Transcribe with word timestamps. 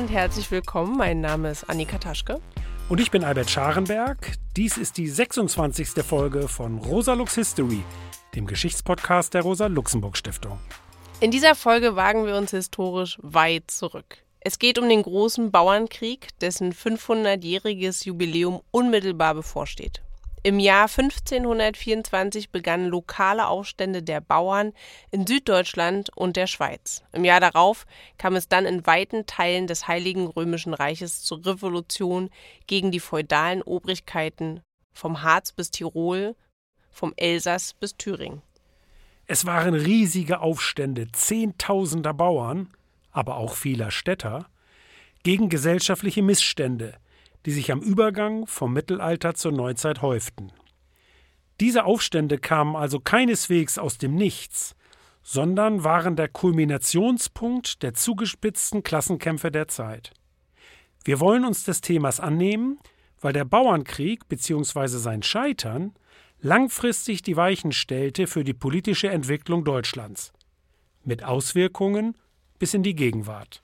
und 0.00 0.10
herzlich 0.10 0.50
willkommen. 0.50 0.96
Mein 0.96 1.20
Name 1.20 1.50
ist 1.50 1.68
Annika 1.68 1.98
Taschke. 1.98 2.40
Und 2.88 3.00
ich 3.00 3.10
bin 3.10 3.22
Albert 3.22 3.50
Scharenberg. 3.50 4.32
Dies 4.56 4.78
ist 4.78 4.96
die 4.96 5.06
26. 5.06 6.02
Folge 6.02 6.48
von 6.48 6.78
Rosa 6.78 7.12
Lux 7.12 7.34
History, 7.34 7.82
dem 8.34 8.46
Geschichtspodcast 8.46 9.34
der 9.34 9.42
Rosa-Luxemburg-Stiftung. 9.42 10.58
In 11.20 11.30
dieser 11.30 11.54
Folge 11.54 11.96
wagen 11.96 12.24
wir 12.24 12.36
uns 12.36 12.52
historisch 12.52 13.18
weit 13.20 13.70
zurück. 13.70 14.16
Es 14.40 14.58
geht 14.58 14.78
um 14.78 14.88
den 14.88 15.02
großen 15.02 15.50
Bauernkrieg, 15.50 16.28
dessen 16.40 16.72
500-jähriges 16.72 18.06
Jubiläum 18.06 18.62
unmittelbar 18.70 19.34
bevorsteht. 19.34 20.00
Im 20.42 20.58
Jahr 20.58 20.88
1524 20.88 22.48
begannen 22.50 22.86
lokale 22.88 23.46
Aufstände 23.46 24.02
der 24.02 24.22
Bauern 24.22 24.72
in 25.10 25.26
Süddeutschland 25.26 26.08
und 26.16 26.36
der 26.36 26.46
Schweiz. 26.46 27.02
Im 27.12 27.26
Jahr 27.26 27.40
darauf 27.40 27.84
kam 28.16 28.36
es 28.36 28.48
dann 28.48 28.64
in 28.64 28.86
weiten 28.86 29.26
Teilen 29.26 29.66
des 29.66 29.86
Heiligen 29.86 30.26
Römischen 30.26 30.72
Reiches 30.72 31.22
zur 31.22 31.44
Revolution 31.44 32.30
gegen 32.66 32.90
die 32.90 33.00
feudalen 33.00 33.60
Obrigkeiten 33.60 34.62
vom 34.94 35.22
Harz 35.22 35.52
bis 35.52 35.70
Tirol, 35.70 36.34
vom 36.90 37.12
Elsass 37.16 37.74
bis 37.74 37.98
Thüringen. 37.98 38.40
Es 39.26 39.44
waren 39.44 39.74
riesige 39.74 40.40
Aufstände 40.40 41.12
Zehntausender 41.12 42.14
Bauern, 42.14 42.70
aber 43.12 43.36
auch 43.36 43.54
vieler 43.56 43.90
Städter, 43.90 44.46
gegen 45.22 45.50
gesellschaftliche 45.50 46.22
Missstände– 46.22 46.94
die 47.46 47.52
sich 47.52 47.72
am 47.72 47.80
Übergang 47.80 48.46
vom 48.46 48.72
Mittelalter 48.72 49.34
zur 49.34 49.52
Neuzeit 49.52 50.02
häuften. 50.02 50.52
Diese 51.60 51.84
Aufstände 51.84 52.38
kamen 52.38 52.76
also 52.76 53.00
keineswegs 53.00 53.78
aus 53.78 53.98
dem 53.98 54.14
Nichts, 54.14 54.74
sondern 55.22 55.84
waren 55.84 56.16
der 56.16 56.28
Kulminationspunkt 56.28 57.82
der 57.82 57.94
zugespitzten 57.94 58.82
Klassenkämpfe 58.82 59.50
der 59.50 59.68
Zeit. 59.68 60.12
Wir 61.04 61.20
wollen 61.20 61.44
uns 61.44 61.64
des 61.64 61.80
Themas 61.80 62.20
annehmen, 62.20 62.78
weil 63.20 63.32
der 63.32 63.44
Bauernkrieg 63.44 64.28
bzw. 64.28 64.86
sein 64.86 65.22
Scheitern 65.22 65.92
langfristig 66.40 67.22
die 67.22 67.36
Weichen 67.36 67.72
stellte 67.72 68.26
für 68.26 68.44
die 68.44 68.54
politische 68.54 69.08
Entwicklung 69.08 69.64
Deutschlands, 69.64 70.32
mit 71.04 71.22
Auswirkungen 71.22 72.16
bis 72.58 72.72
in 72.74 72.82
die 72.82 72.94
Gegenwart. 72.94 73.62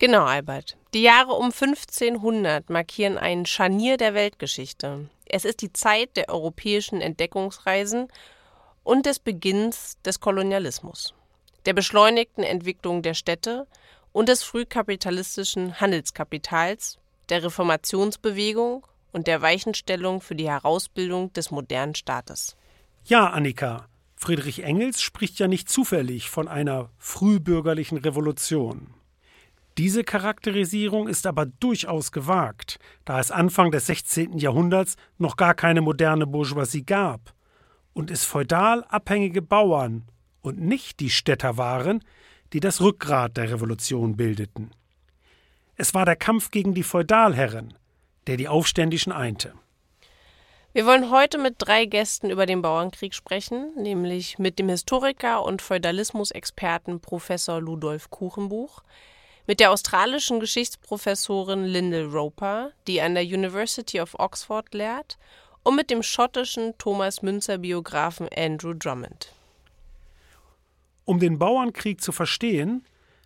Genau, 0.00 0.24
Albert. 0.24 0.78
Die 0.94 1.02
Jahre 1.02 1.34
um 1.34 1.52
1500 1.52 2.70
markieren 2.70 3.18
ein 3.18 3.44
Scharnier 3.44 3.98
der 3.98 4.14
Weltgeschichte. 4.14 5.10
Es 5.26 5.44
ist 5.44 5.60
die 5.60 5.74
Zeit 5.74 6.16
der 6.16 6.30
europäischen 6.30 7.02
Entdeckungsreisen 7.02 8.08
und 8.82 9.04
des 9.04 9.18
Beginns 9.18 9.98
des 10.02 10.18
Kolonialismus, 10.18 11.12
der 11.66 11.74
beschleunigten 11.74 12.42
Entwicklung 12.42 13.02
der 13.02 13.12
Städte 13.12 13.66
und 14.12 14.30
des 14.30 14.42
frühkapitalistischen 14.42 15.78
Handelskapitals, 15.82 16.98
der 17.28 17.44
Reformationsbewegung 17.44 18.86
und 19.12 19.26
der 19.26 19.42
Weichenstellung 19.42 20.22
für 20.22 20.34
die 20.34 20.48
Herausbildung 20.48 21.30
des 21.34 21.50
modernen 21.50 21.94
Staates. 21.94 22.56
Ja, 23.04 23.28
Annika, 23.28 23.86
Friedrich 24.16 24.64
Engels 24.64 25.02
spricht 25.02 25.38
ja 25.38 25.46
nicht 25.46 25.68
zufällig 25.68 26.30
von 26.30 26.48
einer 26.48 26.88
frühbürgerlichen 26.96 27.98
Revolution. 27.98 28.94
Diese 29.80 30.04
Charakterisierung 30.04 31.08
ist 31.08 31.26
aber 31.26 31.46
durchaus 31.46 32.12
gewagt, 32.12 32.78
da 33.06 33.18
es 33.18 33.30
Anfang 33.30 33.70
des 33.70 33.86
16. 33.86 34.36
Jahrhunderts 34.36 34.96
noch 35.16 35.38
gar 35.38 35.54
keine 35.54 35.80
moderne 35.80 36.26
Bourgeoisie 36.26 36.84
gab 36.84 37.32
und 37.94 38.10
es 38.10 38.26
feudal 38.26 38.84
abhängige 38.90 39.40
Bauern 39.40 40.02
und 40.42 40.60
nicht 40.60 41.00
die 41.00 41.08
Städter 41.08 41.56
waren, 41.56 42.04
die 42.52 42.60
das 42.60 42.82
Rückgrat 42.82 43.38
der 43.38 43.50
Revolution 43.50 44.18
bildeten. 44.18 44.70
Es 45.76 45.94
war 45.94 46.04
der 46.04 46.16
Kampf 46.16 46.50
gegen 46.50 46.74
die 46.74 46.82
Feudalherren, 46.82 47.72
der 48.26 48.36
die 48.36 48.48
Aufständischen 48.48 49.12
einte. 49.12 49.54
Wir 50.74 50.84
wollen 50.84 51.10
heute 51.10 51.38
mit 51.38 51.54
drei 51.56 51.86
Gästen 51.86 52.28
über 52.28 52.44
den 52.44 52.60
Bauernkrieg 52.60 53.14
sprechen, 53.14 53.72
nämlich 53.78 54.38
mit 54.38 54.58
dem 54.58 54.68
Historiker 54.68 55.42
und 55.42 55.62
Feudalismusexperten 55.62 57.00
Professor 57.00 57.62
Ludolf 57.62 58.10
Kuchenbuch, 58.10 58.82
mit 59.50 59.58
der 59.58 59.72
australischen 59.72 60.38
Geschichtsprofessorin 60.38 61.64
Lyndall 61.64 62.04
Roper, 62.04 62.70
die 62.86 63.00
an 63.00 63.14
der 63.14 63.24
University 63.24 64.00
of 64.00 64.14
Oxford 64.16 64.72
lehrt, 64.72 65.18
und 65.64 65.74
mit 65.74 65.90
dem 65.90 66.04
schottischen 66.04 66.78
Thomas 66.78 67.20
Münzer 67.20 67.58
Biografen 67.58 68.28
Andrew 68.32 68.74
Drummond. 68.74 69.34
Um 71.04 71.18
den 71.18 71.40
Bauernkrieg 71.40 72.00
zu 72.00 72.12
verstehen, 72.12 72.84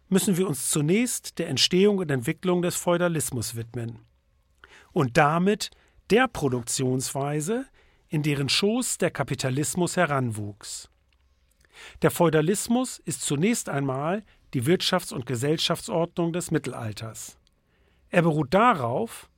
müssen 0.08 0.38
wir 0.38 0.48
uns 0.48 0.70
zunächst 0.70 1.38
der 1.38 1.48
Entstehung 1.48 1.98
und 1.98 2.10
Entwicklung 2.10 2.62
des 2.62 2.76
Feudalismus 2.76 3.54
widmen. 3.54 3.98
Und 4.92 5.18
damit 5.18 5.72
der 6.08 6.26
Produktionsweise, 6.26 7.66
in 8.08 8.22
deren 8.22 8.48
Schoß 8.48 8.96
der 8.96 9.10
Kapitalismus 9.10 9.98
heranwuchs. 9.98 10.88
Der 12.00 12.10
Feudalismus 12.10 12.98
ist 13.00 13.20
zunächst 13.20 13.68
einmal 13.68 14.22
die 14.54 14.62
Wirtschafts- 14.62 15.12
und 15.12 15.26
Gesellschaftsordnung 15.26 16.32
des 16.32 16.50
Mittelalters. 16.50 17.36
Er 18.10 18.22
beruht 18.22 18.54
darauf, 18.54 19.28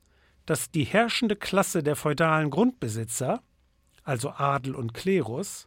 dass 0.44 0.71
die 0.71 0.84
herrschende 0.84 1.34
Klasse 1.34 1.82
der 1.82 1.97
feudalen 1.97 2.50
Grundbesitzer, 2.50 3.43
also 4.04 4.31
Adel 4.31 4.75
und 4.75 4.94
Klerus, 4.94 5.66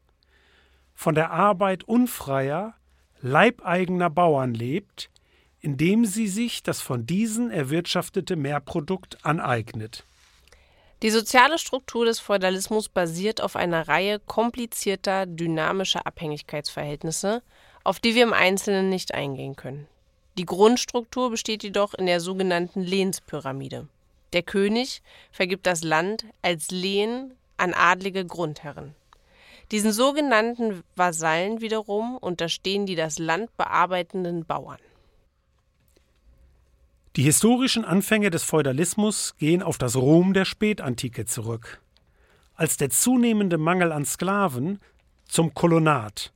von 0.94 1.16
der 1.16 1.32
Arbeit 1.32 1.84
unfreier, 1.84 2.76
leibeigener 3.22 4.10
Bauern 4.10 4.54
lebt, 4.54 5.10
indem 5.60 6.06
sie 6.06 6.28
sich 6.28 6.64
das 6.64 6.82
von 6.82 7.06
diesen 7.06 7.52
erwirtschaftete 7.52 8.36
Mehrprodukt 8.36 9.26
aneignet. 9.26 10.06
Die 11.02 11.10
soziale 11.10 11.58
Struktur 11.58 12.06
des 12.06 12.20
Feudalismus 12.20 12.90
basiert 12.90 13.42
auf 13.42 13.56
einer 13.56 13.88
Reihe 13.88 14.20
komplizierter, 14.20 15.26
dynamischer 15.26 16.06
Abhängigkeitsverhältnisse, 16.06 17.42
auf 17.90 18.00
die 18.00 18.14
wir 18.14 18.22
im 18.22 18.34
Einzelnen 18.34 18.88
nicht 18.88 19.16
eingehen 19.16 19.56
können. 19.56 19.88
Die 20.38 20.46
Grundstruktur 20.46 21.32
besteht 21.32 21.64
jedoch 21.64 21.96
in 21.96 22.06
der 22.06 22.20
sogenannten 22.20 22.82
Lehnspyramide. 22.84 23.88
Der 24.32 24.44
König 24.44 25.02
vergibt 25.32 25.66
das 25.66 25.84
Land 25.84 26.24
als 26.44 26.70
Lehen 26.70 27.34
an 27.58 27.74
adlige 27.74 28.26
Grundherren. 28.26 28.94
Diesen 29.72 29.92
sogenannten 29.92 30.84
Vasallen 30.96 31.62
wiederum 31.62 32.18
unterstehen 32.18 32.86
die 32.86 32.94
das 32.94 33.18
Land 33.18 33.58
bearbeitenden 33.58 34.46
Bauern. 34.46 34.78
Die 37.16 37.24
historischen 37.24 37.86
Anfänge 37.86 38.30
des 38.30 38.44
Feudalismus 38.44 39.36
gehen 39.40 39.64
auf 39.64 39.80
das 39.80 39.96
Rom 39.96 40.36
der 40.36 40.46
Spätantike 40.46 41.26
zurück, 41.26 41.82
als 42.54 42.78
der 42.78 42.92
zunehmende 42.92 43.58
Mangel 43.58 43.92
an 43.92 44.06
Sklaven 44.06 44.80
zum 45.28 45.56
Kolonat, 45.56 46.32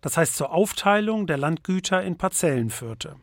das 0.00 0.16
heißt 0.16 0.36
zur 0.36 0.52
Aufteilung 0.52 1.26
der 1.26 1.38
Landgüter 1.38 2.02
in 2.02 2.16
Parzellen 2.16 2.70
führte. 2.70 3.16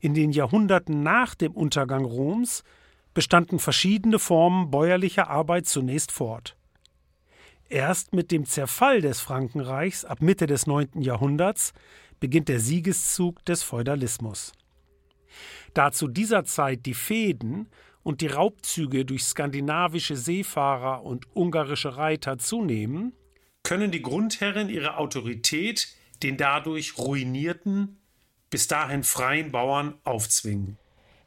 In 0.00 0.14
den 0.14 0.32
Jahrhunderten 0.32 1.02
nach 1.02 1.34
dem 1.34 1.52
Untergang 1.52 2.04
Roms 2.04 2.62
bestanden 3.14 3.58
verschiedene 3.58 4.18
Formen 4.18 4.70
bäuerlicher 4.70 5.28
Arbeit 5.28 5.66
zunächst 5.66 6.12
fort. 6.12 6.56
Erst 7.68 8.12
mit 8.12 8.30
dem 8.30 8.44
Zerfall 8.44 9.00
des 9.00 9.20
Frankenreichs 9.20 10.04
ab 10.04 10.20
Mitte 10.20 10.46
des 10.46 10.66
9. 10.66 11.00
Jahrhunderts 11.00 11.72
beginnt 12.20 12.48
der 12.48 12.60
Siegeszug 12.60 13.44
des 13.46 13.62
Feudalismus. 13.62 14.52
Da 15.72 15.90
zu 15.90 16.08
dieser 16.08 16.44
Zeit 16.44 16.84
die 16.84 16.94
Fehden 16.94 17.68
und 18.02 18.20
die 18.20 18.26
Raubzüge 18.26 19.04
durch 19.04 19.24
skandinavische 19.24 20.16
Seefahrer 20.16 21.02
und 21.02 21.26
ungarische 21.34 21.96
Reiter 21.96 22.36
zunehmen, 22.36 23.14
können 23.62 23.90
die 23.90 24.02
Grundherren 24.02 24.68
ihre 24.68 24.96
Autorität 24.96 25.88
den 26.22 26.36
dadurch 26.36 26.98
ruinierten, 26.98 28.00
bis 28.50 28.68
dahin 28.68 29.02
freien 29.02 29.50
Bauern 29.50 29.98
aufzwingen. 30.04 30.78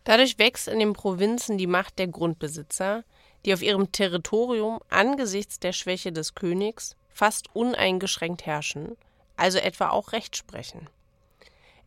Dadurch 0.04 0.38
wächst 0.38 0.68
in 0.68 0.80
den 0.80 0.94
Provinzen 0.94 1.58
die 1.58 1.68
Macht 1.68 1.98
der 2.00 2.08
Grundbesitzer, 2.08 3.04
die 3.46 3.54
auf 3.54 3.62
ihrem 3.62 3.92
Territorium 3.92 4.80
angesichts 4.90 5.60
der 5.60 5.74
Schwäche 5.74 6.12
des 6.12 6.36
Königs 6.36 6.96
fast 7.10 7.54
uneingeschränkt 7.56 8.46
herrschen, 8.46 8.98
also 9.38 9.58
etwa 9.58 9.90
auch 9.90 10.12
Recht 10.12 10.36
sprechen. 10.36 10.90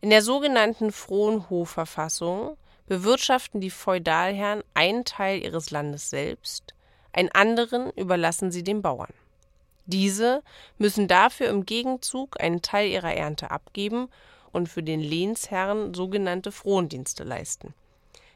In 0.01 0.09
der 0.09 0.21
sogenannten 0.21 0.91
Frohnhofverfassung 0.91 2.57
bewirtschaften 2.87 3.61
die 3.61 3.69
Feudalherren 3.69 4.63
einen 4.73 5.05
Teil 5.05 5.43
ihres 5.43 5.71
Landes 5.71 6.09
selbst, 6.09 6.73
einen 7.13 7.29
anderen 7.29 7.91
überlassen 7.91 8.51
sie 8.51 8.63
den 8.63 8.81
Bauern. 8.81 9.13
Diese 9.89 10.43
müssen 10.77 11.07
dafür 11.07 11.49
im 11.49 11.65
Gegenzug 11.65 12.39
einen 12.39 12.61
Teil 12.61 12.89
ihrer 12.91 13.13
Ernte 13.13 13.49
abgeben 13.49 14.07
und 14.51 14.69
für 14.69 14.83
den 14.83 14.99
Lehnsherrn 14.99 15.95
sogenannte 15.95 16.51
Frondienste 16.51 17.23
leisten. 17.23 17.73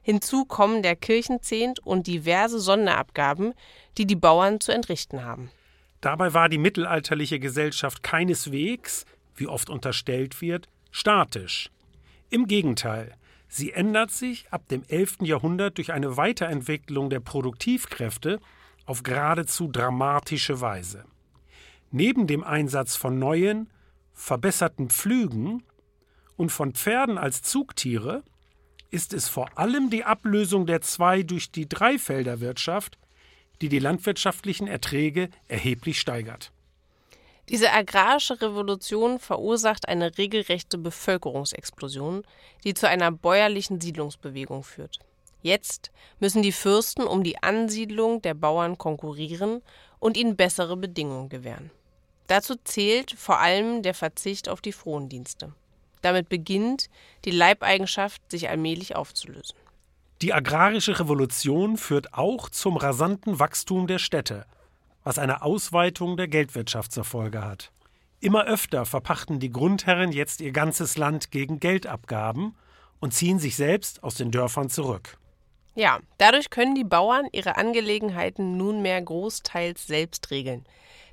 Hinzu 0.02 0.46
kommen 0.46 0.82
der 0.82 0.96
Kirchenzehnt 0.96 1.80
und 1.86 2.08
diverse 2.08 2.60
Sonderabgaben, 2.60 3.54
die 4.00 4.08
die 4.08 4.16
Bauern 4.16 4.60
zu 4.62 4.72
entrichten 4.72 5.24
haben. 5.24 5.52
Dabei 6.02 6.34
war 6.34 6.50
die 6.50 6.58
mittelalterliche 6.58 7.40
Gesellschaft 7.40 8.02
keineswegs, 8.02 9.06
wie 9.36 9.48
oft 9.48 9.70
unterstellt 9.70 10.42
wird, 10.42 10.68
statisch. 10.92 11.70
Im 12.32 12.48
Gegenteil, 12.48 13.14
Sie 13.48 13.72
ändert 13.74 14.10
sich 14.10 14.48
ab 14.50 14.68
dem 14.70 14.82
11. 14.88 15.18
Jahrhundert 15.22 15.78
durch 15.78 15.94
eine 15.94 16.18
Weiterentwicklung 16.18 17.12
der 17.12 17.20
Produktivkräfte 17.20 18.40
auf 18.88 19.04
geradezu 19.04 19.68
dramatische 19.68 20.60
Weise. 20.60 21.06
Neben 21.96 22.26
dem 22.26 22.44
Einsatz 22.44 22.96
von 22.96 23.20
neuen, 23.20 23.70
verbesserten 24.14 24.90
Pflügen 24.90 25.62
und 26.36 26.52
von 26.52 26.74
Pferden 26.74 27.20
als 27.20 27.44
Zugtiere 27.44 28.24
ist 28.90 29.14
es 29.14 29.30
vor 29.30 29.60
allem 29.60 29.92
die 29.92 30.04
Ablösung 30.04 30.66
der 30.66 30.82
Zwei- 30.82 31.22
durch 31.22 31.52
die 31.52 31.70
Dreifelderwirtschaft, 31.70 32.98
die 33.62 33.70
die 33.70 33.78
landwirtschaftlichen 33.78 34.66
Erträge 34.66 35.30
erheblich 35.48 36.00
steigert. 36.00 36.52
Diese 37.50 37.72
agrarische 37.72 38.42
Revolution 38.42 39.20
verursacht 39.20 39.88
eine 39.88 40.18
regelrechte 40.18 40.80
Bevölkerungsexplosion, 40.80 42.24
die 42.64 42.74
zu 42.74 42.90
einer 42.90 43.12
bäuerlichen 43.12 43.80
Siedlungsbewegung 43.80 44.64
führt. 44.64 44.98
Jetzt 45.44 45.92
müssen 46.20 46.42
die 46.42 46.54
Fürsten 46.54 47.04
um 47.04 47.24
die 47.24 47.44
Ansiedlung 47.44 48.24
der 48.24 48.34
Bauern 48.34 48.80
konkurrieren 48.80 49.62
und 50.00 50.18
ihnen 50.18 50.36
bessere 50.36 50.76
Bedingungen 50.76 51.30
gewähren. 51.30 51.70
Dazu 52.28 52.56
zählt 52.64 53.12
vor 53.18 53.40
allem 53.40 53.84
der 53.84 53.94
Verzicht 53.94 54.50
auf 54.50 54.62
die 54.62 54.72
Frondienste. 54.72 55.54
Damit 56.02 56.30
beginnt 56.30 56.90
die 57.26 57.32
Leibeigenschaft 57.32 58.22
sich 58.30 58.50
allmählich 58.50 58.96
aufzulösen. 58.96 59.56
Die 60.22 60.34
agrarische 60.34 61.00
Revolution 61.00 61.78
führt 61.78 62.14
auch 62.14 62.50
zum 62.50 62.78
rasanten 62.78 63.40
Wachstum 63.40 63.88
der 63.88 64.00
Städte, 64.00 64.46
was 65.04 65.18
eine 65.18 65.42
Ausweitung 65.42 66.16
der 66.18 66.28
Geldwirtschaft 66.28 66.92
zur 66.92 67.04
Folge 67.04 67.44
hat. 67.44 67.72
Immer 68.20 68.46
öfter 68.46 68.86
verpachten 68.86 69.42
die 69.42 69.52
Grundherren 69.52 70.14
jetzt 70.14 70.40
ihr 70.40 70.54
ganzes 70.54 70.98
Land 70.98 71.32
gegen 71.32 71.60
Geldabgaben 71.60 72.56
und 73.02 73.14
ziehen 73.14 73.38
sich 73.38 73.58
selbst 73.58 74.02
aus 74.02 74.16
den 74.16 74.32
Dörfern 74.32 74.70
zurück. 74.70 75.18
Ja, 75.76 76.00
dadurch 76.20 76.50
können 76.50 76.76
die 76.76 76.86
Bauern 76.86 77.28
ihre 77.34 77.58
Angelegenheiten 77.58 78.56
nunmehr 78.56 79.02
großteils 79.02 79.88
selbst 79.88 80.32
regeln. 80.32 80.66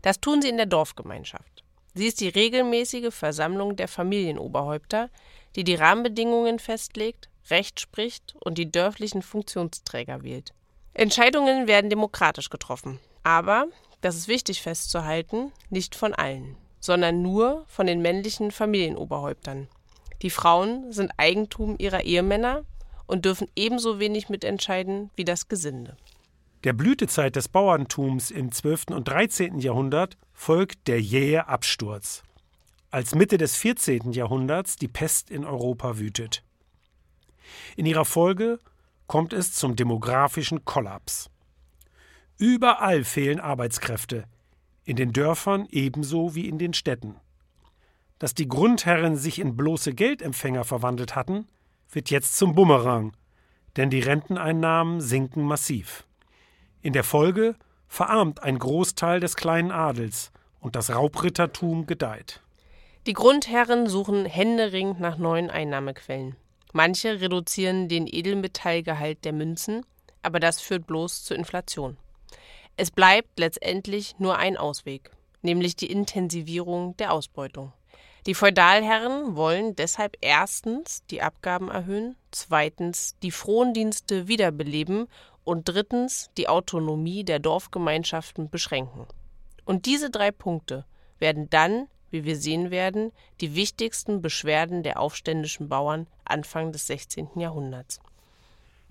Das 0.03 0.21
tun 0.21 0.43
sie 0.43 0.49
in 0.49 0.57
der 0.57 0.67
Dorfgemeinschaft. 0.67 1.65
Sie 1.95 2.07
ist 2.07 2.21
die 2.21 2.29
regelmäßige 2.29 3.13
Versammlung 3.13 3.77
der 3.77 3.89
Familienoberhäupter, 3.89 5.11
die 5.57 5.65
die 5.65 5.75
Rahmenbedingungen 5.75 6.59
festlegt, 6.59 7.29
Recht 7.51 7.81
spricht 7.81 8.37
und 8.41 8.59
die 8.59 8.71
dörflichen 8.71 9.23
Funktionsträger 9.23 10.23
wählt. 10.23 10.53
Entscheidungen 10.95 11.67
werden 11.67 11.91
demokratisch 11.91 12.51
getroffen, 12.51 13.01
aber, 13.23 13.67
das 14.01 14.17
ist 14.17 14.29
wichtig 14.29 14.63
festzuhalten, 14.63 15.53
nicht 15.69 15.95
von 15.95 16.15
allen, 16.15 16.57
sondern 16.79 17.23
nur 17.23 17.65
von 17.67 17.87
den 17.87 18.03
männlichen 18.03 18.51
Familienoberhäuptern. 18.51 19.69
Die 20.23 20.31
Frauen 20.31 20.93
sind 20.93 21.13
Eigentum 21.17 21.77
ihrer 21.79 22.03
Ehemänner 22.03 22.65
und 23.07 23.25
dürfen 23.25 23.49
ebenso 23.57 23.99
wenig 23.99 24.29
mitentscheiden 24.29 25.11
wie 25.17 25.25
das 25.25 25.49
Gesinde. 25.49 25.97
Der 26.63 26.75
Blütezeit 26.75 27.37
des 27.37 27.49
Bauerntums 27.49 28.31
im 28.31 28.53
12. 28.53 28.89
und 28.91 29.09
13. 29.09 29.61
Jahrhundert 29.61 30.19
folgt 30.35 30.89
der 30.89 31.01
jähe 31.01 31.49
Absturz, 31.49 32.23
als 32.91 33.15
Mitte 33.15 33.39
des 33.39 33.57
14. 33.57 34.13
Jahrhunderts 34.13 34.77
die 34.77 34.89
Pest 34.89 35.31
in 35.31 35.47
Europa 35.47 35.99
wütet. 35.99 36.45
In 37.77 37.87
ihrer 37.87 38.05
Folge 38.05 38.59
kommt 39.07 39.33
es 39.33 39.55
zum 39.55 39.75
demografischen 39.75 40.67
Kollaps. 40.67 41.31
Überall 42.37 43.05
fehlen 43.05 43.41
Arbeitskräfte, 43.41 44.25
in 44.85 44.97
den 44.97 45.15
Dörfern 45.15 45.67
ebenso 45.71 46.35
wie 46.35 46.47
in 46.47 46.59
den 46.59 46.75
Städten. 46.75 47.17
Dass 48.19 48.35
die 48.35 48.49
Grundherren 48.49 49.17
sich 49.17 49.39
in 49.39 49.57
bloße 49.57 49.95
Geldempfänger 49.95 50.65
verwandelt 50.65 51.17
hatten, 51.17 51.49
wird 51.91 52.11
jetzt 52.11 52.37
zum 52.37 52.55
Bumerang, 52.55 53.17
denn 53.79 53.89
die 53.89 54.01
Renteneinnahmen 54.01 55.01
sinken 55.01 55.45
massiv. 55.45 56.05
In 56.83 56.95
der 56.95 57.05
Folge 57.05 57.57
verarmt 57.89 58.43
ein 58.43 58.59
Großteil 58.59 59.21
des 59.21 59.37
kleinen 59.37 59.71
Adels 59.71 60.33
und 60.61 60.77
das 60.77 60.89
Raubrittertum 60.89 61.87
gedeiht. 61.87 62.41
Die 63.07 63.13
Grundherren 63.13 63.87
suchen 63.87 64.25
händeringend 64.25 64.99
nach 64.99 65.19
neuen 65.19 65.51
Einnahmequellen. 65.51 66.37
Manche 66.73 67.21
reduzieren 67.21 67.89
den 67.89 68.07
Edelmetallgehalt 68.07 69.27
der 69.27 69.35
Münzen, 69.35 69.85
aber 70.23 70.41
das 70.41 70.63
führt 70.63 70.87
bloß 70.87 71.25
zur 71.25 71.37
Inflation. 71.37 71.99
Es 72.79 72.91
bleibt 72.91 73.39
letztendlich 73.39 74.19
nur 74.19 74.39
ein 74.39 74.57
Ausweg, 74.57 75.11
nämlich 75.43 75.77
die 75.77 75.91
Intensivierung 75.91 76.97
der 76.97 77.13
Ausbeutung. 77.13 77.75
Die 78.27 78.35
Feudalherren 78.35 79.35
wollen 79.35 79.75
deshalb 79.77 80.17
erstens 80.21 81.03
die 81.11 81.23
Abgaben 81.23 81.71
erhöhen, 81.71 82.17
zweitens 82.31 83.17
die 83.23 83.31
Frondienste 83.31 84.29
wiederbeleben 84.29 85.09
und 85.45 85.69
drittens 85.69 86.31
die 86.37 86.49
Autonomie 86.49 87.25
der 87.25 87.39
Dorfgemeinschaften 87.39 88.51
beschränken. 88.51 89.07
Und 89.65 89.87
diese 89.87 90.11
drei 90.11 90.31
Punkte 90.31 90.85
werden 91.19 91.49
dann, 91.51 91.87
wie 92.11 92.25
wir 92.25 92.37
sehen 92.37 92.71
werden, 92.71 93.13
die 93.41 93.55
wichtigsten 93.55 94.21
Beschwerden 94.21 94.83
der 94.83 94.99
aufständischen 94.99 95.69
Bauern 95.69 96.07
Anfang 96.25 96.73
des 96.73 96.87
16. 96.87 97.29
Jahrhunderts. 97.37 98.01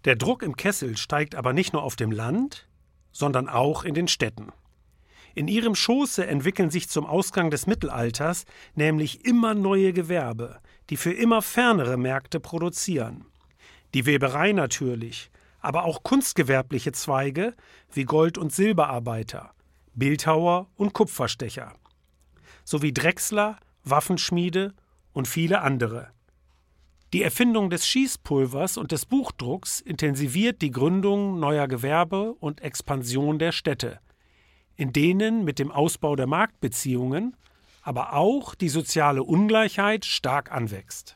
Der 0.06 0.16
Druck 0.16 0.44
im 0.44 0.56
Kessel 0.56 0.96
steigt 0.96 1.36
aber 1.36 1.52
nicht 1.52 1.74
nur 1.74 1.84
auf 1.84 1.96
dem 1.96 2.12
Land, 2.12 2.68
sondern 3.12 3.50
auch 3.50 3.84
in 3.84 3.94
den 3.94 4.08
Städten. 4.08 4.54
In 5.36 5.48
ihrem 5.48 5.76
Schoße 5.76 6.26
entwickeln 6.26 6.70
sich 6.70 6.90
zum 6.90 7.06
Ausgang 7.06 7.52
des 7.52 7.68
Mittelalters 7.68 8.46
nämlich 8.76 9.26
immer 9.26 9.54
neue 9.54 9.94
Gewerbe, 9.94 10.60
die 10.90 10.98
für 10.98 11.14
immer 11.14 11.42
fernere 11.42 11.98
Märkte 11.98 12.40
produzieren. 12.40 13.26
Die 13.94 14.06
Weberei 14.06 14.54
natürlich, 14.54 15.30
aber 15.60 15.86
auch 15.86 16.04
kunstgewerbliche 16.04 16.92
Zweige 16.92 17.56
wie 17.92 18.06
Gold- 18.06 18.38
und 18.38 18.54
Silberarbeiter, 18.54 19.52
Bildhauer 19.94 20.68
und 20.76 20.94
Kupferstecher, 20.94 21.74
sowie 22.64 22.94
Drechsler, 22.94 23.58
Waffenschmiede 23.84 24.74
und 25.14 25.28
viele 25.28 25.62
andere. 25.62 26.10
Die 27.12 27.24
Erfindung 27.24 27.70
des 27.70 27.88
Schießpulvers 27.88 28.78
und 28.78 28.92
des 28.92 29.06
Buchdrucks 29.06 29.82
intensiviert 29.82 30.62
die 30.62 30.72
Gründung 30.72 31.40
neuer 31.40 31.68
Gewerbe 31.68 32.34
und 32.34 32.62
Expansion 32.62 33.40
der 33.40 33.52
Städte, 33.52 34.00
in 34.76 34.94
denen 34.94 35.44
mit 35.44 35.58
dem 35.58 35.72
Ausbau 35.72 36.16
der 36.16 36.28
Marktbeziehungen 36.28 37.36
aber 37.82 38.14
auch 38.14 38.56
die 38.56 38.70
soziale 38.70 39.24
Ungleichheit 39.24 40.06
stark 40.06 40.52
anwächst. 40.52 41.16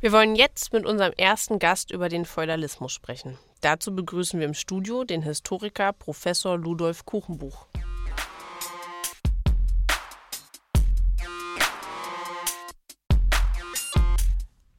Wir 0.00 0.12
wollen 0.12 0.34
jetzt 0.34 0.72
mit 0.72 0.84
unserem 0.84 1.12
ersten 1.16 1.58
Gast 1.58 1.90
über 1.90 2.08
den 2.08 2.24
Feudalismus 2.24 2.92
sprechen. 2.92 3.38
Dazu 3.62 3.94
begrüßen 3.94 4.40
wir 4.40 4.46
im 4.46 4.54
Studio 4.54 5.04
den 5.04 5.22
Historiker 5.22 5.92
Professor 5.92 6.58
Ludolf 6.58 7.06
Kuchenbuch. 7.06 7.68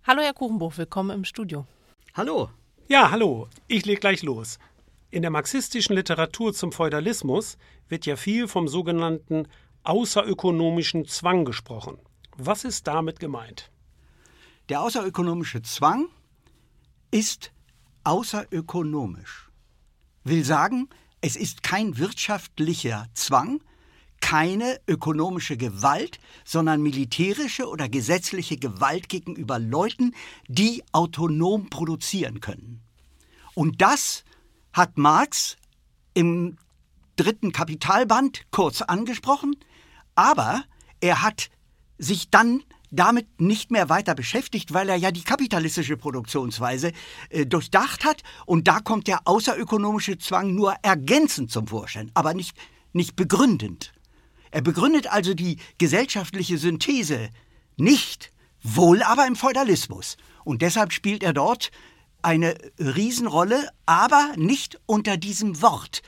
Hallo 0.06 0.22
Herr 0.22 0.34
Kuchenbuch, 0.34 0.78
willkommen 0.78 1.12
im 1.12 1.24
Studio. 1.24 1.66
Hallo. 2.14 2.50
Ja, 2.90 3.10
hallo. 3.10 3.48
Ich 3.70 3.86
leg 3.86 4.02
gleich 4.02 4.22
los. 4.22 4.60
In 5.12 5.22
der 5.22 5.32
marxistischen 5.32 5.96
Literatur 5.96 6.54
zum 6.54 6.74
Feudalismus 6.74 7.58
wird 7.88 8.06
ja 8.06 8.18
viel 8.18 8.50
vom 8.50 8.68
sogenannten 8.68 9.48
außerökonomischen 9.84 11.08
Zwang 11.08 11.46
gesprochen. 11.46 12.00
Was 12.36 12.66
ist 12.66 12.86
damit 12.86 13.22
gemeint? 13.22 13.72
Der 14.68 14.82
außerökonomische 14.82 15.62
Zwang 15.62 16.10
ist 17.12 17.54
außerökonomisch. 18.04 19.50
Will 20.24 20.44
sagen, 20.44 20.90
es 21.22 21.36
ist 21.36 21.64
kein 21.64 21.98
wirtschaftlicher 21.98 23.08
Zwang, 23.14 23.62
keine 24.22 24.80
ökonomische 24.88 25.58
Gewalt, 25.58 26.20
sondern 26.46 26.82
militärische 26.82 27.68
oder 27.68 27.90
gesetzliche 27.90 28.58
Gewalt 28.58 29.10
gegenüber 29.10 29.60
Leuten, 29.60 30.16
die 30.48 30.84
autonom 30.94 31.70
produzieren 31.70 32.40
können. 32.40 32.82
Und 33.54 33.82
das 33.82 34.24
hat 34.72 34.98
Marx 34.98 35.58
im 36.14 36.58
dritten 37.16 37.52
Kapitalband 37.52 38.46
kurz 38.52 38.82
angesprochen, 38.82 39.56
aber 40.16 40.64
er 41.02 41.22
hat 41.22 41.50
sich 41.98 42.30
dann 42.30 42.64
damit 42.94 43.42
nicht 43.42 43.72
mehr 43.72 43.90
weiter 43.90 44.14
beschäftigt, 44.14 44.74
weil 44.74 44.88
er 44.88 44.96
ja 44.96 45.12
die 45.12 45.24
kapitalistische 45.24 45.98
Produktionsweise 45.98 46.92
äh, 47.30 47.46
durchdacht 47.46 48.06
hat. 48.06 48.22
Und 48.46 48.68
da 48.68 48.80
kommt 48.80 49.08
der 49.08 49.28
außerökonomische 49.28 50.18
Zwang 50.20 50.54
nur 50.54 50.76
ergänzend 50.84 51.52
zum 51.52 51.68
Vorschein, 51.68 52.12
aber 52.14 52.34
nicht, 52.34 52.56
nicht 52.94 53.16
begründend. 53.16 53.94
Er 54.52 54.62
begründet 54.62 55.08
also 55.08 55.34
die 55.34 55.58
gesellschaftliche 55.80 56.60
Synthese 56.60 57.30
nicht, 57.76 58.32
wohl 58.62 59.02
aber 59.02 59.26
im 59.26 59.36
Feudalismus. 59.36 60.16
Und 60.44 60.62
deshalb 60.62 60.94
spielt 60.94 61.24
er 61.24 61.34
dort 61.34 61.72
eine 62.22 62.56
Riesenrolle, 62.80 63.70
aber 63.88 64.34
nicht 64.38 64.80
unter 64.86 65.18
diesem 65.18 65.62
Wort, 65.62 66.04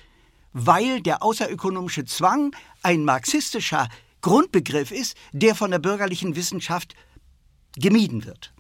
weil 0.54 1.01
der 1.01 1.24
außerökonomische 1.24 2.06
Zwang 2.06 2.56
ein 2.84 3.04
marxistischer 3.04 3.89
Grundbegriff 4.25 4.89
ist, 4.89 5.15
der 5.34 5.53
von 5.53 5.70
der 5.70 5.77
bürgerlichen 5.77 6.36
Wissenschaft 6.36 6.96
gemieden 7.75 8.25
wird. 8.25 8.55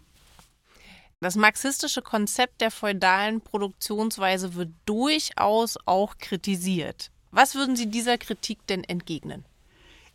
Das 1.21 1.35
marxistische 1.35 2.03
Konzept 2.03 2.61
der 2.61 2.69
feudalen 2.69 3.41
Produktionsweise 3.41 4.53
wird 4.53 4.69
durchaus 4.85 5.79
auch 5.87 6.19
kritisiert. 6.19 7.09
Was 7.31 7.55
würden 7.55 7.75
Sie 7.75 7.89
dieser 7.89 8.19
Kritik 8.19 8.59
denn 8.67 8.83
entgegnen? 8.83 9.43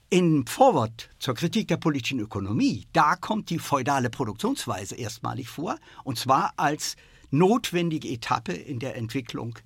Im 0.09 0.47
Vorwort 0.47 1.11
zur 1.19 1.35
Kritik 1.35 1.67
der 1.67 1.79
politischen 1.79 2.21
Ökonomie, 2.21 2.87
da 2.93 3.17
kommt 3.17 3.51
die 3.51 3.59
feudale 3.59 4.09
Produktionsweise 4.09 4.95
erstmalig 4.95 5.49
vor, 5.49 5.81
und 6.05 6.17
zwar 6.17 6.53
als 6.59 6.95
notwendige 7.33 8.09
Etappe 8.09 8.53
in 8.53 8.79
der 8.79 8.95
Entwicklung 8.95 9.59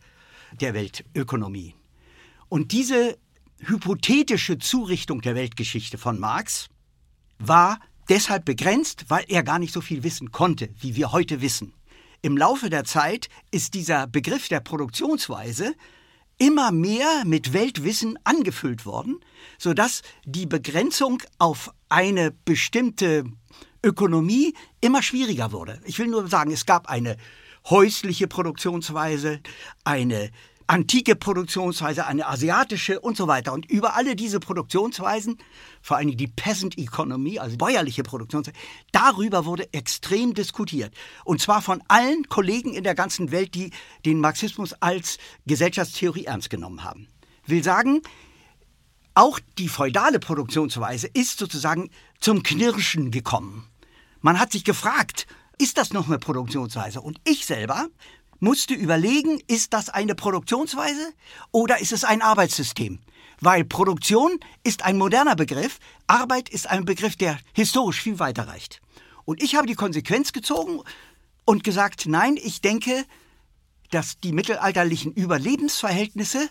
der 0.62 0.73
Weltökonomie. 0.73 1.75
Und 2.49 2.73
diese 2.73 3.19
hypothetische 3.68 4.59
Zurichtung 4.59 5.21
der 5.21 5.35
Weltgeschichte 5.35 5.99
von 5.99 6.18
Marx 6.18 6.68
war 7.38 7.78
deshalb 8.09 8.44
begrenzt, 8.44 9.06
weil 9.09 9.25
er 9.28 9.42
gar 9.42 9.59
nicht 9.59 9.73
so 9.73 9.80
viel 9.80 10.02
wissen 10.02 10.33
konnte, 10.33 10.68
wie 10.80 10.97
wir 10.97 11.12
heute 11.12 11.40
wissen. 11.40 11.73
Im 12.23 12.37
Laufe 12.37 12.71
der 12.71 12.85
Zeit 12.85 13.28
ist 13.50 13.75
dieser 13.75 14.06
Begriff 14.06 14.49
der 14.49 14.61
Produktionsweise 14.61 15.75
immer 16.38 16.73
mehr 16.73 17.25
mit 17.25 17.52
Weltwissen 17.52 18.18
angefüllt 18.25 18.87
worden, 18.87 19.21
sodass 19.59 20.02
die 20.25 20.47
Begrenzung 20.47 21.23
auf 21.38 21.73
eine 21.88 22.30
bestimmte 22.30 23.25
Ökonomie 23.83 24.54
immer 24.80 25.02
schwieriger 25.02 25.52
wurde. 25.52 25.80
Ich 25.85 25.99
will 25.99 26.09
nur 26.09 26.26
sagen, 26.28 26.50
es 26.50 26.66
gab 26.66 26.88
eine 26.88 27.16
häusliche 27.68 28.26
Produktionsweise, 28.26 29.40
eine 29.85 30.30
antike 30.66 31.16
Produktionsweise, 31.16 32.06
eine 32.06 32.26
asiatische 32.26 33.00
und 33.00 33.16
so 33.16 33.26
weiter. 33.26 33.52
Und 33.52 33.71
über 33.71 33.97
alle 33.97 34.16
diese 34.16 34.40
Produktionsweisen, 34.40 35.38
vor 35.83 35.97
allem 35.97 36.16
die 36.16 36.26
Peasant 36.26 36.78
Economy, 36.78 37.38
also 37.38 37.56
bäuerliche 37.56 38.02
Produktionsweise, 38.02 38.56
darüber 38.92 39.44
wurde 39.44 39.73
extrem 39.73 40.35
diskutiert. 40.35 40.94
Und 41.25 41.40
zwar 41.40 41.62
von 41.62 41.83
allen 41.88 42.28
Kollegen 42.28 42.73
in 42.75 42.85
der 42.85 42.94
ganzen 42.94 43.30
Welt, 43.30 43.54
die 43.54 43.71
den 44.04 44.21
Marxismus 44.21 44.73
als 44.75 45.18
Gesellschaftstheorie 45.47 46.25
ernst 46.25 46.50
genommen 46.50 46.85
haben. 46.85 47.09
Will 47.47 47.62
sagen, 47.62 48.00
auch 49.14 49.38
die 49.59 49.68
feudale 49.68 50.18
Produktionsweise 50.18 51.09
ist 51.12 51.38
sozusagen 51.38 51.90
zum 52.21 52.42
Knirschen 52.42 53.11
gekommen. 53.11 53.68
Man 54.21 54.40
hat 54.40 54.52
sich 54.52 54.64
gefragt, 54.64 55.26
ist 55.59 55.78
das 55.78 55.92
noch 55.92 56.09
eine 56.09 56.18
Produktionsweise? 56.18 57.00
Und 57.00 57.21
ich 57.25 57.47
selber 57.47 57.88
musste 58.41 58.75
überlegen, 58.75 59.41
ist 59.47 59.73
das 59.73 59.88
eine 59.88 60.14
Produktionsweise 60.14 61.12
oder 61.50 61.81
ist 61.81 61.93
es 61.93 62.05
ein 62.05 62.23
Arbeitssystem? 62.23 63.00
Weil 63.41 63.64
Produktion 63.64 64.38
ist 64.62 64.85
ein 64.85 64.97
moderner 64.97 65.37
Begriff, 65.37 65.79
Arbeit 66.07 66.49
ist 66.49 66.69
ein 66.69 66.85
Begriff, 66.85 67.17
der 67.17 67.38
historisch 67.53 68.00
viel 68.00 68.19
weiter 68.19 68.49
reicht. 68.49 68.81
Und 69.25 69.43
ich 69.43 69.57
habe 69.57 69.67
die 69.67 69.75
Konsequenz 69.75 70.33
gezogen 70.33 70.81
und 71.45 71.64
gesagt, 71.64 72.07
nein, 72.07 72.38
ich 72.43 72.61
denke, 72.61 73.05
dass 73.91 74.19
die 74.19 74.33
mittelalterlichen 74.33 75.12
Überlebensverhältnisse 75.12 76.49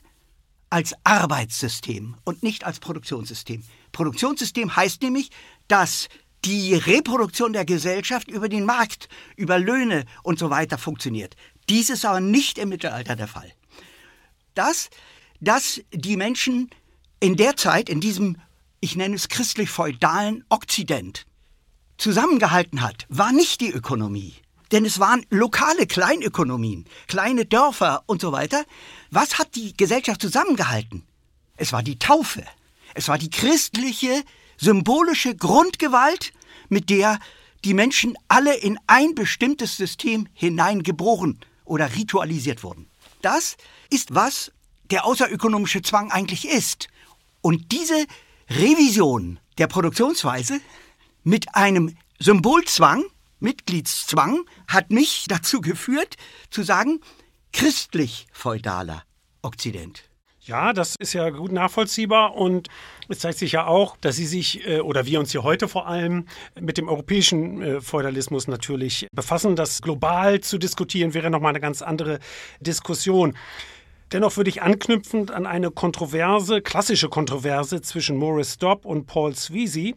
als 0.70 0.96
Arbeitssystem 1.04 2.16
und 2.24 2.42
nicht 2.42 2.63
als 2.63 2.80
Produktionssystem. 2.80 3.63
Produktionssystem 3.92 4.75
heißt 4.75 5.02
nämlich, 5.04 5.30
dass 5.68 6.08
die 6.46 6.74
Reproduktion 6.74 7.54
der 7.54 7.66
Gesellschaft 7.66 8.30
über 8.30 8.50
den 8.50 8.66
Markt, 8.66 9.08
über 9.38 9.60
Löhne 9.60 10.06
und 10.24 10.40
so 10.40 10.50
weiter 10.50 10.78
funktioniert. 10.78 11.36
Dies 11.70 11.89
ist 11.89 12.05
aber 12.05 12.20
nicht 12.20 12.58
im 12.58 12.70
Mittelalter 12.70 13.15
der 13.15 13.27
Fall. 13.27 13.51
Das, 14.53 14.89
dass 15.39 15.82
die 15.91 16.17
Menschen 16.17 16.70
in 17.20 17.36
der 17.36 17.55
Zeit, 17.55 17.89
in 17.89 18.01
diesem, 18.01 18.38
ich 18.79 18.96
nenne 18.96 19.15
es 19.15 19.29
christlich-feudalen 19.29 20.43
Okzident, 20.50 21.25
zusammengehalten 21.98 22.82
hat, 22.82 23.05
war 23.10 23.32
nicht 23.32 23.62
die 23.62 23.72
Ökonomie. 23.72 24.36
Denn 24.72 24.86
es 24.86 25.00
waren 25.00 25.25
lokale 25.29 25.86
Kleinökonomien, 25.86 26.86
kleine 27.08 27.46
Dörfer 27.46 28.03
und 28.08 28.22
so 28.22 28.32
weiter. 28.32 28.65
Was 29.12 29.38
hat 29.38 29.55
die 29.55 29.75
Gesellschaft 29.77 30.22
zusammengehalten? 30.22 31.03
Es 31.55 31.72
war 31.72 31.84
die 31.84 32.00
Taufe. 32.00 32.43
Es 32.96 33.08
war 33.08 33.17
die 33.17 33.29
christliche, 33.29 34.24
symbolische 34.58 35.36
Grundgewalt, 35.36 36.34
mit 36.70 36.89
der 36.89 37.20
die 37.63 37.74
Menschen 37.74 38.17
alle 38.27 38.55
in 38.55 38.77
ein 38.88 39.15
bestimmtes 39.15 39.77
System 39.77 40.27
hineingeboren 40.34 41.39
oder 41.65 41.96
ritualisiert 41.96 42.63
wurden. 42.63 42.88
Das 43.22 43.58
ist, 43.89 44.13
was 44.13 44.51
der 44.91 45.05
außerökonomische 45.05 45.82
Zwang 45.82 46.12
eigentlich 46.12 46.48
ist. 46.48 46.88
Und 47.41 47.72
diese 47.72 48.05
Revision 48.50 49.39
der 49.58 49.67
Produktionsweise 49.67 50.60
mit 51.24 51.55
einem 51.55 51.96
Symbolzwang, 52.20 53.03
Mitgliedszwang, 53.39 54.46
hat 54.67 54.91
mich 54.91 55.25
dazu 55.29 55.62
geführt, 55.62 56.15
zu 56.50 56.63
sagen, 56.63 57.00
christlich-feudaler 57.51 59.03
Okzident. 59.41 60.03
Ja, 60.46 60.74
das 60.74 60.98
ist 60.98 61.14
ja 61.14 61.30
gut 61.30 61.54
nachvollziehbar 61.54 62.36
und 62.36 62.68
es 63.08 63.20
zeigt 63.20 63.38
sich 63.38 63.54
ja 63.54 63.66
auch, 63.66 63.96
dass 64.02 64.18
Sie 64.18 64.26
sich 64.26 64.68
äh, 64.68 64.82
oder 64.82 65.06
wir 65.06 65.22
uns 65.22 65.32
hier 65.32 65.44
heute 65.44 65.70
vor 65.70 65.88
allem 65.88 66.26
mit 66.60 66.78
dem 66.78 66.90
europäischen 66.90 67.62
äh, 67.62 67.80
Feudalismus 67.80 68.50
natürlich 68.50 69.08
befassen. 69.16 69.56
Das 69.56 69.82
global 69.82 70.42
zu 70.42 70.58
diskutieren 70.58 71.14
wäre 71.14 71.30
nochmal 71.30 71.52
eine 71.52 71.62
ganz 71.62 71.82
andere 71.82 72.20
Diskussion. 72.60 73.38
Dennoch 74.12 74.36
würde 74.36 74.50
ich 74.50 74.62
anknüpfend 74.62 75.32
an 75.32 75.46
eine 75.46 75.72
Kontroverse, 75.72 76.62
klassische 76.62 77.08
Kontroverse 77.08 77.82
zwischen 77.82 78.18
Maurice 78.18 78.60
Dobb 78.60 78.84
und 78.84 79.06
Paul 79.06 79.34
Sweezy, 79.34 79.96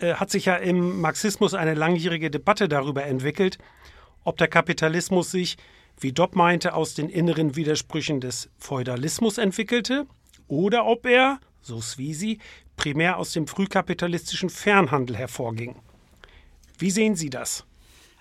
äh, 0.00 0.14
hat 0.14 0.32
sich 0.32 0.46
ja 0.46 0.56
im 0.56 1.00
Marxismus 1.00 1.54
eine 1.54 1.74
langjährige 1.74 2.32
Debatte 2.32 2.68
darüber 2.68 3.04
entwickelt, 3.04 3.58
ob 4.24 4.38
der 4.38 4.48
Kapitalismus 4.48 5.30
sich 5.30 5.56
wie 6.00 6.12
Dobb 6.12 6.36
meinte, 6.36 6.74
aus 6.74 6.94
den 6.94 7.08
inneren 7.08 7.56
Widersprüchen 7.56 8.20
des 8.20 8.50
Feudalismus 8.58 9.38
entwickelte 9.38 10.06
oder 10.46 10.86
ob 10.86 11.06
er, 11.06 11.40
so 11.60 11.80
Swisi, 11.80 12.38
primär 12.76 13.18
aus 13.18 13.32
dem 13.32 13.46
frühkapitalistischen 13.46 14.50
Fernhandel 14.50 15.16
hervorging. 15.16 15.76
Wie 16.78 16.90
sehen 16.90 17.16
Sie 17.16 17.30
das? 17.30 17.64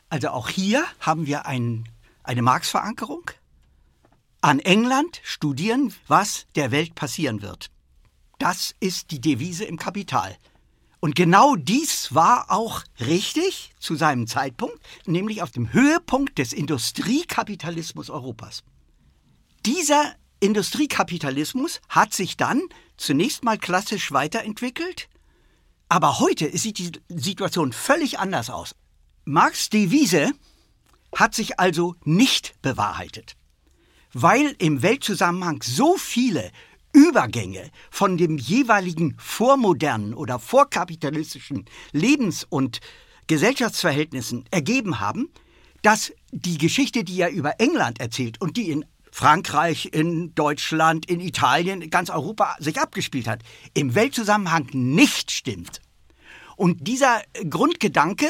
Also 0.09 0.29
auch 0.29 0.49
hier 0.49 0.83
haben 0.99 1.27
wir 1.27 1.45
ein, 1.45 1.87
eine 2.23 2.41
Marx-Verankerung. 2.41 3.31
An 4.41 4.59
England 4.59 5.21
studieren, 5.23 5.93
was 6.07 6.47
der 6.55 6.71
Welt 6.71 6.95
passieren 6.95 7.41
wird. 7.41 7.69
Das 8.39 8.75
ist 8.79 9.11
die 9.11 9.21
Devise 9.21 9.65
im 9.65 9.77
Kapital. 9.77 10.37
Und 10.99 11.15
genau 11.15 11.55
dies 11.55 12.13
war 12.15 12.49
auch 12.49 12.83
richtig 12.99 13.71
zu 13.79 13.95
seinem 13.95 14.25
Zeitpunkt, 14.27 14.79
nämlich 15.05 15.41
auf 15.43 15.51
dem 15.51 15.71
Höhepunkt 15.71 16.37
des 16.37 16.53
Industriekapitalismus 16.53 18.09
Europas. 18.09 18.63
Dieser 19.65 20.15
Industriekapitalismus 20.39 21.81
hat 21.89 22.13
sich 22.13 22.37
dann 22.37 22.61
zunächst 22.95 23.43
mal 23.43 23.57
klassisch 23.57 24.11
weiterentwickelt, 24.11 25.07
aber 25.89 26.19
heute 26.19 26.55
sieht 26.57 26.77
die 26.79 26.91
Situation 27.09 27.73
völlig 27.73 28.19
anders 28.19 28.49
aus. 28.49 28.75
Marx 29.23 29.69
Devise 29.69 30.31
hat 31.15 31.35
sich 31.35 31.59
also 31.59 31.95
nicht 32.03 32.61
bewahrheitet, 32.61 33.35
weil 34.13 34.55
im 34.59 34.81
Weltzusammenhang 34.81 35.61
so 35.63 35.97
viele 35.97 36.51
Übergänge 36.97 37.69
von 37.91 38.17
dem 38.17 38.39
jeweiligen 38.39 39.13
vormodernen 39.19 40.15
oder 40.15 40.39
vorkapitalistischen 40.39 41.65
Lebens- 41.91 42.43
und 42.49 42.79
Gesellschaftsverhältnissen 43.27 44.45
ergeben 44.49 44.99
haben, 44.99 45.29
dass 45.83 46.11
die 46.31 46.57
Geschichte, 46.57 47.03
die 47.03 47.21
er 47.21 47.29
über 47.29 47.59
England 47.59 47.99
erzählt 47.99 48.41
und 48.41 48.57
die 48.57 48.71
in 48.71 48.83
Frankreich, 49.11 49.89
in 49.93 50.33
Deutschland, 50.33 51.07
in 51.07 51.19
Italien, 51.19 51.87
ganz 51.91 52.09
Europa 52.09 52.55
sich 52.57 52.79
abgespielt 52.79 53.27
hat, 53.27 53.43
im 53.75 53.93
Weltzusammenhang 53.93 54.67
nicht 54.73 55.29
stimmt. 55.29 55.81
Und 56.55 56.87
dieser 56.87 57.21
Grundgedanke 57.47 58.27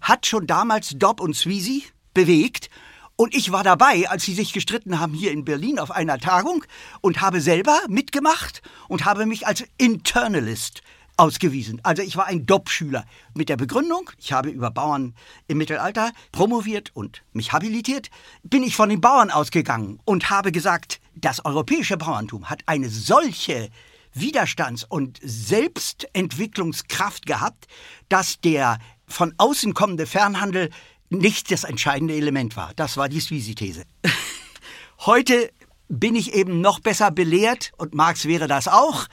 hat 0.00 0.26
schon 0.26 0.46
damals 0.46 0.90
Dobb 0.96 1.20
und 1.20 1.34
Sweezy 1.34 1.82
bewegt 2.14 2.70
und 3.16 3.34
ich 3.34 3.52
war 3.52 3.62
dabei, 3.62 4.08
als 4.08 4.24
sie 4.24 4.34
sich 4.34 4.52
gestritten 4.52 4.98
haben 4.98 5.14
hier 5.14 5.30
in 5.30 5.44
Berlin 5.44 5.78
auf 5.78 5.90
einer 5.90 6.18
Tagung 6.18 6.64
und 7.00 7.20
habe 7.20 7.40
selber 7.40 7.78
mitgemacht 7.88 8.62
und 8.88 9.04
habe 9.04 9.26
mich 9.26 9.46
als 9.46 9.64
Internalist 9.78 10.82
ausgewiesen. 11.16 11.80
Also 11.84 12.02
ich 12.02 12.16
war 12.16 12.26
ein 12.26 12.44
Dopp-Schüler 12.44 13.04
mit 13.34 13.48
der 13.48 13.56
Begründung, 13.56 14.10
ich 14.18 14.32
habe 14.32 14.50
über 14.50 14.72
Bauern 14.72 15.14
im 15.46 15.58
Mittelalter 15.58 16.10
promoviert 16.32 16.90
und 16.94 17.22
mich 17.32 17.52
habilitiert, 17.52 18.10
bin 18.42 18.64
ich 18.64 18.74
von 18.74 18.88
den 18.88 19.00
Bauern 19.00 19.30
ausgegangen 19.30 20.00
und 20.04 20.30
habe 20.30 20.50
gesagt, 20.50 21.00
das 21.14 21.44
europäische 21.44 21.96
Bauerntum 21.96 22.50
hat 22.50 22.62
eine 22.66 22.88
solche 22.88 23.70
Widerstands- 24.12 24.84
und 24.84 25.20
Selbstentwicklungskraft 25.22 27.26
gehabt, 27.26 27.68
dass 28.08 28.40
der 28.40 28.80
von 29.06 29.34
außen 29.38 29.74
kommende 29.74 30.06
Fernhandel 30.06 30.70
nicht 31.18 31.50
das 31.50 31.64
entscheidende 31.64 32.14
Element 32.14 32.56
war. 32.56 32.72
Das 32.76 32.96
war 32.96 33.08
die 33.08 33.20
Sweezy-These. 33.20 33.84
Heute 35.00 35.50
bin 35.88 36.16
ich 36.16 36.34
eben 36.34 36.60
noch 36.60 36.80
besser 36.80 37.10
belehrt, 37.10 37.72
und 37.76 37.94
Marx 37.94 38.26
wäre 38.26 38.48
das 38.48 38.68
auch, 38.68 39.06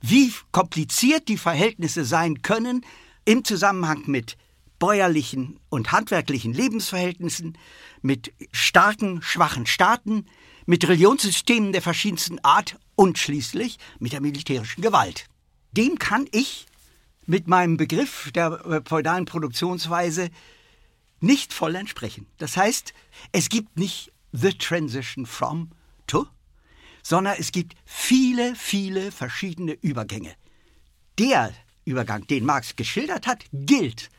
wie 0.00 0.32
kompliziert 0.52 1.28
die 1.28 1.36
Verhältnisse 1.36 2.04
sein 2.04 2.42
können 2.42 2.84
im 3.24 3.44
Zusammenhang 3.44 4.04
mit 4.06 4.36
bäuerlichen 4.78 5.58
und 5.68 5.92
handwerklichen 5.92 6.52
Lebensverhältnissen, 6.52 7.58
mit 8.00 8.32
starken, 8.52 9.22
schwachen 9.22 9.66
Staaten, 9.66 10.26
mit 10.66 10.86
Religionssystemen 10.86 11.72
der 11.72 11.82
verschiedensten 11.82 12.38
Art 12.44 12.78
und 12.94 13.18
schließlich 13.18 13.78
mit 13.98 14.12
der 14.12 14.20
militärischen 14.20 14.82
Gewalt. 14.82 15.26
Dem 15.72 15.98
kann 15.98 16.26
ich 16.30 16.66
mit 17.26 17.48
meinem 17.48 17.76
Begriff 17.76 18.30
der 18.34 18.64
äh, 18.64 18.80
feudalen 18.88 19.24
Produktionsweise 19.24 20.30
nicht 21.20 21.52
voll 21.52 21.74
entsprechen. 21.74 22.26
Das 22.38 22.56
heißt, 22.56 22.92
es 23.32 23.48
gibt 23.48 23.78
nicht 23.78 24.12
the 24.32 24.52
transition 24.52 25.26
from 25.26 25.70
to, 26.06 26.26
sondern 27.02 27.36
es 27.38 27.52
gibt 27.52 27.74
viele, 27.84 28.54
viele 28.54 29.12
verschiedene 29.12 29.72
Übergänge. 29.72 30.34
Der 31.18 31.52
Übergang, 31.84 32.26
den 32.26 32.44
Marx 32.44 32.76
geschildert 32.76 33.26
hat, 33.26 33.44
gilt, 33.52 34.10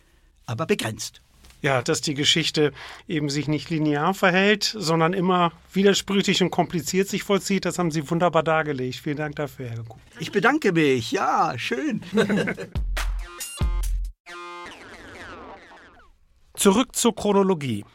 aber 0.46 0.66
begrenzt. 0.66 1.22
Ja, 1.62 1.82
dass 1.82 2.00
die 2.02 2.14
Geschichte 2.14 2.72
eben 3.08 3.30
sich 3.30 3.50
nicht 3.50 3.70
linear 3.70 4.14
verhält, 4.14 4.64
sondern 4.64 5.12
immer 5.12 5.52
widersprüchlich 5.74 6.42
und 6.42 6.52
kompliziert 6.52 7.10
sich 7.10 7.24
vollzieht, 7.24 7.66
das 7.66 7.78
haben 7.78 7.92
Sie 7.92 8.10
wunderbar 8.10 8.44
dargelegt. 8.44 8.96
Vielen 8.96 9.18
Dank 9.18 9.36
dafür, 9.36 9.70
Herr 9.70 9.84
Kuh. 9.84 10.00
Ich 10.20 10.32
bedanke 10.32 10.72
mich. 10.72 11.12
Ja, 11.12 11.54
schön. 11.58 12.02
Zurück 16.60 16.94
zur 16.94 17.16
Chronologie. 17.16 17.86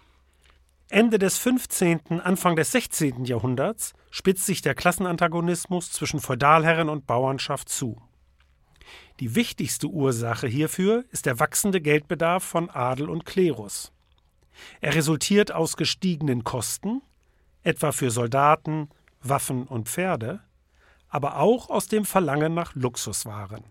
Ende 0.89 1.19
des 1.19 1.37
15., 1.37 2.23
Anfang 2.23 2.57
des 2.57 2.73
16. 2.73 3.27
Jahrhunderts 3.27 3.93
spitzt 4.11 4.47
sich 4.47 4.63
der 4.63 4.75
Klassenantagonismus 4.75 5.93
zwischen 5.93 6.19
Feudalherren 6.19 6.89
und 6.89 7.07
Bauernschaft 7.07 7.69
zu. 7.69 8.01
Die 9.21 9.35
wichtigste 9.35 9.89
Ursache 9.89 10.47
hierfür 10.47 11.05
ist 11.11 11.27
der 11.27 11.39
wachsende 11.41 11.83
Geldbedarf 11.83 12.43
von 12.43 12.71
Adel 12.71 13.11
und 13.11 13.27
Klerus. 13.27 13.93
Er 14.81 14.95
resultiert 14.95 15.53
aus 15.53 15.77
gestiegenen 15.77 16.43
Kosten, 16.43 17.03
etwa 17.65 17.93
für 17.93 18.11
Soldaten, 18.11 18.89
Waffen 19.21 19.65
und 19.65 19.91
Pferde, 19.91 20.41
aber 21.11 21.37
auch 21.37 21.69
aus 21.69 21.87
dem 21.89 22.07
Verlangen 22.07 22.55
nach 22.55 22.75
Luxuswaren. 22.75 23.65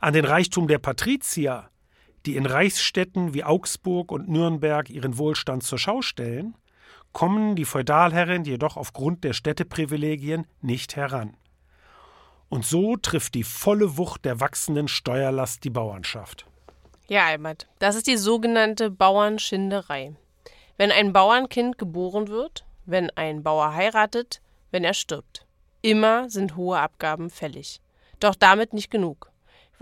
An 0.00 0.14
den 0.14 0.24
Reichtum 0.24 0.66
der 0.66 0.78
Patrizier, 0.78 1.68
die 2.26 2.36
in 2.36 2.46
Reichsstädten 2.46 3.34
wie 3.34 3.44
Augsburg 3.44 4.12
und 4.12 4.28
Nürnberg 4.28 4.88
ihren 4.90 5.18
Wohlstand 5.18 5.62
zur 5.62 5.78
Schau 5.78 6.02
stellen, 6.02 6.54
kommen 7.12 7.56
die 7.56 7.64
Feudalherren 7.64 8.44
jedoch 8.44 8.76
aufgrund 8.76 9.24
der 9.24 9.32
Städteprivilegien 9.32 10.46
nicht 10.60 10.96
heran. 10.96 11.36
Und 12.48 12.64
so 12.64 12.96
trifft 12.96 13.34
die 13.34 13.44
volle 13.44 13.96
Wucht 13.96 14.24
der 14.24 14.40
wachsenden 14.40 14.88
Steuerlast 14.88 15.64
die 15.64 15.70
Bauernschaft. 15.70 16.46
Ja, 17.08 17.26
Albert, 17.26 17.66
das 17.78 17.96
ist 17.96 18.06
die 18.06 18.16
sogenannte 18.16 18.90
Bauernschinderei. 18.90 20.14
Wenn 20.76 20.90
ein 20.90 21.12
Bauernkind 21.12 21.78
geboren 21.78 22.28
wird, 22.28 22.64
wenn 22.84 23.10
ein 23.10 23.42
Bauer 23.42 23.74
heiratet, 23.74 24.40
wenn 24.70 24.84
er 24.84 24.94
stirbt. 24.94 25.46
Immer 25.82 26.30
sind 26.30 26.56
hohe 26.56 26.78
Abgaben 26.78 27.30
fällig. 27.30 27.80
Doch 28.20 28.34
damit 28.34 28.72
nicht 28.72 28.90
genug. 28.90 29.31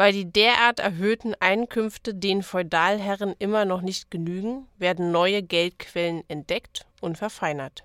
Weil 0.00 0.14
die 0.14 0.32
derart 0.32 0.80
erhöhten 0.80 1.34
Einkünfte 1.40 2.14
den 2.14 2.42
Feudalherren 2.42 3.34
immer 3.38 3.66
noch 3.66 3.82
nicht 3.82 4.10
genügen, 4.10 4.66
werden 4.78 5.12
neue 5.12 5.42
Geldquellen 5.42 6.24
entdeckt 6.26 6.86
und 7.02 7.18
verfeinert. 7.18 7.84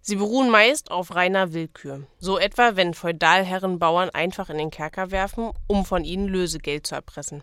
Sie 0.00 0.16
beruhen 0.16 0.48
meist 0.48 0.90
auf 0.90 1.14
reiner 1.14 1.52
Willkür. 1.52 2.06
So 2.18 2.38
etwa, 2.38 2.76
wenn 2.76 2.94
Feudalherren 2.94 3.78
Bauern 3.78 4.08
einfach 4.08 4.48
in 4.48 4.56
den 4.56 4.70
Kerker 4.70 5.10
werfen, 5.10 5.50
um 5.66 5.84
von 5.84 6.04
ihnen 6.04 6.26
Lösegeld 6.26 6.86
zu 6.86 6.94
erpressen. 6.94 7.42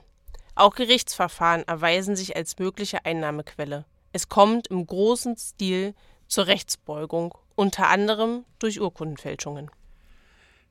Auch 0.56 0.74
Gerichtsverfahren 0.74 1.68
erweisen 1.68 2.16
sich 2.16 2.36
als 2.36 2.58
mögliche 2.58 3.06
Einnahmequelle. 3.06 3.86
Es 4.12 4.28
kommt 4.28 4.70
im 4.70 4.88
großen 4.88 5.38
Stil 5.38 5.94
zur 6.28 6.48
Rechtsbeugung, 6.48 7.38
unter 7.54 7.90
anderem 7.90 8.44
durch 8.58 8.82
Urkundenfälschungen. 8.82 9.70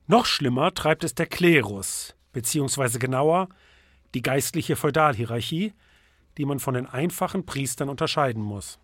Noch 0.07 0.25
schlimmer 0.25 0.73
treibt 0.73 1.05
es 1.05 1.15
der 1.15 1.27
Klerus, 1.27 2.15
beziehungsweise 2.31 2.99
genauer 2.99 3.49
die 4.13 4.21
geistliche 4.21 4.75
Feudalhierarchie, 4.75 5.73
die 6.37 6.45
man 6.45 6.59
von 6.59 6.73
den 6.73 6.85
einfachen 6.85 7.45
Priestern 7.45 7.89
unterscheiden 7.89 8.41
muss. 8.41 8.79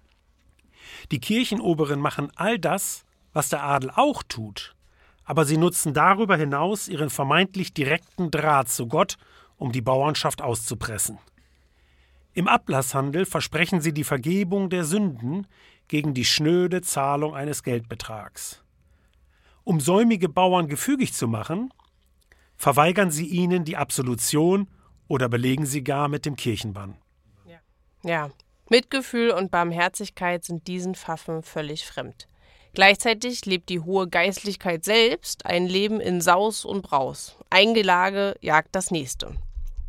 Die 1.12 1.20
Kirchenoberen 1.20 2.00
machen 2.00 2.32
all 2.36 2.60
das, 2.60 3.06
was 3.34 3.50
der 3.50 3.64
Adel 3.64 3.92
auch 3.96 4.24
tut, 4.24 4.76
aber 5.24 5.46
sie 5.46 5.58
nutzen 5.58 5.94
darüber 5.94 6.38
hinaus 6.38 6.88
ihren 6.88 7.10
vermeintlich 7.10 7.74
direkten 7.74 8.32
Draht 8.32 8.70
zu 8.70 8.88
Gott, 8.88 9.18
um 9.58 9.72
die 9.72 9.82
Bauernschaft 9.82 10.42
auszupressen. 10.42 11.18
Im 12.34 12.48
Ablasshandel 12.48 13.26
versprechen 13.26 13.82
sie 13.82 13.94
die 13.94 14.04
Vergebung 14.04 14.70
der 14.70 14.84
Sünden 14.84 15.48
gegen 15.88 16.14
die 16.14 16.26
schnöde 16.26 16.82
Zahlung 16.82 17.34
eines 17.34 17.64
Geldbetrags. 17.64 18.62
Um 19.64 19.80
säumige 19.80 20.30
Bauern 20.30 20.68
gefügig 20.68 21.14
zu 21.14 21.28
machen, 21.28 21.74
verweigern 22.58 23.12
sie 23.12 23.28
ihnen 23.28 23.66
die 23.66 23.78
Absolution 23.78 24.68
oder 25.08 25.30
belegen 25.30 25.66
sie 25.66 25.84
gar 25.84 26.08
mit 26.08 26.26
dem 26.26 26.36
Kirchenbann. 26.36 26.98
Ja, 27.46 27.60
ja 28.04 28.30
Mitgefühl 28.70 29.32
und 29.32 29.52
Barmherzigkeit 29.52 30.44
sind 30.44 30.68
diesen 30.68 30.96
Pfaffen 30.96 31.44
völlig 31.44 31.86
fremd. 31.86 32.28
Gleichzeitig 32.74 33.46
lebt 33.46 33.70
die 33.70 33.80
hohe 33.80 34.08
Geistlichkeit 34.10 34.84
selbst 34.84 35.46
ein 35.46 35.66
Leben 35.66 36.02
in 36.02 36.20
Saus 36.20 36.66
und 36.66 36.82
Braus. 36.82 37.38
Ein 37.50 37.74
Gelage 37.74 38.36
jagt 38.42 38.76
das 38.76 38.92
nächste. 38.92 39.36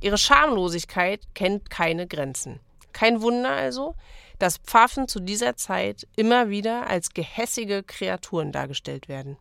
Ihre 0.01 0.19
Schamlosigkeit 0.19 1.23
kennt 1.35 1.71
keine 1.71 2.07
Grenzen. 2.07 2.61
Kein 2.93 3.23
Wunder 3.23 3.51
also, 3.51 3.97
dass 4.39 4.59
Pfaffen 4.59 5.09
zu 5.09 5.21
dieser 5.21 5.57
Zeit 5.57 6.07
immer 6.17 6.49
wieder 6.49 6.87
als 6.87 7.11
gehässige 7.11 7.83
Kreaturen 7.83 8.53
dargestellt 8.53 9.09
werden. 9.09 9.37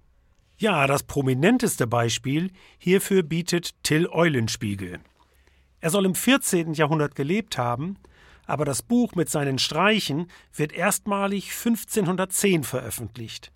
Ja, 0.57 0.87
das 0.87 1.03
prominenteste 1.03 1.87
Beispiel 1.87 2.51
hierfür 2.77 3.23
bietet 3.23 3.71
Till 3.83 4.07
Eulenspiegel. 4.07 4.99
Er 5.81 5.89
soll 5.89 6.05
im 6.05 6.15
14. 6.15 6.73
Jahrhundert 6.73 7.15
gelebt 7.15 7.57
haben 7.57 7.97
aber 8.45 8.65
das 8.65 8.81
Buch 8.81 9.15
mit 9.15 9.29
seinen 9.29 9.57
Streichen 9.57 10.29
wird 10.53 10.73
erstmalig 10.73 11.51
1510 11.51 12.63
veröffentlicht. 12.63 13.51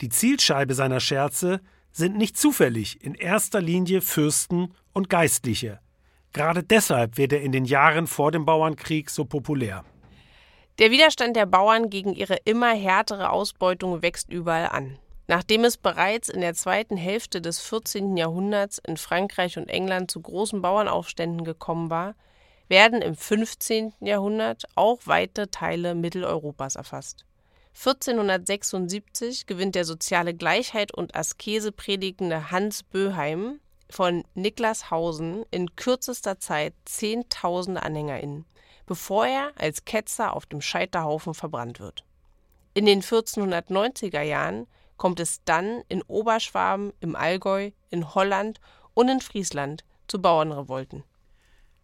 Die 0.00 0.08
Zielscheibe 0.08 0.74
seiner 0.74 1.00
Scherze 1.00 1.60
sind 1.90 2.16
nicht 2.16 2.36
zufällig 2.36 3.02
in 3.02 3.14
erster 3.14 3.60
Linie 3.60 4.00
Fürsten 4.00 4.74
und 4.92 5.10
Geistliche. 5.10 5.80
Gerade 6.32 6.62
deshalb 6.62 7.16
wird 7.16 7.32
er 7.32 7.40
in 7.40 7.52
den 7.52 7.64
Jahren 7.64 8.06
vor 8.06 8.30
dem 8.30 8.44
Bauernkrieg 8.44 9.10
so 9.10 9.24
populär. 9.24 9.84
Der 10.78 10.90
Widerstand 10.90 11.34
der 11.34 11.46
Bauern 11.46 11.90
gegen 11.90 12.14
ihre 12.14 12.36
immer 12.44 12.72
härtere 12.72 13.30
Ausbeutung 13.30 14.02
wächst 14.02 14.30
überall 14.30 14.68
an. 14.68 14.98
Nachdem 15.30 15.64
es 15.64 15.76
bereits 15.76 16.30
in 16.30 16.40
der 16.40 16.54
zweiten 16.54 16.96
Hälfte 16.96 17.42
des 17.42 17.60
14. 17.60 18.16
Jahrhunderts 18.16 18.78
in 18.78 18.96
Frankreich 18.96 19.58
und 19.58 19.68
England 19.68 20.10
zu 20.10 20.22
großen 20.22 20.62
Bauernaufständen 20.62 21.44
gekommen 21.44 21.90
war, 21.90 22.14
werden 22.68 23.02
im 23.02 23.14
15. 23.14 23.92
Jahrhundert 24.00 24.64
auch 24.74 25.00
weite 25.04 25.50
Teile 25.50 25.94
Mitteleuropas 25.94 26.76
erfasst. 26.76 27.26
1476 27.74 29.46
gewinnt 29.46 29.74
der 29.74 29.84
soziale 29.84 30.32
Gleichheit 30.32 30.94
und 30.94 31.14
Askese 31.14 31.72
predigende 31.72 32.50
Hans 32.50 32.82
Böheim 32.82 33.60
von 33.90 34.24
Niklashausen 34.34 35.44
in 35.50 35.76
kürzester 35.76 36.38
Zeit 36.38 36.72
zehntausende 36.86 37.82
AnhängerInnen, 37.82 38.46
bevor 38.86 39.26
er 39.26 39.52
als 39.56 39.84
Ketzer 39.84 40.34
auf 40.34 40.46
dem 40.46 40.62
Scheiterhaufen 40.62 41.34
verbrannt 41.34 41.80
wird. 41.80 42.02
In 42.72 42.86
den 42.86 43.02
1490er 43.02 44.22
Jahren 44.22 44.66
kommt 44.98 45.20
es 45.20 45.42
dann 45.44 45.82
in 45.88 46.02
Oberschwaben, 46.02 46.92
im 47.00 47.16
Allgäu, 47.16 47.70
in 47.88 48.14
Holland 48.14 48.60
und 48.92 49.08
in 49.08 49.20
Friesland 49.20 49.84
zu 50.08 50.20
Bauernrevolten. 50.20 51.04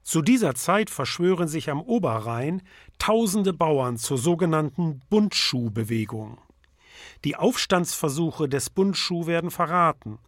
Zu 0.02 0.20
dieser 0.20 0.54
Zeit 0.54 0.90
verschwören 0.90 1.48
sich 1.48 1.70
am 1.70 1.80
Oberrhein 1.80 2.60
tausende 2.98 3.54
Bauern 3.54 3.96
zur 3.96 4.18
sogenannten 4.18 5.00
Bundschuhbewegung. 5.08 6.38
Die 7.24 7.36
Aufstandsversuche 7.36 8.48
des 8.48 8.68
Bundschuh 8.68 9.26
werden 9.26 9.50
verraten, 9.50 10.18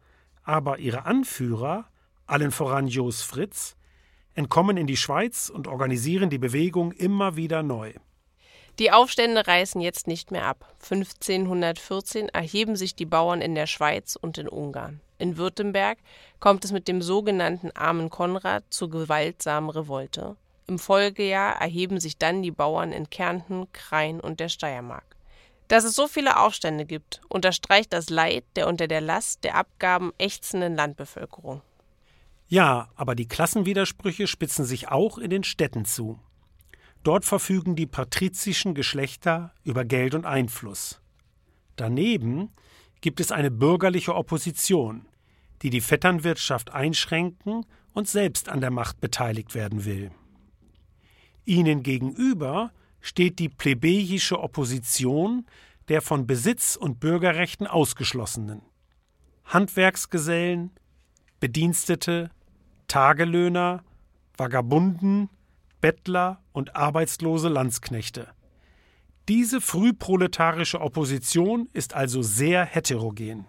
aber 0.45 0.79
ihre 0.79 1.05
Anführer, 1.05 1.91
allen 2.27 2.53
voran 2.53 2.87
Jos 2.87 3.21
Fritz, 3.21 3.77
entkommen 4.35 4.79
in 4.79 4.87
die 4.87 4.97
Schweiz 4.97 5.51
und 5.51 5.69
organisieren 5.69 6.31
die 6.31 6.39
Bewegung 6.39 6.93
immer 6.93 7.37
wieder 7.37 7.63
neu. 7.63 7.93
Die 8.79 8.93
Aufstände 8.93 9.47
reißen 9.47 9.81
jetzt 9.81 10.07
nicht 10.07 10.31
mehr 10.31 10.45
ab. 10.45 10.75
1514 10.83 12.29
erheben 12.29 12.77
sich 12.77 12.95
die 12.95 13.07
Bauern 13.07 13.41
in 13.41 13.55
der 13.55 13.67
Schweiz 13.67 14.17
und 14.17 14.37
in 14.37 14.49
Ungarn. 14.49 15.01
In 15.19 15.39
Württemberg 15.39 15.99
kommt 16.41 16.65
es 16.65 16.73
mit 16.73 16.87
dem 16.87 17.01
sogenannten 17.01 17.71
Armen 17.71 18.11
Konrad 18.11 18.65
zur 18.69 18.91
gewaltsamen 18.91 19.71
Revolte. 19.71 20.37
Im 20.67 20.79
Folgejahr 20.79 21.57
erheben 21.61 22.01
sich 22.01 22.19
dann 22.19 22.43
die 22.43 22.51
Bauern 22.51 22.93
in 22.93 23.09
Kärnten, 23.09 23.73
Krain 23.73 24.21
und 24.21 24.41
der 24.41 24.51
Steiermark. 24.51 25.17
Dass 25.69 25.85
es 25.85 25.95
so 25.95 26.07
viele 26.07 26.39
Aufstände 26.39 26.85
gibt, 26.85 27.23
unterstreicht 27.29 27.93
das 27.93 28.11
Leid 28.11 28.45
der 28.57 28.69
unter 28.69 28.89
der 28.89 29.01
Last 29.01 29.43
der 29.43 29.55
Abgaben 29.55 30.13
ächzenden 30.19 30.77
Landbevölkerung. 30.77 31.63
Ja, 32.49 32.91
aber 32.95 33.15
die 33.15 33.27
Klassenwidersprüche 33.27 34.27
spitzen 34.27 34.65
sich 34.65 34.89
auch 34.89 35.19
in 35.19 35.31
den 35.31 35.45
Städten 35.45 35.85
zu. 35.85 36.21
Dort 37.07 37.25
verfügen 37.25 37.77
die 37.77 37.87
patrizischen 37.87 38.75
Geschlechter 38.75 39.55
über 39.63 39.85
Geld 39.85 40.13
und 40.17 40.27
Einfluss. 40.27 41.01
Daneben 41.77 42.51
gibt 43.01 43.21
es 43.21 43.31
eine 43.31 43.53
bürgerliche 43.53 44.13
Opposition, 44.13 45.07
die 45.63 45.71
die 45.71 45.81
Vetternwirtschaft 45.81 46.73
einschränken 46.73 47.65
und 47.95 48.09
selbst 48.09 48.49
an 48.49 48.61
der 48.61 48.73
Macht 48.73 49.01
beteiligt 49.01 49.55
werden 49.55 49.85
will. 49.85 50.11
Ihnen 51.45 51.85
gegenüber 51.85 52.73
steht 53.01 53.39
die 53.39 53.51
plebejische 53.51 54.41
Opposition 54.41 55.47
der 55.87 56.03
von 56.03 56.27
Besitz 56.27 56.75
und 56.75 56.99
Bürgerrechten 56.99 57.69
ausgeschlossenen. 57.69 58.63
Handwerksgesellen, 59.45 60.73
Bedienstete, 61.39 62.33
Tagelöhner, 62.89 63.85
Vagabunden, 64.37 65.29
Bettler 65.87 66.43
und 66.53 66.75
arbeitslose 66.75 67.49
Landsknechte. 67.49 68.27
Diese 69.29 69.61
frühproletarische 69.61 70.81
Opposition 70.81 71.69
ist 71.75 71.95
also 71.95 72.23
sehr 72.23 72.65
heterogen. 72.65 73.47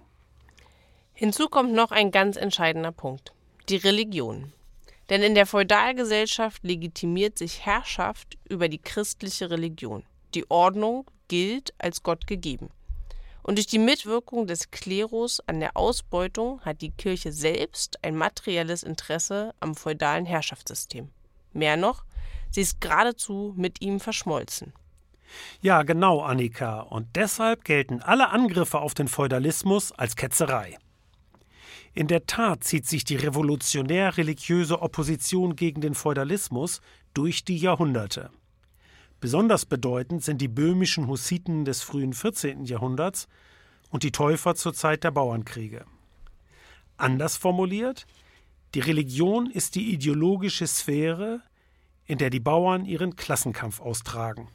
Hinzu 1.13 1.47
kommt 1.49 1.73
noch 1.73 1.89
ein 1.89 2.11
ganz 2.11 2.37
entscheidender 2.37 2.91
Punkt 2.91 3.33
die 3.69 3.77
Religion. 3.77 4.53
Denn 5.09 5.23
in 5.23 5.33
der 5.33 5.47
Feudalgesellschaft 5.47 6.63
legitimiert 6.63 7.39
sich 7.39 7.65
Herrschaft 7.65 8.37
über 8.47 8.69
die 8.69 8.77
christliche 8.77 9.49
Religion. 9.49 10.03
Die 10.35 10.47
Ordnung 10.51 11.09
gilt 11.27 11.73
als 11.79 12.03
Gott 12.03 12.27
gegeben. 12.27 12.69
Und 13.41 13.57
durch 13.57 13.65
die 13.65 13.79
Mitwirkung 13.79 14.45
des 14.45 14.69
Klerus 14.69 15.39
an 15.47 15.59
der 15.59 15.75
Ausbeutung 15.75 16.61
hat 16.61 16.81
die 16.81 16.91
Kirche 16.91 17.31
selbst 17.31 17.97
ein 18.03 18.15
materielles 18.15 18.83
Interesse 18.83 19.55
am 19.59 19.73
feudalen 19.73 20.27
Herrschaftssystem. 20.27 21.09
Mehr 21.51 21.77
noch, 21.77 22.03
sie 22.51 22.61
ist 22.61 22.81
geradezu 22.81 23.53
mit 23.57 23.81
ihm 23.81 23.99
verschmolzen. 23.99 24.73
Ja, 25.61 25.83
genau, 25.83 26.21
Annika. 26.21 26.81
Und 26.81 27.15
deshalb 27.15 27.63
gelten 27.63 28.01
alle 28.01 28.29
Angriffe 28.29 28.79
auf 28.79 28.93
den 28.93 29.07
Feudalismus 29.07 29.91
als 29.91 30.15
Ketzerei. 30.15 30.77
In 31.93 32.07
der 32.07 32.27
Tat 32.27 32.63
zieht 32.63 32.85
sich 32.85 33.03
die 33.05 33.15
revolutionär-religiöse 33.15 34.81
Opposition 34.81 35.55
gegen 35.55 35.81
den 35.81 35.95
Feudalismus 35.95 36.79
durch 37.13 37.43
die 37.43 37.57
Jahrhunderte. 37.57 38.29
Besonders 39.19 39.65
bedeutend 39.65 40.23
sind 40.23 40.39
die 40.39 40.47
böhmischen 40.47 41.07
Hussiten 41.07 41.65
des 41.65 41.81
frühen 41.81 42.13
14. 42.13 42.65
Jahrhunderts 42.65 43.27
und 43.89 44.03
die 44.03 44.11
Täufer 44.11 44.53
zur 44.53 44.75
Zeit 44.75 45.03
der 45.03 45.11
Bauernkriege. 45.11 45.85
Anders 46.97 47.35
formuliert, 47.35 48.05
die 48.75 48.79
Religion 48.79 49.49
ist 49.49 49.73
die 49.73 49.91
ideologische 49.91 50.67
Sphäre, 50.67 51.41
in 52.07 52.17
der 52.17 52.29
die 52.29 52.39
Bauern 52.39 52.85
ihren 52.85 53.15
Klassenkampf 53.15 53.79
austragen. 53.81 54.49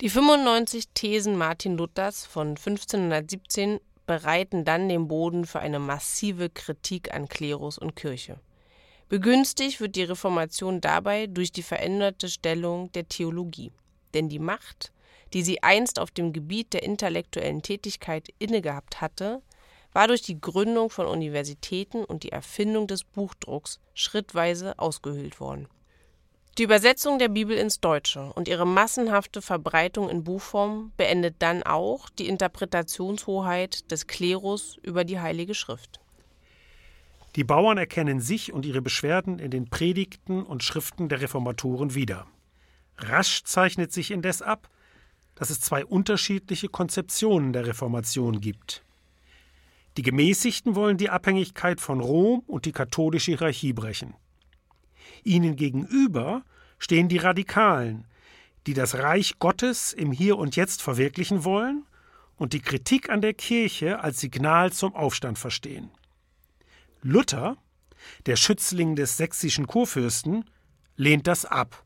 Die 0.00 0.10
95 0.10 0.88
Thesen 0.92 1.36
Martin 1.36 1.76
Luthers 1.76 2.26
von 2.26 2.48
1517 2.48 3.80
bereiten 4.06 4.64
dann 4.64 4.88
den 4.88 5.08
Boden 5.08 5.46
für 5.46 5.60
eine 5.60 5.78
massive 5.78 6.50
Kritik 6.50 7.14
an 7.14 7.28
Klerus 7.28 7.78
und 7.78 7.96
Kirche. 7.96 8.38
Begünstigt 9.08 9.80
wird 9.80 9.96
die 9.96 10.02
Reformation 10.02 10.80
dabei 10.80 11.26
durch 11.26 11.52
die 11.52 11.62
veränderte 11.62 12.28
Stellung 12.28 12.90
der 12.92 13.08
Theologie. 13.08 13.72
Denn 14.14 14.28
die 14.28 14.38
Macht, 14.38 14.92
die 15.32 15.42
sie 15.42 15.62
einst 15.62 15.98
auf 15.98 16.10
dem 16.10 16.32
Gebiet 16.32 16.72
der 16.72 16.82
intellektuellen 16.82 17.62
Tätigkeit 17.62 18.28
innegehabt 18.38 19.00
hatte, 19.00 19.42
war 19.92 20.08
durch 20.08 20.22
die 20.22 20.40
Gründung 20.40 20.90
von 20.90 21.06
Universitäten 21.06 22.04
und 22.04 22.24
die 22.24 22.32
Erfindung 22.32 22.86
des 22.86 23.04
Buchdrucks 23.04 23.78
schrittweise 23.94 24.78
ausgehöhlt 24.78 25.38
worden. 25.38 25.68
Die 26.56 26.62
Übersetzung 26.62 27.18
der 27.18 27.28
Bibel 27.28 27.56
ins 27.56 27.80
Deutsche 27.80 28.32
und 28.32 28.46
ihre 28.46 28.64
massenhafte 28.64 29.42
Verbreitung 29.42 30.08
in 30.08 30.22
Buchform 30.22 30.92
beendet 30.96 31.34
dann 31.40 31.64
auch 31.64 32.08
die 32.10 32.28
Interpretationshoheit 32.28 33.90
des 33.90 34.06
Klerus 34.06 34.78
über 34.82 35.02
die 35.02 35.18
Heilige 35.18 35.54
Schrift. 35.54 35.98
Die 37.34 37.42
Bauern 37.42 37.76
erkennen 37.76 38.20
sich 38.20 38.52
und 38.52 38.64
ihre 38.64 38.82
Beschwerden 38.82 39.40
in 39.40 39.50
den 39.50 39.68
Predigten 39.68 40.44
und 40.44 40.62
Schriften 40.62 41.08
der 41.08 41.22
Reformatoren 41.22 41.96
wieder. 41.96 42.24
Rasch 42.98 43.42
zeichnet 43.42 43.92
sich 43.92 44.12
indes 44.12 44.40
ab, 44.40 44.70
dass 45.34 45.50
es 45.50 45.60
zwei 45.60 45.84
unterschiedliche 45.84 46.68
Konzeptionen 46.68 47.52
der 47.52 47.66
Reformation 47.66 48.40
gibt. 48.40 48.84
Die 49.96 50.02
Gemäßigten 50.02 50.76
wollen 50.76 50.98
die 50.98 51.10
Abhängigkeit 51.10 51.80
von 51.80 51.98
Rom 51.98 52.44
und 52.46 52.64
die 52.64 52.72
katholische 52.72 53.32
Hierarchie 53.32 53.72
brechen. 53.72 54.14
Ihnen 55.24 55.56
gegenüber 55.56 56.44
stehen 56.78 57.08
die 57.08 57.18
Radikalen, 57.18 58.06
die 58.66 58.74
das 58.74 58.94
Reich 58.96 59.38
Gottes 59.38 59.92
im 59.92 60.12
Hier 60.12 60.38
und 60.38 60.56
Jetzt 60.56 60.82
verwirklichen 60.82 61.44
wollen 61.44 61.84
und 62.36 62.52
die 62.52 62.60
Kritik 62.60 63.10
an 63.10 63.20
der 63.20 63.34
Kirche 63.34 64.00
als 64.00 64.20
Signal 64.20 64.72
zum 64.72 64.94
Aufstand 64.94 65.38
verstehen. 65.38 65.90
Luther, 67.02 67.56
der 68.26 68.36
Schützling 68.36 68.96
des 68.96 69.16
sächsischen 69.16 69.66
Kurfürsten, 69.66 70.44
lehnt 70.96 71.26
das 71.26 71.44
ab. 71.44 71.84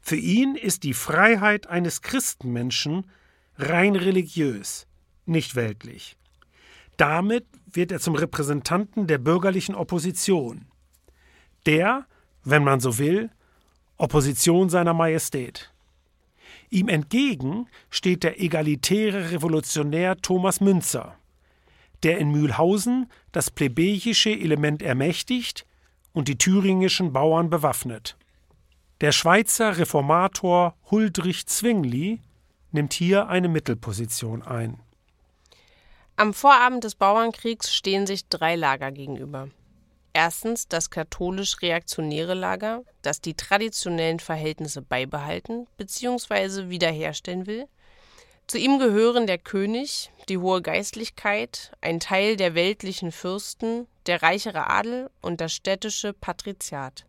Für 0.00 0.16
ihn 0.16 0.54
ist 0.54 0.82
die 0.82 0.94
Freiheit 0.94 1.66
eines 1.66 2.02
Christenmenschen 2.02 3.10
rein 3.56 3.96
religiös, 3.96 4.86
nicht 5.24 5.54
weltlich. 5.54 6.16
Damit 6.96 7.46
wird 7.66 7.90
er 7.90 8.00
zum 8.00 8.14
Repräsentanten 8.14 9.06
der 9.06 9.18
bürgerlichen 9.18 9.74
Opposition. 9.74 10.66
Der 11.66 12.06
wenn 12.44 12.64
man 12.64 12.80
so 12.80 12.98
will, 12.98 13.30
Opposition 13.96 14.68
seiner 14.68 14.94
Majestät. 14.94 15.72
Ihm 16.70 16.88
entgegen 16.88 17.68
steht 17.90 18.22
der 18.22 18.40
egalitäre 18.40 19.30
Revolutionär 19.30 20.16
Thomas 20.16 20.60
Münzer, 20.60 21.16
der 22.02 22.18
in 22.18 22.30
Mühlhausen 22.30 23.10
das 23.32 23.50
plebejische 23.50 24.30
Element 24.30 24.82
ermächtigt 24.82 25.66
und 26.12 26.28
die 26.28 26.38
thüringischen 26.38 27.12
Bauern 27.12 27.50
bewaffnet. 27.50 28.16
Der 29.00 29.12
Schweizer 29.12 29.78
Reformator 29.78 30.74
Huldrych 30.90 31.46
Zwingli 31.46 32.20
nimmt 32.72 32.92
hier 32.92 33.28
eine 33.28 33.48
Mittelposition 33.48 34.42
ein. 34.42 34.80
Am 36.16 36.32
Vorabend 36.32 36.84
des 36.84 36.94
Bauernkriegs 36.94 37.74
stehen 37.74 38.06
sich 38.06 38.28
drei 38.28 38.54
Lager 38.54 38.92
gegenüber. 38.92 39.48
Erstens 40.16 40.68
das 40.68 40.90
katholisch-reaktionäre 40.90 42.34
Lager, 42.34 42.84
das 43.02 43.20
die 43.20 43.34
traditionellen 43.34 44.20
Verhältnisse 44.20 44.80
beibehalten 44.80 45.66
bzw. 45.76 46.68
wiederherstellen 46.70 47.48
will. 47.48 47.66
Zu 48.46 48.58
ihm 48.58 48.78
gehören 48.78 49.26
der 49.26 49.38
König, 49.38 50.12
die 50.28 50.38
hohe 50.38 50.62
Geistlichkeit, 50.62 51.72
ein 51.80 51.98
Teil 51.98 52.36
der 52.36 52.54
weltlichen 52.54 53.10
Fürsten, 53.10 53.88
der 54.06 54.22
reichere 54.22 54.70
Adel 54.70 55.10
und 55.20 55.40
das 55.40 55.52
städtische 55.52 56.12
Patriziat. 56.12 57.06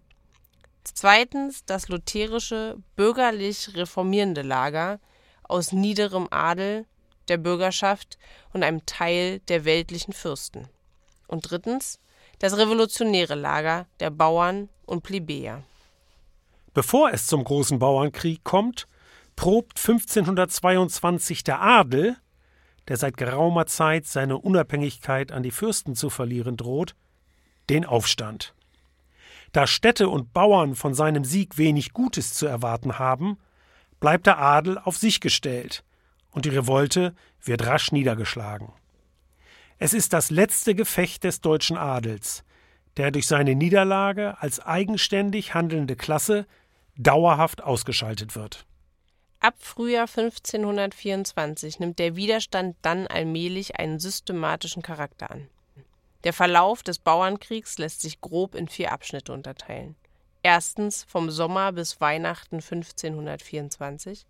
Zweitens 0.83 1.63
das 1.63 1.89
lutherische, 1.89 2.77
bürgerlich 2.95 3.75
reformierende 3.75 4.41
Lager 4.41 4.99
aus 5.43 5.71
niederem 5.71 6.27
Adel, 6.31 6.87
der 7.27 7.37
Bürgerschaft 7.37 8.17
und 8.51 8.63
einem 8.63 8.83
Teil 8.87 9.41
der 9.41 9.63
weltlichen 9.63 10.13
Fürsten. 10.13 10.69
Und 11.27 11.51
drittens 11.51 11.99
das 12.39 12.57
revolutionäre 12.57 13.35
Lager 13.35 13.87
der 13.99 14.09
Bauern 14.09 14.69
und 14.85 15.03
Plebejer. 15.03 15.63
Bevor 16.73 17.11
es 17.11 17.27
zum 17.27 17.43
großen 17.43 17.79
Bauernkrieg 17.79 18.43
kommt, 18.43 18.87
probt 19.35 19.79
1522 19.79 21.43
der 21.43 21.61
Adel, 21.61 22.17
der 22.87 22.97
seit 22.97 23.17
geraumer 23.17 23.65
Zeit 23.65 24.05
seine 24.05 24.37
Unabhängigkeit 24.37 25.31
an 25.31 25.43
die 25.43 25.51
Fürsten 25.51 25.95
zu 25.95 26.09
verlieren 26.09 26.57
droht, 26.57 26.95
den 27.69 27.85
Aufstand. 27.85 28.53
Da 29.51 29.67
Städte 29.67 30.09
und 30.09 30.33
Bauern 30.33 30.75
von 30.75 30.93
seinem 30.93 31.23
Sieg 31.23 31.57
wenig 31.57 31.93
Gutes 31.93 32.33
zu 32.33 32.45
erwarten 32.45 32.99
haben, 32.99 33.37
bleibt 33.99 34.27
der 34.27 34.37
Adel 34.37 34.77
auf 34.77 34.97
sich 34.97 35.21
gestellt, 35.21 35.83
und 36.31 36.43
die 36.43 36.49
Revolte 36.49 37.15
wird 37.41 37.65
rasch 37.65 37.93
niedergeschlagen. 37.93 38.73
Es 39.77 39.93
ist 39.93 40.13
das 40.13 40.31
letzte 40.31 40.73
Gefecht 40.73 41.25
des 41.25 41.41
deutschen 41.41 41.77
Adels, 41.77 42.43
der 42.95 43.11
durch 43.11 43.27
seine 43.27 43.55
Niederlage 43.55 44.37
als 44.39 44.61
eigenständig 44.61 45.53
handelnde 45.53 45.97
Klasse 45.97 46.45
dauerhaft 46.97 47.61
ausgeschaltet 47.61 48.35
wird. 48.35 48.65
Ab 49.41 49.55
Frühjahr 49.59 50.07
1524 50.07 51.79
nimmt 51.79 51.99
der 51.99 52.15
Widerstand 52.15 52.77
dann 52.81 53.05
allmählich 53.05 53.77
einen 53.77 53.99
systematischen 53.99 54.81
Charakter 54.81 55.29
an. 55.29 55.49
Der 56.23 56.33
Verlauf 56.33 56.81
des 56.81 56.97
Bauernkriegs 56.97 57.77
lässt 57.77 58.01
sich 58.01 58.21
grob 58.21 58.55
in 58.55 58.69
vier 58.69 58.93
Abschnitte 58.93 59.33
unterteilen. 59.33 59.95
Erstens 60.41 61.03
vom 61.03 61.29
Sommer 61.29 61.73
bis 61.73 61.99
Weihnachten 61.99 62.55
1524. 62.55 64.25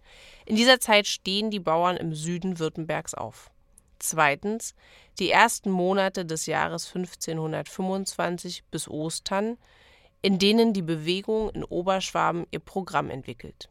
In 0.45 0.55
dieser 0.55 0.79
Zeit 0.79 1.08
stehen 1.08 1.51
die 1.51 1.60
Bauern 1.60 1.97
im 1.97 2.15
Süden 2.15 2.58
Württembergs 2.58 3.13
auf. 3.13 3.51
Zweitens 4.09 4.75
die 5.19 5.31
ersten 5.31 5.71
Monate 5.71 6.25
des 6.25 6.45
Jahres 6.45 6.87
1525 6.93 8.63
bis 8.69 8.87
Ostern, 8.87 9.57
in 10.21 10.39
denen 10.39 10.73
die 10.73 10.81
Bewegung 10.81 11.49
in 11.51 11.63
Oberschwaben 11.63 12.45
ihr 12.51 12.59
Programm 12.59 13.09
entwickelt. 13.09 13.69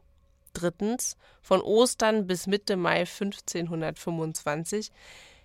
Drittens, 0.53 1.17
von 1.41 1.61
Ostern 1.61 2.27
bis 2.27 2.47
Mitte 2.47 2.77
Mai 2.77 3.01
1525. 3.01 4.91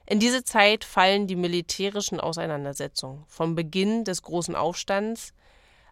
In 0.07 0.19
diese 0.19 0.45
Zeit 0.45 0.85
fallen 0.85 1.27
die 1.27 1.37
militärischen 1.37 2.21
Auseinandersetzungen. 2.21 3.25
Vom 3.29 3.55
Beginn 3.55 4.05
des 4.05 4.23
Großen 4.23 4.55
Aufstands, 4.57 5.35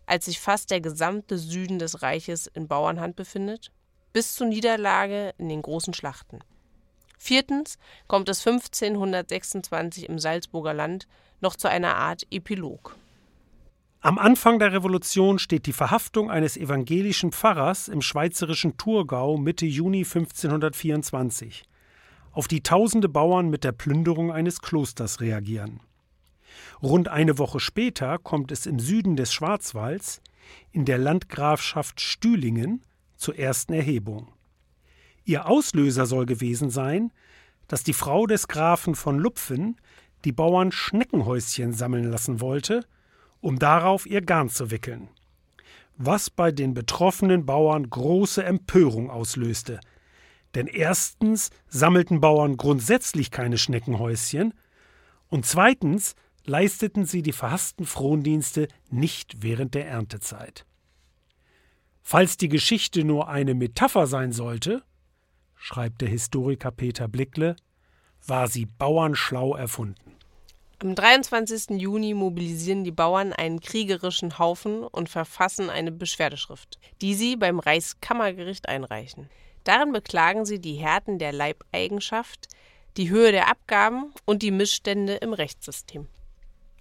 als 0.07 0.25
sich 0.25 0.41
fast 0.41 0.71
der 0.71 0.81
gesamte 0.81 1.39
Süden 1.39 1.79
des 1.79 2.03
Reiches 2.03 2.47
in 2.47 2.67
Bauernhand 2.67 3.17
befindet, 3.17 3.71
bis 4.13 4.35
zur 4.35 4.47
Niederlage 4.47 5.35
in 5.39 5.49
den 5.49 5.63
großen 5.63 5.95
Schlachten. 5.95 6.41
Viertens 7.19 7.79
kommt 8.07 8.29
es 8.29 8.47
1526 8.47 10.09
im 10.09 10.19
Salzburger 10.19 10.73
Land 10.73 11.07
noch 11.41 11.57
zu 11.57 11.69
einer 11.69 11.97
Art 11.97 12.27
Epilog. 12.31 12.97
Am 14.01 14.17
Anfang 14.17 14.61
der 14.61 14.73
Revolution 14.73 15.41
steht 15.41 15.67
die 15.67 15.73
Verhaftung 15.73 16.31
eines 16.31 16.57
evangelischen 16.57 17.33
Pfarrers 17.33 17.89
im 17.89 18.01
schweizerischen 18.01 18.77
Thurgau 18.77 19.37
Mitte 19.37 19.67
Juni 19.67 20.05
1524, 20.05 21.65
auf 22.31 22.47
die 22.47 22.63
tausende 22.63 23.09
Bauern 23.09 23.51
mit 23.51 23.65
der 23.65 23.73
Plünderung 23.73 24.31
eines 24.31 24.63
Klosters 24.63 25.21
reagieren. 25.21 25.81
Rund 26.81 27.09
eine 27.09 27.39
Woche 27.39 27.59
später 27.59 28.19
kommt 28.19 28.53
es 28.53 28.67
im 28.67 28.79
Süden 28.79 29.17
des 29.17 29.33
Schwarzwalds, 29.33 30.23
in 30.71 30.85
der 30.85 30.99
Landgrafschaft 30.99 32.01
Stühlingen, 32.01 32.85
zur 33.17 33.37
ersten 33.37 33.73
Erhebung. 33.73 34.33
Ihr 35.29 35.47
Auslöser 35.47 36.07
soll 36.07 36.25
gewesen 36.25 36.71
sein, 36.71 37.13
dass 37.67 37.85
die 37.85 37.93
Frau 37.93 38.27
des 38.27 38.49
Grafen 38.49 38.95
von 38.95 39.19
Lupfen 39.19 39.77
die 40.25 40.33
Bauern 40.33 40.73
Schneckenhäuschen 40.73 41.75
sammeln 41.75 42.05
lassen 42.05 42.41
wollte, 42.41 42.87
um 43.43 43.59
darauf 43.59 44.07
ihr 44.07 44.23
Garn 44.23 44.49
zu 44.49 44.71
wickeln. 44.71 45.11
Was 45.99 46.31
bei 46.31 46.51
den 46.51 46.73
betroffenen 46.73 47.45
Bauern 47.45 47.91
große 47.91 48.43
Empörung 48.43 49.11
auslöste. 49.11 49.81
Denn 50.55 50.67
erstens 50.67 51.51
sammelten 51.69 52.23
Bauern 52.23 52.57
grundsätzlich 52.57 53.31
keine 53.31 53.59
Schneckenhäuschen 53.59 54.55
und 55.29 55.45
zweitens 55.45 56.15
leisteten 56.47 57.05
sie 57.05 57.21
die 57.21 57.33
verhassten 57.33 57.85
Frondienste 57.85 58.67
nicht 58.89 59.43
während 59.43 59.75
der 59.75 59.89
Erntezeit. 59.89 60.65
Falls 62.03 62.39
die 62.39 62.49
Geschichte 62.49 63.05
nur 63.05 63.29
eine 63.29 63.53
Metapher 63.53 64.07
sein 64.07 64.33
sollte, 64.33 64.85
schreibt 65.59 66.01
der 66.01 66.09
Historiker 66.09 66.71
Peter 66.71 67.09
Blickle, 67.09 67.57
war 68.27 68.49
sie 68.49 68.67
bauernschlau 68.67 69.55
erfunden. 69.55 70.17
Am 70.81 70.95
23. 70.95 71.81
Juni 71.81 72.15
mobilisieren 72.15 72.85
die 72.85 72.93
Bauern 72.93 73.33
einen 73.33 73.61
kriegerischen 73.61 74.39
Haufen 74.39 74.85
und 74.85 75.09
verfassen 75.09 75.71
eine 75.71 75.91
Beschwerdeschrift, 75.91 76.79
die 77.01 77.15
sie 77.15 77.35
beim 77.35 77.59
Reichskammergericht 77.59 78.69
einreichen. 78.69 79.29
Darin 79.65 79.93
beklagen 79.93 80.45
sie 80.45 80.61
die 80.61 80.75
Härten 80.75 81.19
der 81.19 81.33
Leibeigenschaft, 81.33 82.47
die 82.97 83.11
Höhe 83.11 83.33
der 83.33 83.49
Abgaben 83.49 84.13
und 84.25 84.43
die 84.43 84.53
Missstände 84.53 85.15
im 85.17 85.33
Rechtssystem. 85.33 86.07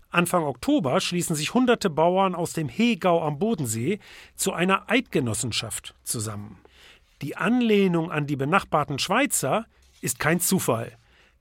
Anfang 0.09 0.43
Oktober 0.43 1.01
schließen 1.01 1.35
sich 1.35 1.53
hunderte 1.53 1.89
Bauern 1.89 2.35
aus 2.35 2.53
dem 2.53 2.69
Hegau 2.69 3.21
am 3.23 3.39
Bodensee 3.39 3.99
zu 4.35 4.53
einer 4.53 4.89
Eidgenossenschaft 4.89 5.95
zusammen. 6.03 6.59
Die 7.21 7.35
Anlehnung 7.35 8.11
an 8.11 8.27
die 8.27 8.35
benachbarten 8.35 8.99
Schweizer 8.99 9.65
ist 10.01 10.19
kein 10.19 10.39
Zufall, 10.39 10.95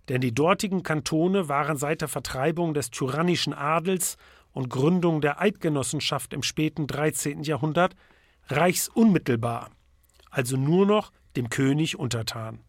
denn 0.09 0.23
die 0.23 0.35
dortigen 0.35 0.83
Kantone 0.83 1.51
waren 1.51 1.77
seit 1.77 2.01
der 2.01 2.09
Vertreibung 2.09 2.73
des 2.73 2.91
tyrannischen 2.91 3.53
Adels 3.53 4.17
und 4.53 4.71
Gründung 4.71 5.21
der 5.21 5.39
Eidgenossenschaft 5.39 6.33
im 6.33 6.43
späten 6.43 6.87
13. 6.87 7.43
Jahrhundert 7.43 7.95
reichsunmittelbar, 8.49 9.71
also 10.31 10.57
nur 10.57 10.87
noch 10.87 11.13
dem 11.37 11.51
König 11.51 11.99
untertan. 11.99 12.61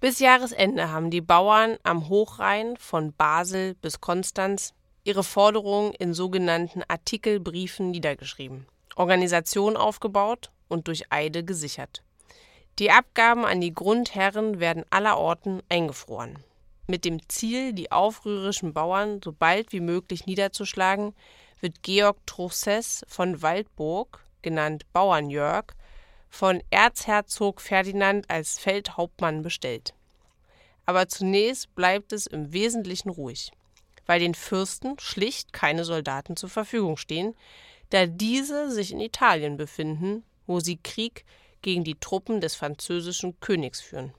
Bis 0.00 0.18
Jahresende 0.18 0.90
haben 0.90 1.10
die 1.10 1.20
Bauern 1.20 1.76
am 1.84 2.08
Hochrhein 2.08 2.76
von 2.76 3.12
Basel 3.12 3.74
bis 3.76 4.00
Konstanz 4.00 4.74
ihre 5.04 5.22
Forderungen 5.22 5.92
in 5.92 6.12
sogenannten 6.12 6.82
Artikelbriefen 6.88 7.92
niedergeschrieben, 7.92 8.66
Organisation 8.96 9.76
aufgebaut 9.76 10.50
und 10.68 10.88
durch 10.88 11.12
Eide 11.12 11.44
gesichert. 11.44 12.02
Die 12.78 12.90
Abgaben 12.90 13.44
an 13.44 13.60
die 13.60 13.72
Grundherren 13.72 14.58
werden 14.58 14.84
allerorten 14.90 15.62
eingefroren. 15.68 16.38
Mit 16.88 17.04
dem 17.04 17.26
Ziel, 17.28 17.72
die 17.72 17.92
aufrührischen 17.92 18.74
Bauern 18.74 19.20
so 19.22 19.32
bald 19.32 19.72
wie 19.72 19.80
möglich 19.80 20.26
niederzuschlagen, 20.26 21.14
wird 21.60 21.82
Georg 21.82 22.18
Truchsess 22.26 23.04
von 23.08 23.42
Waldburg, 23.42 24.24
genannt 24.42 24.84
Bauernjörg, 24.92 25.74
von 26.28 26.62
Erzherzog 26.70 27.60
Ferdinand 27.60 28.28
als 28.28 28.58
Feldhauptmann 28.58 29.42
bestellt. 29.42 29.94
Aber 30.84 31.08
zunächst 31.08 31.74
bleibt 31.76 32.12
es 32.12 32.26
im 32.26 32.52
Wesentlichen 32.52 33.08
ruhig, 33.08 33.52
weil 34.04 34.18
den 34.18 34.34
Fürsten 34.34 34.98
schlicht 34.98 35.52
keine 35.52 35.84
Soldaten 35.84 36.36
zur 36.36 36.50
Verfügung 36.50 36.96
stehen, 36.96 37.36
da 37.90 38.06
diese 38.06 38.70
sich 38.72 38.90
in 38.90 39.00
Italien 39.00 39.56
befinden 39.56 40.24
wo 40.46 40.60
sie 40.60 40.78
Krieg 40.82 41.24
gegen 41.62 41.84
die 41.84 41.98
Truppen 41.98 42.40
des 42.40 42.54
französischen 42.54 43.40
Königs 43.40 43.80
führen. 43.80 44.12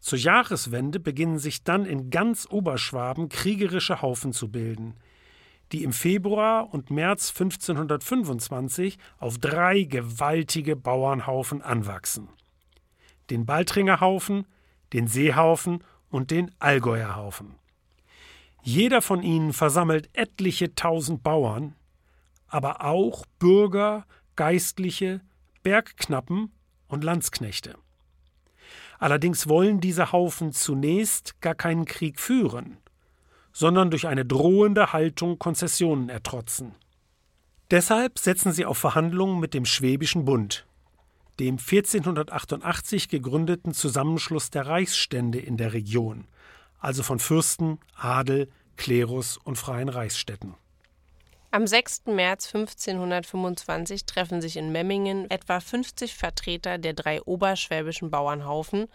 Zur 0.00 0.18
Jahreswende 0.18 0.98
beginnen 0.98 1.38
sich 1.38 1.62
dann 1.62 1.86
in 1.86 2.10
ganz 2.10 2.48
Oberschwaben 2.50 3.28
kriegerische 3.28 4.02
Haufen 4.02 4.32
zu 4.32 4.50
bilden, 4.50 4.96
die 5.70 5.84
im 5.84 5.92
Februar 5.92 6.74
und 6.74 6.90
März 6.90 7.30
1525 7.30 8.98
auf 9.18 9.38
drei 9.38 9.82
gewaltige 9.84 10.74
Bauernhaufen 10.74 11.62
anwachsen: 11.62 12.28
den 13.30 13.46
Baltringer 13.46 14.00
Haufen, 14.00 14.46
den 14.92 15.06
Seehaufen 15.06 15.84
und 16.10 16.32
den 16.32 16.50
Allgäuer 16.58 17.14
Haufen. 17.14 17.54
Jeder 18.62 19.02
von 19.02 19.22
ihnen 19.22 19.52
versammelt 19.52 20.10
etliche 20.12 20.74
tausend 20.74 21.22
Bauern, 21.22 21.74
aber 22.48 22.84
auch 22.84 23.24
Bürger, 23.38 24.04
Geistliche, 24.36 25.20
Bergknappen 25.62 26.52
und 26.88 27.04
Landsknechte. 27.04 27.76
Allerdings 28.98 29.48
wollen 29.48 29.80
diese 29.80 30.12
Haufen 30.12 30.52
zunächst 30.52 31.40
gar 31.40 31.54
keinen 31.54 31.86
Krieg 31.86 32.20
führen, 32.20 32.76
sondern 33.52 33.90
durch 33.90 34.06
eine 34.06 34.24
drohende 34.24 34.92
Haltung 34.92 35.38
Konzessionen 35.38 36.08
ertrotzen. 36.08 36.74
Deshalb 37.70 38.18
setzen 38.18 38.52
sie 38.52 38.64
auf 38.64 38.78
Verhandlungen 38.78 39.40
mit 39.40 39.54
dem 39.54 39.64
Schwäbischen 39.64 40.24
Bund, 40.24 40.66
dem 41.40 41.58
1488 41.58 43.08
gegründeten 43.08 43.74
Zusammenschluss 43.74 44.50
der 44.50 44.66
Reichsstände 44.66 45.38
in 45.40 45.56
der 45.56 45.72
Region, 45.72 46.26
also 46.78 47.02
von 47.02 47.18
Fürsten, 47.18 47.78
Adel, 47.96 48.48
Klerus 48.76 49.36
und 49.36 49.56
freien 49.56 49.88
Reichsstädten. 49.88 50.54
Am 51.54 51.66
6. 51.66 52.04
März 52.06 52.46
1525 52.54 54.06
treffen 54.06 54.40
sich 54.40 54.56
in 54.56 54.72
Memmingen 54.72 55.30
etwa 55.30 55.60
50 55.60 56.14
Vertreter 56.14 56.78
der 56.78 56.94
drei 56.94 57.20
oberschwäbischen 57.20 58.10
Bauernhaufen, 58.10 58.86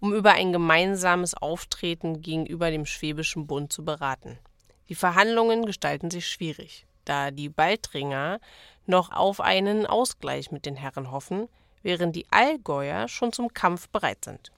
um 0.00 0.12
über 0.12 0.32
ein 0.32 0.50
gemeinsames 0.50 1.34
Auftreten 1.34 2.20
gegenüber 2.20 2.72
dem 2.72 2.84
Schwäbischen 2.84 3.46
Bund 3.46 3.72
zu 3.72 3.84
beraten. 3.84 4.40
Die 4.88 4.96
Verhandlungen 4.96 5.66
gestalten 5.66 6.10
sich 6.10 6.26
schwierig, 6.26 6.84
da 7.04 7.30
die 7.30 7.48
Baltringer 7.48 8.40
noch 8.86 9.12
auf 9.12 9.40
einen 9.40 9.86
Ausgleich 9.86 10.50
mit 10.50 10.66
den 10.66 10.74
Herren 10.74 11.12
hoffen, 11.12 11.48
während 11.84 12.16
die 12.16 12.26
Allgäuer 12.32 13.06
schon 13.06 13.32
zum 13.32 13.54
Kampf 13.54 13.88
bereit 13.88 14.24
sind. 14.24 14.50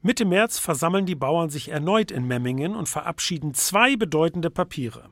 Mitte 0.00 0.24
März 0.24 0.60
versammeln 0.60 1.06
die 1.06 1.16
Bauern 1.16 1.50
sich 1.50 1.70
erneut 1.70 2.12
in 2.12 2.28
Memmingen 2.28 2.76
und 2.76 2.88
verabschieden 2.88 3.52
zwei 3.52 3.96
bedeutende 3.96 4.50
Papiere 4.50 5.10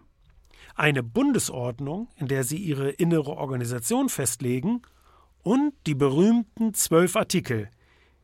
eine 0.74 1.02
Bundesordnung, 1.02 2.08
in 2.16 2.28
der 2.28 2.44
sie 2.44 2.58
ihre 2.58 2.90
innere 2.90 3.36
Organisation 3.36 4.08
festlegen, 4.08 4.82
und 5.42 5.74
die 5.86 5.94
berühmten 5.94 6.72
zwölf 6.74 7.16
Artikel, 7.16 7.68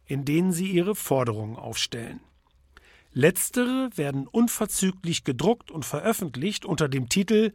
in 0.07 0.25
denen 0.25 0.53
sie 0.53 0.71
ihre 0.71 0.95
Forderungen 0.95 1.57
aufstellen. 1.57 2.21
Letztere 3.13 3.91
werden 3.97 4.27
unverzüglich 4.27 5.25
gedruckt 5.25 5.71
und 5.71 5.85
veröffentlicht 5.85 6.65
unter 6.65 6.89
dem 6.89 7.09
Titel 7.09 7.53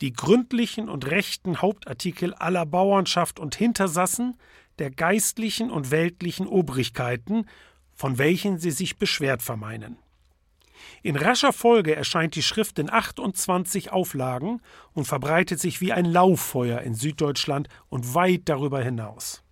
Die 0.00 0.12
gründlichen 0.12 0.88
und 0.88 1.06
rechten 1.10 1.62
Hauptartikel 1.62 2.34
aller 2.34 2.66
Bauernschaft 2.66 3.40
und 3.40 3.54
Hintersassen 3.54 4.36
der 4.78 4.90
geistlichen 4.90 5.70
und 5.70 5.90
weltlichen 5.90 6.46
Obrigkeiten, 6.46 7.46
von 7.94 8.18
welchen 8.18 8.58
sie 8.58 8.70
sich 8.70 8.98
beschwert 8.98 9.42
vermeinen. 9.42 9.96
In 11.02 11.16
rascher 11.16 11.52
Folge 11.52 11.94
erscheint 11.94 12.34
die 12.34 12.42
Schrift 12.42 12.78
in 12.78 12.90
28 12.90 13.92
Auflagen 13.92 14.60
und 14.94 15.06
verbreitet 15.06 15.60
sich 15.60 15.80
wie 15.80 15.92
ein 15.92 16.04
Lauffeuer 16.04 16.80
in 16.80 16.94
Süddeutschland 16.94 17.68
und 17.88 18.14
weit 18.14 18.42
darüber 18.44 18.82
hinaus. 18.82 19.42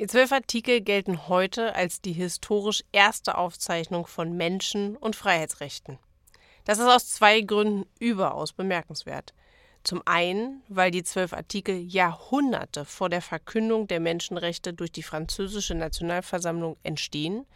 Die 0.00 0.06
zwölf 0.06 0.30
Artikel 0.30 0.80
gelten 0.80 1.26
heute 1.26 1.74
als 1.74 2.00
die 2.00 2.12
historisch 2.12 2.84
erste 2.92 3.36
Aufzeichnung 3.36 4.06
von 4.06 4.36
Menschen- 4.36 4.96
und 4.96 5.16
Freiheitsrechten. 5.16 5.98
Das 6.64 6.78
ist 6.78 6.86
aus 6.86 7.10
zwei 7.10 7.40
Gründen 7.40 7.84
überaus 7.98 8.52
bemerkenswert. 8.52 9.34
Zum 9.82 10.02
einen, 10.04 10.62
weil 10.68 10.90
die 10.90 11.02
zwölf 11.02 11.32
Artikel 11.32 11.76
Jahrhunderte 11.76 12.84
vor 12.84 13.08
der 13.08 13.22
Verkündung 13.22 13.88
der 13.88 14.00
Menschenrechte 14.00 14.74
durch 14.74 14.92
die 14.92 15.02
französische 15.02 15.74
Nationalversammlung 15.74 16.76
entstehen 16.82 17.46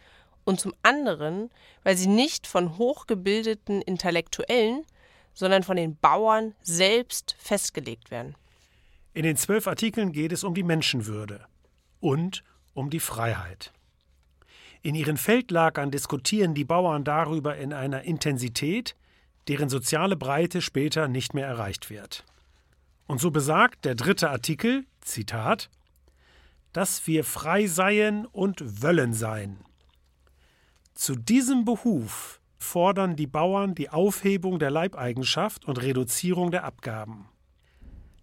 und 0.45 0.59
zum 0.59 0.73
anderen, 0.83 1.49
weil 1.83 1.97
sie 1.97 2.07
nicht 2.07 2.47
von 2.47 2.77
hochgebildeten 2.77 3.81
Intellektuellen, 3.81 4.85
sondern 5.33 5.63
von 5.63 5.77
den 5.77 5.95
Bauern 5.97 6.53
selbst 6.61 7.35
festgelegt 7.39 8.11
werden. 8.11 8.35
In 9.13 9.23
den 9.23 9.37
zwölf 9.37 9.67
Artikeln 9.67 10.11
geht 10.11 10.31
es 10.31 10.43
um 10.43 10.53
die 10.53 10.63
Menschenwürde 10.63 11.45
und 11.99 12.43
um 12.73 12.89
die 12.89 12.99
Freiheit. 12.99 13.71
In 14.81 14.95
ihren 14.95 15.17
Feldlagern 15.17 15.91
diskutieren 15.91 16.53
die 16.53 16.65
Bauern 16.65 17.03
darüber 17.03 17.55
in 17.55 17.71
einer 17.71 18.03
Intensität, 18.03 18.95
deren 19.47 19.69
soziale 19.69 20.15
Breite 20.15 20.61
später 20.61 21.07
nicht 21.07 21.33
mehr 21.33 21.47
erreicht 21.47 21.89
wird. 21.89 22.25
Und 23.07 23.21
so 23.21 23.31
besagt 23.31 23.85
der 23.85 23.95
dritte 23.95 24.29
Artikel, 24.29 24.85
Zitat, 25.01 25.69
dass 26.73 27.05
wir 27.07 27.23
frei 27.23 27.67
seien 27.67 28.25
und 28.25 28.81
wollen 28.81 29.13
sein. 29.13 29.63
Zu 31.03 31.17
diesem 31.17 31.65
Behuf 31.65 32.39
fordern 32.57 33.17
die 33.17 33.27
Bauern 33.27 33.75
die 33.75 33.89
Aufhebung 33.89 34.57
der 34.57 34.71
Leibeigenschaft 34.71 35.65
und 35.65 35.81
Reduzierung 35.81 36.49
der 36.49 36.63
Abgaben. 36.63 37.27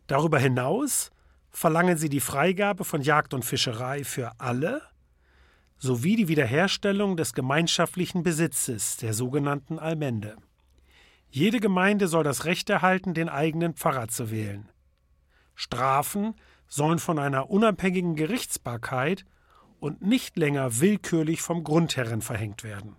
Darüber 0.07 0.39
hinaus 0.39 1.11
verlangen 1.51 1.99
sie 1.99 2.09
die 2.09 2.21
Freigabe 2.21 2.87
von 2.87 3.03
Jagd 3.03 3.35
und 3.35 3.45
Fischerei 3.45 4.03
für 4.03 4.33
alle 4.39 4.81
sowie 5.77 6.17
die 6.17 6.29
Wiederherstellung 6.29 7.19
des 7.19 7.35
gemeinschaftlichen 7.35 8.23
Besitzes, 8.23 8.97
der 8.97 9.13
sogenannten 9.13 9.79
Allmende. 9.79 10.39
Jede 11.29 11.61
Gemeinde 11.61 12.09
soll 12.09 12.25
das 12.25 12.47
Recht 12.47 12.71
erhalten, 12.71 13.13
den 13.13 13.29
eigenen 13.29 13.75
Pfarrer 13.75 14.09
zu 14.09 14.31
wählen. 14.31 14.71
Strafen 15.55 16.35
sollen 16.67 16.99
von 16.99 17.19
einer 17.19 17.51
unabhängigen 17.51 18.17
Gerichtsbarkeit 18.17 19.27
und 19.81 20.03
nicht 20.03 20.37
länger 20.37 20.81
willkürlich 20.81 21.43
vom 21.43 21.65
Grundherren 21.65 22.23
verhängt 22.23 22.63
werden. 22.63 22.97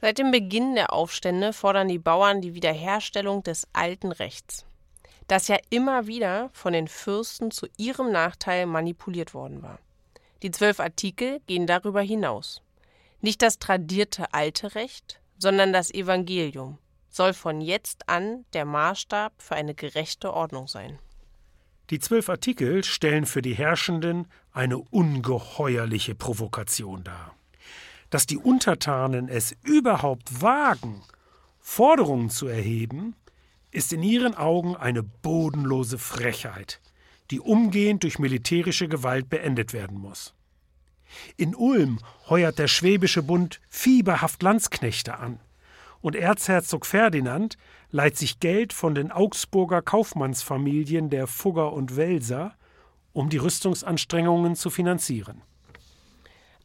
Seit 0.00 0.18
dem 0.18 0.30
Beginn 0.30 0.74
der 0.74 0.92
Aufstände 0.92 1.52
fordern 1.52 1.88
die 1.88 1.98
Bauern 1.98 2.42
die 2.42 2.54
Wiederherstellung 2.54 3.42
des 3.42 3.66
alten 3.72 4.12
Rechts, 4.12 4.66
das 5.28 5.48
ja 5.48 5.56
immer 5.70 6.06
wieder 6.06 6.50
von 6.52 6.74
den 6.74 6.88
Fürsten 6.88 7.50
zu 7.50 7.66
ihrem 7.78 8.12
Nachteil 8.12 8.66
manipuliert 8.66 9.32
worden 9.32 9.62
war. 9.62 9.78
Die 10.42 10.50
zwölf 10.50 10.78
Artikel 10.78 11.40
gehen 11.46 11.66
darüber 11.66 12.02
hinaus. 12.02 12.60
Nicht 13.22 13.40
das 13.40 13.58
tradierte 13.58 14.34
alte 14.34 14.74
Recht, 14.74 15.20
sondern 15.38 15.72
das 15.72 15.90
Evangelium 15.90 16.78
soll 17.08 17.32
von 17.32 17.60
jetzt 17.60 18.08
an 18.08 18.44
der 18.52 18.64
Maßstab 18.64 19.32
für 19.38 19.54
eine 19.54 19.74
gerechte 19.74 20.34
Ordnung 20.34 20.68
sein. 20.68 20.98
Die 21.90 21.98
zwölf 21.98 22.28
Artikel 22.28 22.82
stellen 22.82 23.24
für 23.24 23.40
die 23.40 23.54
Herrschenden 23.54 24.26
eine 24.54 24.78
ungeheuerliche 24.78 26.14
Provokation 26.14 27.04
dar. 27.04 27.34
Dass 28.08 28.26
die 28.26 28.38
Untertanen 28.38 29.28
es 29.28 29.54
überhaupt 29.64 30.40
wagen, 30.40 31.02
Forderungen 31.58 32.30
zu 32.30 32.46
erheben, 32.46 33.16
ist 33.72 33.92
in 33.92 34.02
ihren 34.02 34.34
Augen 34.34 34.76
eine 34.76 35.02
bodenlose 35.02 35.98
Frechheit, 35.98 36.80
die 37.30 37.40
umgehend 37.40 38.04
durch 38.04 38.20
militärische 38.20 38.88
Gewalt 38.88 39.28
beendet 39.28 39.72
werden 39.72 39.98
muss. 39.98 40.34
In 41.36 41.54
Ulm 41.54 41.98
heuert 42.28 42.58
der 42.58 42.68
Schwäbische 42.68 43.22
Bund 43.22 43.60
fieberhaft 43.68 44.42
Landsknechte 44.42 45.18
an, 45.18 45.40
und 46.00 46.14
Erzherzog 46.14 46.84
Ferdinand 46.84 47.56
leiht 47.90 48.18
sich 48.18 48.38
Geld 48.38 48.72
von 48.72 48.94
den 48.94 49.10
Augsburger 49.10 49.80
Kaufmannsfamilien 49.80 51.08
der 51.08 51.26
Fugger 51.26 51.72
und 51.72 51.96
Welser, 51.96 52.54
um 53.14 53.30
die 53.30 53.38
Rüstungsanstrengungen 53.38 54.56
zu 54.56 54.68
finanzieren. 54.68 55.40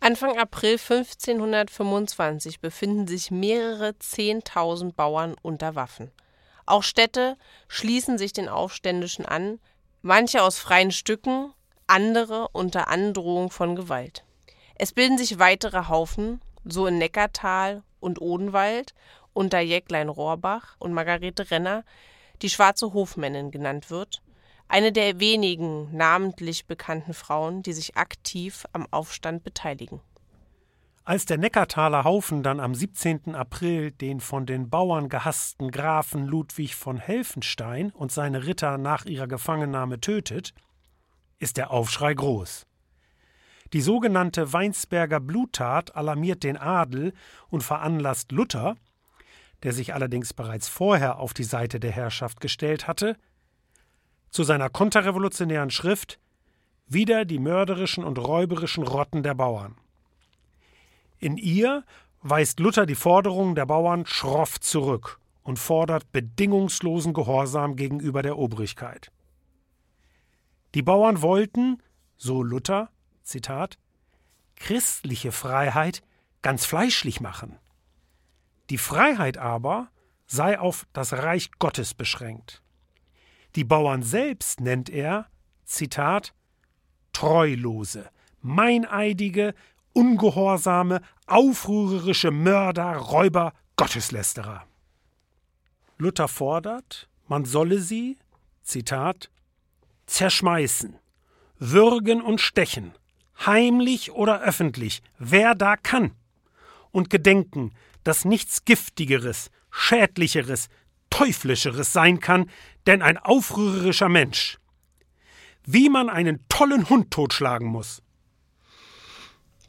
Anfang 0.01 0.37
April 0.37 0.73
1525 0.73 2.59
befinden 2.59 3.07
sich 3.07 3.31
mehrere 3.31 3.97
Zehntausend 3.99 4.95
Bauern 4.95 5.35
unter 5.41 5.75
Waffen. 5.75 6.11
Auch 6.65 6.83
Städte 6.83 7.37
schließen 7.67 8.17
sich 8.17 8.33
den 8.33 8.49
Aufständischen 8.49 9.25
an, 9.25 9.59
manche 10.01 10.43
aus 10.43 10.57
freien 10.59 10.91
Stücken, 10.91 11.53
andere 11.87 12.47
unter 12.49 12.87
Androhung 12.87 13.51
von 13.51 13.75
Gewalt. 13.75 14.23
Es 14.75 14.93
bilden 14.93 15.17
sich 15.17 15.39
weitere 15.39 15.87
Haufen, 15.87 16.41
so 16.63 16.87
in 16.87 16.97
Neckartal 16.97 17.83
und 17.99 18.21
Odenwald 18.21 18.93
unter 19.33 19.59
Jäcklein 19.59 20.09
Rohrbach 20.09 20.75
und 20.79 20.93
Margarete 20.93 21.51
Renner, 21.51 21.83
die 22.41 22.49
Schwarze 22.49 22.93
Hofmännin 22.93 23.51
genannt 23.51 23.89
wird, 23.89 24.21
eine 24.69 24.91
der 24.91 25.19
wenigen 25.19 25.95
namentlich 25.95 26.65
bekannten 26.67 27.13
Frauen, 27.13 27.63
die 27.63 27.73
sich 27.73 27.97
aktiv 27.97 28.65
am 28.71 28.87
Aufstand 28.91 29.43
beteiligen. 29.43 29.99
Als 31.03 31.25
der 31.25 31.39
Neckartaler 31.39 32.03
Haufen 32.03 32.43
dann 32.43 32.59
am 32.59 32.75
17. 32.75 33.33
April 33.33 33.89
den 33.91 34.19
von 34.19 34.45
den 34.45 34.69
Bauern 34.69 35.09
gehassten 35.09 35.71
Grafen 35.71 36.27
Ludwig 36.27 36.75
von 36.75 36.97
Helfenstein 36.97 37.89
und 37.89 38.11
seine 38.11 38.45
Ritter 38.45 38.77
nach 38.77 39.05
ihrer 39.05 39.27
Gefangennahme 39.27 39.99
tötet, 39.99 40.53
ist 41.39 41.57
der 41.57 41.71
Aufschrei 41.71 42.13
groß. 42.13 42.67
Die 43.73 43.81
sogenannte 43.81 44.53
Weinsberger 44.53 45.19
Bluttat 45.19 45.95
alarmiert 45.95 46.43
den 46.43 46.57
Adel 46.57 47.13
und 47.49 47.63
veranlasst 47.63 48.31
Luther, 48.31 48.75
der 49.63 49.73
sich 49.73 49.95
allerdings 49.95 50.33
bereits 50.33 50.67
vorher 50.67 51.17
auf 51.17 51.33
die 51.33 51.43
Seite 51.43 51.79
der 51.79 51.91
Herrschaft 51.91 52.39
gestellt 52.39 52.87
hatte, 52.87 53.17
zu 54.29 54.43
seiner 54.43 54.69
konterrevolutionären 54.69 55.71
Schrift 55.71 56.19
Wieder 56.87 57.23
die 57.23 57.39
mörderischen 57.39 58.03
und 58.03 58.17
räuberischen 58.17 58.83
Rotten 58.83 59.21
der 59.21 59.35
Bauern. 59.35 59.75
In 61.19 61.37
ihr 61.37 61.83
weist 62.21 62.59
Luther 62.59 62.85
die 62.85 62.95
Forderungen 62.95 63.55
der 63.55 63.65
Bauern 63.65 64.05
schroff 64.05 64.59
zurück 64.59 65.19
und 65.43 65.59
fordert 65.59 66.11
bedingungslosen 66.11 67.13
Gehorsam 67.13 67.75
gegenüber 67.75 68.21
der 68.21 68.37
Obrigkeit. 68.37 69.11
Die 70.73 70.81
Bauern 70.81 71.21
wollten, 71.21 71.81
so 72.17 72.43
Luther, 72.43 72.89
Zitat, 73.23 73.77
christliche 74.55 75.31
Freiheit 75.31 76.03
ganz 76.41 76.65
fleischlich 76.65 77.21
machen. 77.21 77.57
Die 78.69 78.77
Freiheit 78.77 79.37
aber 79.37 79.89
sei 80.27 80.59
auf 80.59 80.85
das 80.93 81.13
Reich 81.13 81.51
Gottes 81.57 81.93
beschränkt. 81.93 82.61
Die 83.59 83.65
Bauern 83.65 84.03
selbst 84.03 84.61
nennt 84.61 84.89
er, 84.89 85.27
Zitat, 85.65 86.33
treulose, 87.11 88.09
meineidige, 88.41 89.53
ungehorsame, 89.91 91.01
aufrührerische 91.27 92.31
Mörder, 92.31 92.95
Räuber, 92.95 93.51
Gotteslästerer. 93.75 94.65
Luther 95.97 96.29
fordert, 96.29 97.09
man 97.27 97.43
solle 97.43 97.79
sie, 97.79 98.17
Zitat, 98.61 99.29
zerschmeißen, 100.05 100.97
würgen 101.57 102.21
und 102.21 102.39
stechen, 102.39 102.93
heimlich 103.45 104.13
oder 104.13 104.39
öffentlich, 104.39 105.03
wer 105.17 105.53
da 105.53 105.75
kann, 105.75 106.13
und 106.91 107.09
gedenken, 107.09 107.73
dass 108.05 108.23
nichts 108.23 108.63
Giftigeres, 108.63 109.51
Schädlicheres, 109.69 110.69
Teuflischeres 111.09 111.93
sein 111.93 112.19
kann, 112.19 112.49
denn 112.87 113.01
ein 113.01 113.17
aufrührerischer 113.17 114.09
Mensch. 114.09 114.57
Wie 115.65 115.89
man 115.89 116.09
einen 116.09 116.45
tollen 116.49 116.89
Hund 116.89 117.11
totschlagen 117.11 117.67
muss. 117.67 118.01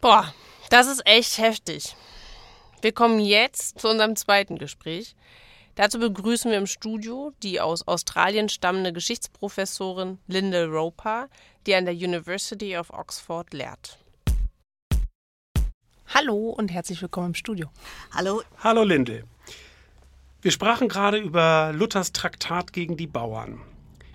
Boah, 0.01 0.33
das 0.71 0.87
ist 0.87 1.07
echt 1.07 1.39
heftig. 1.39 1.95
Wir 2.81 2.93
kommen 2.93 3.21
jetzt 3.21 3.79
zu 3.79 3.89
unserem 3.89 4.17
zweiten 4.17 4.57
Gespräch. 4.57 5.15
Dazu 5.75 5.99
begrüßen 5.99 6.51
wir 6.51 6.59
im 6.59 6.67
Studio 6.67 7.33
die 7.43 7.61
aus 7.61 7.87
Australien 7.87 8.49
stammende 8.49 8.93
Geschichtsprofessorin 8.93 10.19
Lyndall 10.27 10.67
Roper, 10.67 11.29
die 11.67 11.75
an 11.75 11.85
der 11.85 11.95
University 11.95 12.77
of 12.77 12.91
Oxford 12.91 13.53
lehrt. 13.53 13.99
Hallo 16.13 16.51
und 16.51 16.73
herzlich 16.73 17.01
willkommen 17.03 17.29
im 17.29 17.35
Studio. 17.35 17.69
Hallo. 18.13 18.43
Hallo 18.59 18.83
Lindel. 18.83 19.25
Wir 20.43 20.53
sprachen 20.53 20.89
gerade 20.89 21.19
über 21.19 21.71
Luthers 21.75 22.13
Traktat 22.13 22.73
gegen 22.73 22.97
die 22.97 23.07
Bauern. 23.07 23.61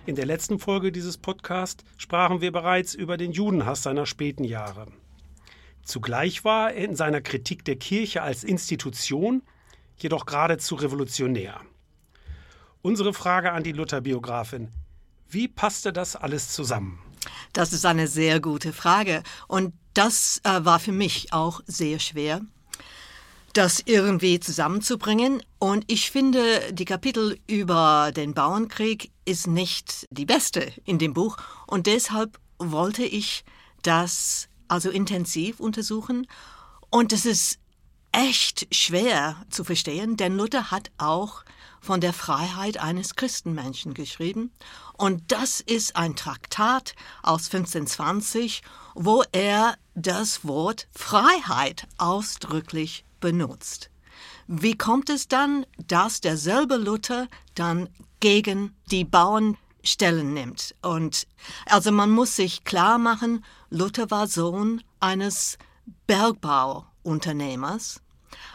In 0.06 0.16
der 0.16 0.26
letzten 0.26 0.58
Folge 0.58 0.90
dieses 0.90 1.18
Podcasts 1.18 1.84
sprachen 1.98 2.40
wir 2.40 2.50
bereits 2.50 2.94
über 2.94 3.16
den 3.16 3.30
Judenhass 3.30 3.84
seiner 3.84 4.06
späten 4.06 4.42
Jahre. 4.42 4.88
Zugleich 5.84 6.44
war 6.44 6.72
er 6.72 6.84
in 6.84 6.96
seiner 6.96 7.20
Kritik 7.20 7.64
der 7.64 7.76
Kirche 7.76 8.22
als 8.22 8.42
Institution 8.42 9.42
jedoch 9.98 10.26
geradezu 10.26 10.74
revolutionär. 10.74 11.60
Unsere 12.82 13.14
Frage 13.14 13.52
an 13.52 13.62
die 13.62 13.70
Luther-Biografin: 13.70 14.72
Wie 15.28 15.46
passte 15.46 15.92
das 15.92 16.16
alles 16.16 16.52
zusammen? 16.52 16.98
Das 17.52 17.72
ist 17.72 17.86
eine 17.86 18.08
sehr 18.08 18.40
gute 18.40 18.72
Frage. 18.72 19.22
Und 19.46 19.74
das 19.94 20.40
äh, 20.42 20.64
war 20.64 20.80
für 20.80 20.92
mich 20.92 21.32
auch 21.32 21.60
sehr 21.66 22.00
schwer. 22.00 22.40
Das 23.56 23.82
irgendwie 23.86 24.38
zusammenzubringen. 24.38 25.42
Und 25.58 25.84
ich 25.86 26.10
finde, 26.10 26.72
die 26.72 26.84
Kapitel 26.84 27.38
über 27.46 28.12
den 28.14 28.34
Bauernkrieg 28.34 29.10
ist 29.24 29.46
nicht 29.46 30.06
die 30.10 30.26
beste 30.26 30.72
in 30.84 30.98
dem 30.98 31.14
Buch. 31.14 31.36
Und 31.66 31.86
deshalb 31.86 32.38
wollte 32.58 33.04
ich 33.04 33.44
das 33.82 34.48
also 34.68 34.90
intensiv 34.90 35.60
untersuchen. 35.60 36.26
Und 36.90 37.12
es 37.12 37.24
ist 37.24 37.58
echt 38.12 38.74
schwer 38.74 39.36
zu 39.48 39.64
verstehen, 39.64 40.16
denn 40.16 40.36
Luther 40.36 40.70
hat 40.70 40.90
auch 40.98 41.44
von 41.80 42.00
der 42.00 42.12
Freiheit 42.12 42.78
eines 42.78 43.14
Christenmenschen 43.14 43.94
geschrieben. 43.94 44.52
Und 44.94 45.32
das 45.32 45.60
ist 45.60 45.96
ein 45.96 46.16
Traktat 46.16 46.94
aus 47.22 47.46
1520, 47.46 48.62
wo 48.94 49.22
er 49.32 49.76
das 49.94 50.44
Wort 50.44 50.88
Freiheit 50.94 51.86
ausdrücklich 51.98 53.05
benutzt. 53.26 53.90
Wie 54.46 54.78
kommt 54.78 55.10
es 55.10 55.26
dann, 55.26 55.66
dass 55.88 56.20
derselbe 56.20 56.76
Luther 56.76 57.26
dann 57.56 57.88
gegen 58.20 58.76
die 58.92 59.04
Bauern 59.04 59.56
Stellen 59.82 60.32
nimmt? 60.32 60.76
Und 60.80 61.26
also 61.66 61.90
man 61.90 62.10
muss 62.10 62.36
sich 62.36 62.62
klar 62.62 62.98
machen, 62.98 63.44
Luther 63.68 64.12
war 64.12 64.28
Sohn 64.28 64.80
eines 65.00 65.58
Bergbauunternehmers. 66.06 68.00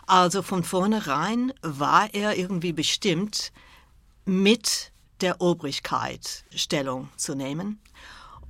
Also 0.07 0.41
von 0.41 0.63
vornherein 0.63 1.51
war 1.61 2.13
er 2.13 2.37
irgendwie 2.37 2.71
bestimmt, 2.71 3.51
mit 4.23 4.93
der 5.19 5.41
Obrigkeit 5.41 6.45
Stellung 6.55 7.09
zu 7.17 7.35
nehmen. 7.35 7.81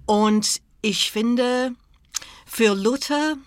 Und 0.05 0.61
ich 0.84 1.11
finde, 1.11 1.74
für 2.45 2.76
Luther 2.76 3.38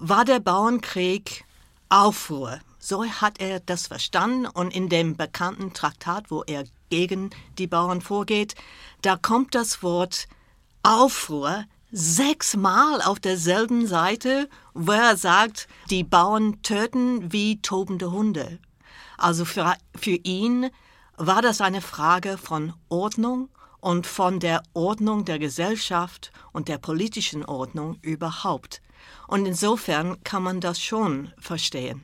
war 0.00 0.24
der 0.24 0.40
Bauernkrieg 0.40 1.44
Aufruhr. 1.88 2.60
So 2.78 3.04
hat 3.04 3.40
er 3.40 3.60
das 3.60 3.86
verstanden 3.86 4.46
und 4.46 4.74
in 4.74 4.88
dem 4.88 5.16
bekannten 5.16 5.72
Traktat, 5.72 6.30
wo 6.30 6.42
er 6.44 6.64
gegen 6.90 7.30
die 7.58 7.66
Bauern 7.66 8.00
vorgeht, 8.00 8.54
da 9.02 9.16
kommt 9.16 9.54
das 9.54 9.82
Wort 9.82 10.28
Aufruhr 10.82 11.64
sechsmal 11.90 13.00
auf 13.02 13.18
derselben 13.20 13.86
Seite, 13.86 14.48
wo 14.74 14.92
er 14.92 15.16
sagt, 15.16 15.68
die 15.90 16.04
Bauern 16.04 16.62
töten 16.62 17.32
wie 17.32 17.60
tobende 17.62 18.10
Hunde. 18.10 18.58
Also 19.16 19.44
für, 19.44 19.74
für 19.94 20.10
ihn 20.10 20.70
war 21.16 21.42
das 21.42 21.60
eine 21.60 21.80
Frage 21.80 22.38
von 22.38 22.74
Ordnung 22.88 23.48
und 23.80 24.06
von 24.06 24.40
der 24.40 24.62
Ordnung 24.74 25.24
der 25.24 25.38
Gesellschaft 25.38 26.32
und 26.52 26.68
der 26.68 26.78
politischen 26.78 27.44
Ordnung 27.44 27.98
überhaupt. 28.02 28.80
Und 29.28 29.46
insofern 29.46 30.24
kann 30.24 30.42
man 30.42 30.60
das 30.60 30.80
schon 30.80 31.32
verstehen. 31.38 32.02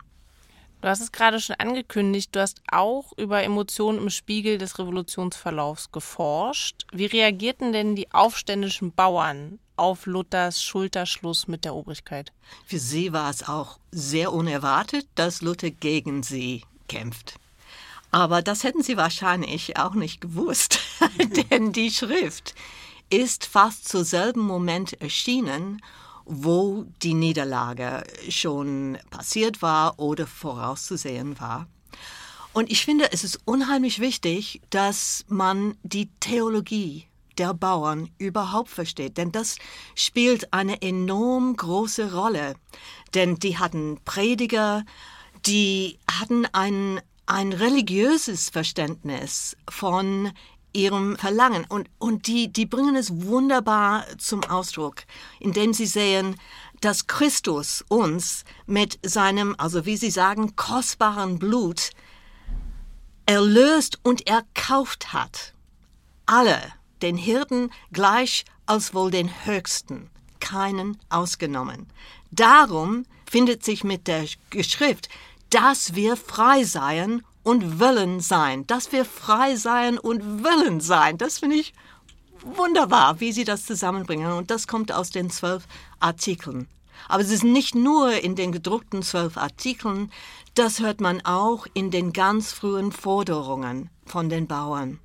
Du 0.83 0.89
hast 0.91 1.01
es 1.01 1.12
gerade 1.12 1.41
schon 1.41 1.57
angekündigt, 1.57 2.37
du 2.37 2.41
hast 2.41 2.61
auch 2.70 3.12
über 3.16 3.43
Emotionen 3.43 3.99
im 3.99 4.11
Spiegel 4.11 4.59
des 4.59 4.79
Revolutionsverlaufs 4.79 5.91
geforscht. 5.91 6.85
Wie 6.93 7.07
reagierten 7.07 7.72
denn 7.72 7.97
die 7.97 8.12
aufständischen 8.12 8.93
Bauern 8.93 9.59
auf 9.77 10.05
Luthers 10.05 10.62
Schulterschluss 10.62 11.49
mit 11.49 11.64
der 11.64 11.75
Obrigkeit? 11.75 12.33
Für 12.66 12.79
sie 12.79 13.14
war 13.14 13.31
es 13.31 13.49
auch 13.49 13.79
sehr 13.91 14.31
unerwartet, 14.35 15.07
dass 15.14 15.41
Luther 15.41 15.70
gegen 15.70 16.22
sie 16.22 16.64
kämpft. 16.87 17.41
Aber 18.11 18.43
das 18.43 18.62
hätten 18.62 18.83
sie 18.83 18.99
wahrscheinlich 18.99 19.79
auch 19.79 19.95
nicht 19.95 20.20
gewusst, 20.20 20.81
denn 21.51 21.72
die 21.72 21.91
Schrift 21.91 22.55
ist 23.09 23.47
fast 23.47 23.89
zur 23.89 24.05
selben 24.05 24.43
Moment 24.43 25.01
erschienen 25.01 25.81
wo 26.25 26.87
die 27.03 27.14
Niederlage 27.14 28.05
schon 28.29 28.99
passiert 29.11 29.62
war 29.62 29.99
oder 29.99 30.27
vorauszusehen 30.27 31.39
war. 31.41 31.66
Und 32.53 32.70
ich 32.70 32.85
finde, 32.85 33.11
es 33.12 33.25
ist 33.25 33.41
unheimlich 33.45 33.99
wichtig, 33.99 34.62
dass 34.70 35.25
man 35.29 35.77
die 35.83 36.09
Theologie 36.20 37.09
der 37.37 37.53
Bauern 37.53 38.11
überhaupt 38.18 38.70
versteht, 38.70 39.18
denn 39.18 39.33
das 39.33 39.57
spielt 39.97 40.53
eine 40.53 40.81
enorm 40.83 41.57
große 41.57 42.14
Rolle. 42.14 42.55
Denn 43.12 43.37
die 43.37 43.59
hatten 43.59 43.99
Prediger, 44.05 44.85
die 45.47 45.99
hatten 46.09 46.47
ein, 46.53 47.01
ein 47.27 47.53
religiöses 47.53 48.51
Verständnis 48.51 49.57
von 49.68 50.31
ihrem 50.75 51.16
Verlangen. 51.16 51.64
Und, 51.68 51.89
und 51.99 52.27
die, 52.27 52.53
die 52.53 52.66
bringen 52.66 52.97
es 52.97 53.22
wunderbar 53.25 54.05
zum 54.18 54.45
Ausdruck, 54.45 55.05
indem 55.41 55.72
sie 55.72 55.87
sehen, 55.87 56.37
dass 56.81 57.07
Christus 57.07 57.83
uns 57.89 58.45
mit 58.66 58.99
seinem, 59.03 59.55
also 59.57 59.87
wie 59.87 59.97
sie 59.97 60.11
sagen, 60.11 60.55
kostbaren 60.57 61.39
Blut 61.39 61.91
erlöst 63.27 63.99
und 64.03 64.27
erkauft 64.27 65.12
hat. 65.12 65.55
Alle, 66.27 66.61
den 67.01 67.16
Hirten 67.16 67.70
gleich 67.93 68.45
als 68.66 68.95
wohl 68.95 69.11
den 69.11 69.31
Höchsten, 69.47 70.11
keinen 70.41 70.99
ausgenommen. 71.09 71.87
Darum 72.31 73.05
findet 73.31 73.64
sich 73.64 73.85
mit 73.85 74.07
der 74.07 74.27
Geschrift, 74.51 75.09
dass 75.51 75.95
wir 75.95 76.16
frei 76.16 76.64
seien 76.64 77.22
und 77.45 77.78
wollen 77.78 78.18
sein, 78.18 78.66
dass 78.66 78.90
wir 78.90 79.05
frei 79.05 79.55
sein 79.55 79.99
und 79.99 80.42
wollen 80.42 80.80
sein. 80.80 81.18
Das 81.18 81.38
finde 81.38 81.57
ich 81.57 81.72
wunderbar, 82.40 83.20
wie 83.20 83.32
Sie 83.32 83.45
das 83.45 83.64
zusammenbringen. 83.64 84.32
Und 84.32 84.51
das 84.51 84.66
kommt 84.66 84.90
aus 84.90 85.11
den 85.11 85.30
zwölf 85.30 85.64
Artikeln. 86.01 86.66
Aber 87.09 87.22
es 87.22 87.30
ist 87.30 87.45
nicht 87.45 87.74
nur 87.74 88.12
in 88.22 88.34
den 88.34 88.51
gedruckten 88.51 89.03
zwölf 89.03 89.36
Artikeln, 89.36 90.11
das 90.55 90.80
hört 90.80 91.01
man 91.01 91.24
auch 91.24 91.66
in 91.74 91.90
den 91.90 92.12
ganz 92.12 92.53
frühen 92.53 92.92
Forderungen 92.92 93.90
von 94.07 94.28
den 94.28 94.47
Bauern. 94.47 95.01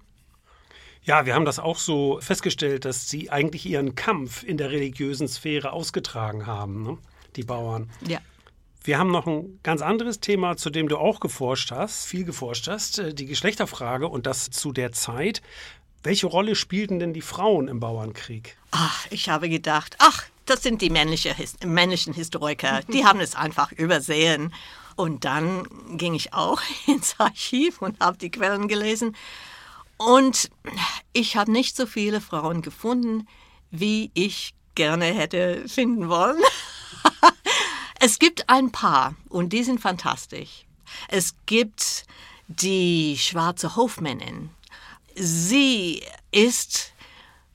Ja, 1.04 1.26
wir 1.26 1.34
haben 1.34 1.46
das 1.46 1.60
auch 1.60 1.78
so 1.78 2.20
festgestellt, 2.22 2.86
dass 2.86 3.10
sie 3.10 3.32
eigentlich 3.32 3.66
ihren 3.66 3.96
Kampf 3.96 4.44
in 4.44 4.58
der 4.58 4.70
religiösen 4.70 5.28
Sphäre 5.28 5.72
ausgetragen 5.72 6.46
haben, 6.46 6.84
ne? 6.84 6.98
die 7.36 7.44
Bauern. 7.44 7.90
Ja. 8.08 8.20
Wir 8.84 8.98
haben 8.98 9.12
noch 9.12 9.28
ein 9.28 9.60
ganz 9.62 9.82
anderes 9.82 10.20
Thema, 10.20 10.56
zu 10.56 10.70
dem 10.70 10.88
du 10.88 10.98
auch 10.98 11.20
geforscht 11.20 11.72
hast, 11.72 12.06
viel 12.06 12.24
geforscht 12.24 12.68
hast, 12.68 13.00
äh, 13.00 13.14
die 13.14 13.26
Geschlechterfrage 13.26 14.08
und 14.08 14.26
das 14.26 14.50
zu 14.50 14.72
der 14.72 14.92
Zeit. 14.92 15.42
Welche 16.02 16.28
Rolle 16.28 16.56
spielten 16.56 17.00
denn 17.00 17.14
die 17.14 17.22
Frauen 17.22 17.68
im 17.68 17.80
Bauernkrieg? 17.82 18.58
Ach, 18.72 19.06
ich 19.10 19.28
habe 19.28 19.50
gedacht, 19.50 19.98
ach, 20.00 20.26
das 20.46 20.64
sind 20.64 20.82
die 20.82 20.90
männliche, 20.90 21.36
männlichen 21.66 22.14
Historiker, 22.14 22.82
die 22.94 23.06
haben 23.06 23.20
es 23.20 23.36
einfach 23.36 23.72
übersehen. 23.74 24.54
Und 24.96 25.26
dann 25.26 25.68
ging 25.98 26.14
ich 26.14 26.34
auch 26.34 26.62
ins 26.88 27.16
Archiv 27.20 27.82
und 27.82 28.00
habe 28.00 28.18
die 28.18 28.32
Quellen 28.32 28.68
gelesen. 28.68 29.16
Und 29.98 30.50
ich 31.12 31.36
habe 31.36 31.52
nicht 31.52 31.76
so 31.76 31.86
viele 31.86 32.22
Frauen 32.22 32.62
gefunden, 32.62 33.28
wie 33.72 34.12
ich 34.14 34.54
gerne 34.76 35.06
hätte 35.06 35.68
finden 35.68 36.08
wollen. 36.08 36.42
Es 38.02 38.18
gibt 38.18 38.50
ein 38.50 38.72
paar 38.72 39.16
und 39.28 39.52
die 39.52 39.64
sind 39.64 39.82
fantastisch. 39.82 40.66
Es 41.10 41.36
gibt 41.46 42.06
die 42.48 43.18
schwarze 43.18 43.76
Hofmännin. 43.76 44.52
Sie 45.16 46.02
ist 46.32 46.94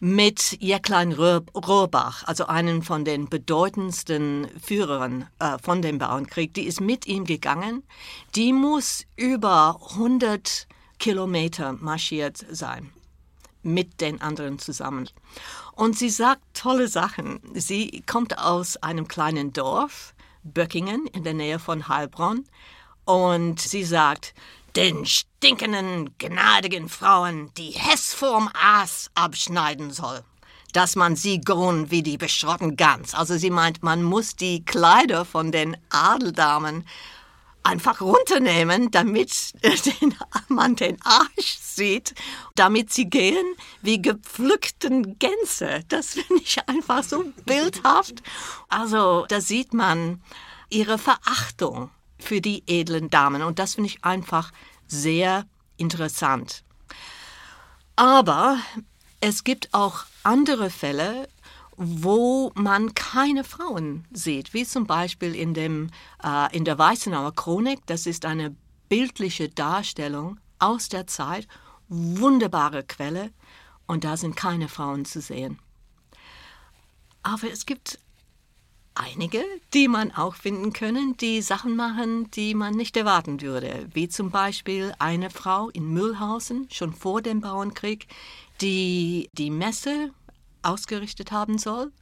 mit 0.01 0.59
Jäcklein 0.61 1.12
Rohrbach, 1.12 2.24
also 2.24 2.47
einem 2.47 2.82
von 2.82 3.07
den 3.07 3.30
bedeutendsten 3.30 4.49
Führern 4.62 5.26
äh, 5.38 5.57
von 5.62 5.80
dem 5.80 5.97
Bauernkrieg, 5.97 6.53
die 6.53 6.64
ist 6.64 6.82
mit 6.82 7.07
ihm 7.07 7.24
gegangen. 7.24 7.82
Die 8.34 8.53
muss 8.53 9.07
über 9.16 9.80
100 9.92 10.66
Kilometer 10.99 11.72
marschiert 11.72 12.45
sein, 12.51 12.90
mit 13.62 14.03
den 14.03 14.20
anderen 14.20 14.59
zusammen. 14.59 15.09
Und 15.72 15.97
sie 15.99 16.11
sagt 16.11 16.42
tolle 16.53 16.88
Sachen. 16.88 17.40
Sie 17.55 18.03
kommt 18.07 18.38
aus 18.38 18.76
einem 18.76 19.09
kleinen 19.09 19.55
Dorf 19.55 20.14
Böckingen 20.45 21.07
in 21.07 21.24
der 21.24 21.34
Nähe 21.34 21.59
von 21.59 21.88
Heilbronn. 21.88 22.45
Und 23.05 23.61
sie 23.61 23.84
sagt, 23.84 24.34
den 24.76 25.07
stinkenden, 25.07 26.16
gnadigen 26.18 26.88
Frauen 26.88 27.51
die 27.57 27.70
Hess 27.70 28.12
vorm 28.14 28.51
Aas 28.55 29.11
abschneiden 29.14 29.90
soll, 29.90 30.22
dass 30.72 30.97
man 30.97 31.16
sie 31.16 31.40
grun 31.40 31.90
wie 31.90 32.03
die 32.03 32.16
beschrotten 32.16 32.76
Gans. 32.76 33.14
Also 33.14 33.36
sie 33.36 33.51
meint, 33.51 33.82
man 33.82 34.03
muss 34.03 34.36
die 34.36 34.64
Kleider 34.64 35.24
von 35.24 35.53
den 35.53 35.76
Adeldamen 35.90 36.84
einfach 37.65 38.01
runternehmen, 38.01 38.91
damit 38.91 39.53
den, 39.62 40.15
man 40.49 40.77
den 40.77 41.01
Arsch 41.03 41.59
sieht, 41.61 42.15
damit 42.55 42.93
sie 42.93 43.11
gehen 43.11 43.47
wie 43.83 44.01
gepflückten 44.01 45.19
Gänse. 45.19 45.83
Das 45.89 46.11
finde 46.11 46.43
ich 46.43 46.69
einfach 46.69 47.03
so 47.03 47.25
bildhaft. 47.45 48.23
Also 48.69 49.27
da 49.29 49.41
sieht 49.41 49.75
man 49.75 50.23
ihre 50.69 50.99
Verachtung 50.99 51.91
für 52.19 52.41
die 52.41 52.62
edlen 52.67 53.11
Damen 53.11 53.43
und 53.43 53.59
das 53.59 53.75
finde 53.75 53.91
ich 53.91 54.05
einfach 54.05 54.53
sehr 54.87 55.47
interessant. 55.77 56.62
Aber 57.97 58.59
es 59.21 59.45
gibt 59.45 59.73
auch 59.73 60.05
andere 60.23 60.71
Fälle, 60.71 61.29
wo 61.77 62.53
man 62.55 62.95
keine 62.95 63.45
Frauen 63.45 64.05
sieht, 64.12 64.55
wie 64.55 64.64
zum 64.64 64.87
Beispiel 64.87 65.35
in, 65.35 65.55
dem, 65.55 65.91
äh, 66.22 66.55
in 66.57 66.64
der 66.64 66.79
Weißenauer 66.79 67.35
Chronik. 67.35 67.81
Das 67.87 68.07
ist 68.07 68.25
eine 68.25 68.55
bildliche 68.89 69.49
Darstellung 69.49 70.39
aus 70.59 70.89
der 70.89 71.07
Zeit, 71.07 71.49
wunderbare 71.89 72.85
Quelle, 72.85 73.31
und 73.87 74.05
da 74.05 74.16
sind 74.16 74.37
keine 74.37 74.68
Frauen 74.68 75.05
zu 75.05 75.20
sehen. 75.20 75.59
Aber 77.22 77.51
es 77.51 77.66
gibt 77.66 77.99
einige, 78.95 79.43
die 79.72 79.89
man 79.89 80.12
auch 80.12 80.35
finden 80.35 80.72
können, 80.72 81.16
die 81.16 81.43
Sachen 81.43 81.77
machen, 81.77 82.31
die 82.31 82.55
man 82.55 82.75
nicht 82.75 82.97
erwarten 82.97 83.41
würde. 83.41 83.89
Wie 83.93 84.09
zum 84.09 84.31
Beispiel 84.31 84.95
eine 84.99 85.31
Frau 85.31 85.68
in 85.70 85.93
Mühlhausen, 85.93 86.68
schon 86.70 86.93
vor 86.93 87.20
dem 87.20 87.41
Bauernkrieg, 87.41 88.07
die 88.61 89.29
die 89.33 89.51
Messe 89.51 90.11
ausgerichtet 90.65 91.33
haben 91.33 91.59
soll. 91.59 91.93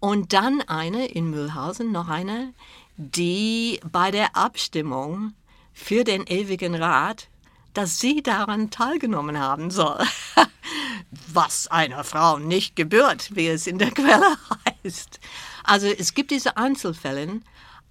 Und 0.00 0.32
dann 0.32 0.60
eine 0.62 1.06
in 1.06 1.30
Mühlhausen, 1.30 1.90
noch 1.90 2.08
eine, 2.08 2.52
die 2.96 3.80
bei 3.90 4.10
der 4.10 4.36
Abstimmung 4.36 5.32
für 5.72 6.04
den 6.04 6.26
ewigen 6.26 6.74
Rat, 6.74 7.28
dass 7.72 7.98
sie 7.98 8.22
daran 8.22 8.70
teilgenommen 8.70 9.38
haben 9.38 9.70
soll. 9.70 9.98
Was 11.32 11.68
einer 11.68 12.04
Frau 12.04 12.38
nicht 12.38 12.76
gebührt, 12.76 13.34
wie 13.34 13.48
es 13.48 13.66
in 13.66 13.78
der 13.78 13.90
Quelle 13.90 14.36
heißt. 14.84 15.20
Also 15.64 15.86
es 15.86 16.14
gibt 16.14 16.30
diese 16.30 16.56
Einzelfälle, 16.56 17.40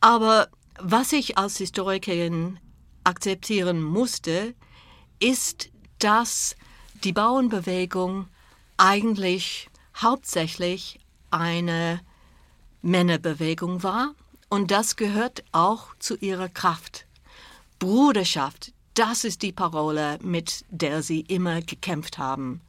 aber 0.02 0.50
was 0.80 1.14
ich 1.14 1.38
als 1.38 1.58
Historikerin 1.58 2.60
akzeptieren 3.04 3.82
musste, 3.82 4.54
ist, 5.20 5.70
dass 6.00 6.56
die 7.04 7.14
Bauernbewegung 7.14 8.28
eigentlich 8.78 9.70
hauptsächlich 9.96 11.00
eine 11.32 12.02
Männerbewegung 12.82 13.84
war 13.84 14.14
und 14.50 14.72
das 14.72 14.96
gehört 14.96 15.44
auch 15.52 15.96
zu 16.00 16.16
ihrer 16.18 16.50
Kraft. 16.50 17.06
Bruderschaft, 17.80 18.74
das 18.94 19.24
ist 19.24 19.42
die 19.42 19.52
Parole, 19.52 20.20
mit 20.22 20.66
der 20.70 21.02
sie 21.02 21.22
immer 21.22 21.62
gekämpft 21.62 22.18
haben. 22.18 22.62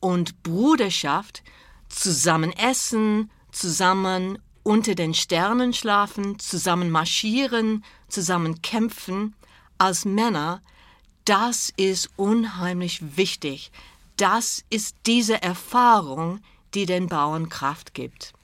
Und 0.00 0.42
Bruderschaft, 0.42 1.42
zusammen 1.88 2.52
essen, 2.52 3.30
zusammen 3.52 4.38
unter 4.62 4.94
den 4.94 5.14
Sternen 5.14 5.72
schlafen, 5.72 6.38
zusammen 6.38 6.90
marschieren, 6.90 7.84
zusammen 8.08 8.62
kämpfen, 8.62 9.34
als 9.78 10.04
Männer, 10.04 10.62
das 11.24 11.72
ist 11.76 12.10
unheimlich 12.16 13.16
wichtig. 13.16 13.70
Das 14.16 14.64
ist 14.70 14.96
diese 15.06 15.42
Erfahrung, 15.42 16.40
die 16.76 16.86
den 16.86 17.06
Bauern 17.06 17.48
Kraft 17.48 17.94
gibt. 17.94 18.34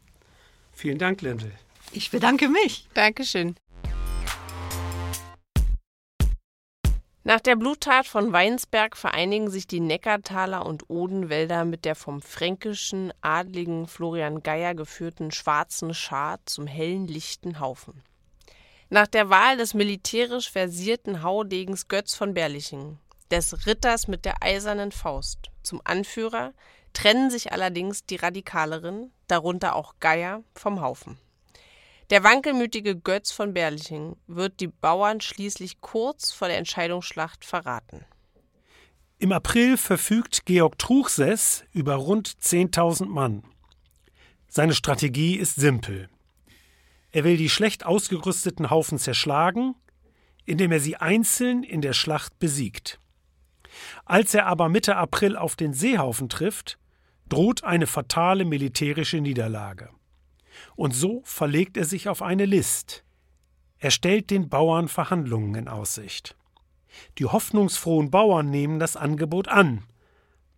Vielen 0.73 0.99
Dank, 0.99 1.21
Lendl. 1.21 1.53
Ich 1.93 2.11
bedanke 2.11 2.49
mich. 2.49 2.89
Dankeschön. 2.95 3.57
Nach 7.25 7.41
der 7.41 7.55
Bluttat 7.55 8.07
von 8.07 8.33
Weinsberg 8.33 8.97
vereinigen 8.97 9.51
sich 9.51 9.67
die 9.67 9.81
Neckartaler 9.81 10.67
und 10.67 10.89
Odenwälder 10.89 11.65
mit 11.65 11.85
der 11.85 11.95
vom 11.95 12.21
fränkischen 12.21 13.13
Adligen 13.21 13.87
Florian 13.87 14.43
Geier 14.43 14.75
geführten 14.75 15.31
schwarzen 15.31 15.95
Schar 15.95 16.41
zum 16.47 16.67
hellen, 16.67 17.07
lichten 17.07 17.61
Haufen. 17.61 18.03
Nach 18.89 19.07
der 19.07 19.29
Wahl 19.29 19.59
des 19.59 19.75
militärisch 19.75 20.51
versierten 20.51 21.23
Haudegens 21.23 21.87
Götz 21.87 22.15
von 22.15 22.35
Berlichingen, 22.35 22.99
des 23.31 23.67
Ritters 23.67 24.09
mit 24.09 24.25
der 24.25 24.43
eisernen 24.43 24.91
Faust, 24.91 25.51
zum 25.63 25.81
Anführer, 25.85 26.53
trennen 26.93 27.31
sich 27.31 27.53
allerdings 27.53 28.05
die 28.05 28.17
Radikaleren, 28.17 29.13
darunter 29.27 29.77
auch 29.77 29.95
Geier, 30.01 30.43
vom 30.55 30.81
Haufen. 30.81 31.19
Der 32.11 32.25
wankelmütige 32.25 32.97
Götz 32.97 33.33
von 33.33 33.55
Berlichingen 33.55 34.17
wird 34.27 34.61
die 34.61 34.67
Bauern 34.69 35.21
schließlich 35.21 35.81
kurz 35.81 36.33
vor 36.33 36.49
der 36.49 36.59
Entscheidungsschlacht 36.59 37.45
verraten. 37.45 38.05
Im 39.19 39.33
April 39.33 39.77
verfügt 39.77 40.45
Georg 40.47 40.79
Truchsess 40.79 41.65
über 41.73 41.95
rund 41.95 42.29
10.000 42.29 43.07
Mann. 43.07 43.45
Seine 44.49 44.75
Strategie 44.75 45.37
ist 45.37 45.55
simpel. 45.55 46.11
Er 47.13 47.25
will 47.25 47.37
die 47.37 47.49
schlecht 47.49 47.87
ausgerüsteten 47.87 48.69
Haufen 48.69 48.99
zerschlagen, 48.99 49.75
indem 50.45 50.73
er 50.73 50.81
sie 50.81 50.97
einzeln 50.97 51.63
in 51.63 51.81
der 51.81 51.93
Schlacht 51.93 52.39
besiegt. 52.39 52.99
Als 54.05 54.35
er 54.35 54.47
aber 54.47 54.69
Mitte 54.69 54.97
April 54.97 55.37
auf 55.37 55.57
den 55.57 55.73
Seehaufen 55.73 56.29
trifft, 56.29 56.79
droht 57.33 57.65
eine 57.65 57.87
fatale 57.87 58.45
militärische 58.45 59.19
Niederlage. 59.19 59.89
Und 60.77 60.93
so 60.93 61.23
verlegt 61.25 61.79
er 61.79 61.87
sich 61.87 62.11
auf 62.11 62.21
eine 62.21 62.45
List. 62.45 63.05
Er 63.79 63.91
stellt 63.91 64.31
den 64.31 64.51
Bauern 64.51 64.87
Verhandlungen 64.87 65.55
in 65.55 65.67
Aussicht. 65.67 66.37
Die 67.17 67.25
hoffnungsfrohen 67.25 68.11
Bauern 68.11 68.51
nehmen 68.51 68.79
das 68.79 68.97
Angebot 68.97 69.49
an. 69.49 69.85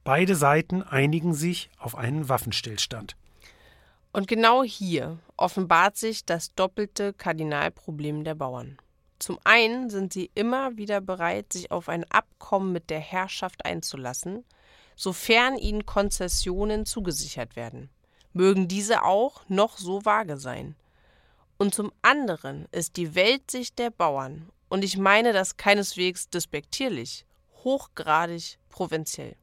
Beide 0.02 0.34
Seiten 0.34 0.82
einigen 0.82 1.32
sich 1.32 1.70
auf 1.78 1.94
einen 1.94 2.28
Waffenstillstand. 2.28 3.16
Und 4.12 4.26
genau 4.26 4.64
hier 4.64 5.18
offenbart 5.36 5.96
sich 5.96 6.24
das 6.24 6.54
doppelte 6.56 7.12
Kardinalproblem 7.12 8.24
der 8.24 8.34
Bauern. 8.34 8.78
Zum 9.20 9.38
einen 9.44 9.90
sind 9.90 10.12
sie 10.12 10.28
immer 10.34 10.76
wieder 10.76 11.00
bereit, 11.00 11.52
sich 11.52 11.70
auf 11.70 11.88
ein 11.88 12.04
Abkommen 12.10 12.72
mit 12.72 12.90
der 12.90 13.00
Herrschaft 13.00 13.64
einzulassen, 13.64 14.44
sofern 14.96 15.56
ihnen 15.56 15.86
Konzessionen 15.86 16.86
zugesichert 16.86 17.56
werden 17.56 17.90
mögen 18.34 18.68
diese 18.68 19.04
auch 19.04 19.48
noch 19.48 19.78
so 19.78 20.04
vage 20.04 20.36
sein. 20.36 20.74
Und 21.56 21.74
zum 21.74 21.92
anderen 22.02 22.66
ist 22.72 22.96
die 22.96 23.14
Weltsicht 23.14 23.78
der 23.78 23.90
Bauern, 23.90 24.50
und 24.68 24.84
ich 24.84 24.98
meine 24.98 25.32
das 25.32 25.56
keineswegs 25.56 26.28
despektierlich, 26.28 27.24
hochgradig 27.62 28.58
provinziell. 28.68 29.36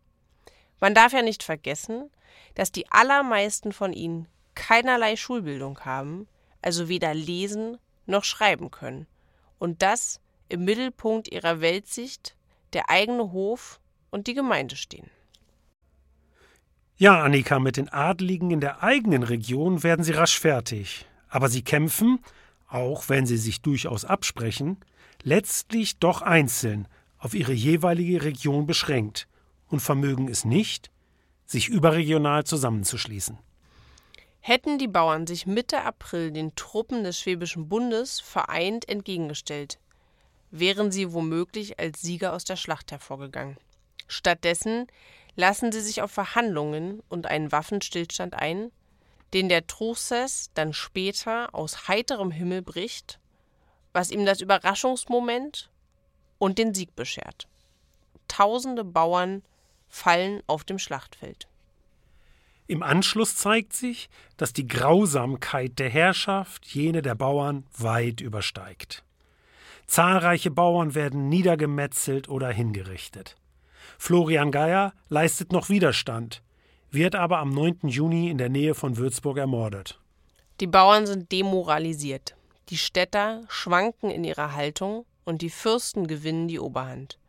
Man 0.79 0.93
darf 0.93 1.13
ja 1.13 1.21
nicht 1.21 1.41
vergessen, 1.41 2.11
dass 2.55 2.71
die 2.71 2.91
allermeisten 2.91 3.71
von 3.71 3.93
ihnen 3.93 4.27
keinerlei 4.55 5.15
Schulbildung 5.15 5.79
haben, 5.85 6.27
also 6.61 6.89
weder 6.89 7.13
lesen 7.13 7.77
noch 8.05 8.25
schreiben 8.25 8.71
können, 8.71 9.07
und 9.57 9.81
das 9.81 10.19
im 10.49 10.65
Mittelpunkt 10.65 11.31
ihrer 11.31 11.61
Weltsicht 11.61 12.35
der 12.73 12.89
eigene 12.89 13.31
Hof 13.31 13.79
und 14.09 14.27
die 14.27 14.33
Gemeinde 14.33 14.75
stehen. 14.75 15.09
Ja, 17.01 17.23
Annika, 17.23 17.57
mit 17.57 17.77
den 17.77 17.89
Adligen 17.89 18.51
in 18.51 18.59
der 18.59 18.83
eigenen 18.83 19.23
Region 19.23 19.81
werden 19.81 20.05
sie 20.05 20.11
rasch 20.11 20.39
fertig. 20.39 21.07
Aber 21.29 21.49
sie 21.49 21.63
kämpfen, 21.63 22.19
auch 22.67 23.09
wenn 23.09 23.25
sie 23.25 23.37
sich 23.37 23.63
durchaus 23.63 24.05
absprechen, 24.05 24.77
letztlich 25.23 25.97
doch 25.97 26.21
einzeln 26.21 26.87
auf 27.17 27.33
ihre 27.33 27.53
jeweilige 27.53 28.21
Region 28.21 28.67
beschränkt 28.67 29.27
und 29.69 29.79
vermögen 29.79 30.27
es 30.27 30.45
nicht, 30.45 30.91
sich 31.47 31.69
überregional 31.69 32.43
zusammenzuschließen. 32.43 33.39
Hätten 34.39 34.77
die 34.77 34.87
Bauern 34.87 35.25
sich 35.25 35.47
Mitte 35.47 35.81
April 35.81 36.29
den 36.29 36.53
Truppen 36.53 37.03
des 37.03 37.19
Schwäbischen 37.19 37.67
Bundes 37.67 38.19
vereint 38.19 38.87
entgegengestellt, 38.87 39.79
wären 40.51 40.91
sie 40.91 41.13
womöglich 41.13 41.79
als 41.79 41.99
Sieger 41.99 42.33
aus 42.33 42.43
der 42.43 42.57
Schlacht 42.57 42.91
hervorgegangen. 42.91 43.57
Stattdessen 44.07 44.85
lassen 45.35 45.71
sie 45.71 45.81
sich 45.81 46.01
auf 46.01 46.11
Verhandlungen 46.11 47.01
und 47.09 47.27
einen 47.27 47.51
Waffenstillstand 47.51 48.33
ein, 48.33 48.71
den 49.33 49.49
der 49.49 49.67
Truchsess 49.67 50.51
dann 50.53 50.73
später 50.73 51.53
aus 51.55 51.87
heiterem 51.87 52.31
Himmel 52.31 52.61
bricht, 52.61 53.19
was 53.93 54.11
ihm 54.11 54.25
das 54.25 54.41
Überraschungsmoment 54.41 55.69
und 56.37 56.57
den 56.57 56.73
Sieg 56.73 56.95
beschert. 56.95 57.47
Tausende 58.27 58.83
Bauern 58.83 59.43
fallen 59.87 60.41
auf 60.47 60.63
dem 60.63 60.79
Schlachtfeld. 60.79 61.47
Im 62.67 62.83
Anschluss 62.83 63.35
zeigt 63.35 63.73
sich, 63.73 64.09
dass 64.37 64.53
die 64.53 64.67
Grausamkeit 64.67 65.77
der 65.77 65.89
Herrschaft 65.89 66.65
jene 66.67 67.01
der 67.01 67.15
Bauern 67.15 67.65
weit 67.77 68.21
übersteigt. 68.21 69.03
Zahlreiche 69.87 70.51
Bauern 70.51 70.95
werden 70.95 71.27
niedergemetzelt 71.27 72.29
oder 72.29 72.49
hingerichtet. 72.49 73.35
Florian 74.03 74.49
Geier 74.49 74.93
leistet 75.09 75.51
noch 75.51 75.69
Widerstand, 75.69 76.41
wird 76.89 77.13
aber 77.13 77.37
am 77.37 77.51
9. 77.51 77.81
Juni 77.87 78.31
in 78.31 78.39
der 78.39 78.49
Nähe 78.49 78.73
von 78.73 78.97
Würzburg 78.97 79.37
ermordet. 79.37 79.99
Die 80.59 80.65
Bauern 80.65 81.05
sind 81.05 81.31
demoralisiert. 81.31 82.35
Die 82.69 82.79
Städter 82.79 83.43
schwanken 83.47 84.09
in 84.09 84.23
ihrer 84.23 84.55
Haltung 84.55 85.05
und 85.23 85.43
die 85.43 85.51
Fürsten 85.51 86.07
gewinnen 86.07 86.47
die 86.47 86.59
Oberhand. 86.59 87.19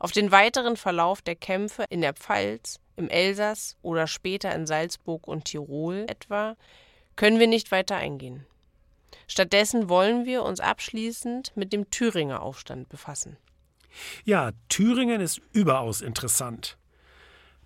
Auf 0.00 0.10
den 0.10 0.32
weiteren 0.32 0.76
Verlauf 0.76 1.22
der 1.22 1.36
Kämpfe 1.36 1.84
in 1.88 2.00
der 2.00 2.14
Pfalz, 2.14 2.80
im 2.96 3.08
Elsass 3.08 3.76
oder 3.82 4.08
später 4.08 4.52
in 4.56 4.66
Salzburg 4.66 5.28
und 5.28 5.44
Tirol 5.44 6.04
etwa 6.08 6.56
können 7.14 7.38
wir 7.38 7.46
nicht 7.46 7.70
weiter 7.70 7.94
eingehen. 7.94 8.44
Stattdessen 9.28 9.88
wollen 9.88 10.24
wir 10.24 10.42
uns 10.42 10.58
abschließend 10.58 11.56
mit 11.56 11.72
dem 11.72 11.92
Thüringer 11.92 12.42
Aufstand 12.42 12.88
befassen. 12.88 13.36
Ja, 14.24 14.52
Thüringen 14.68 15.20
ist 15.20 15.40
überaus 15.52 16.00
interessant. 16.00 16.78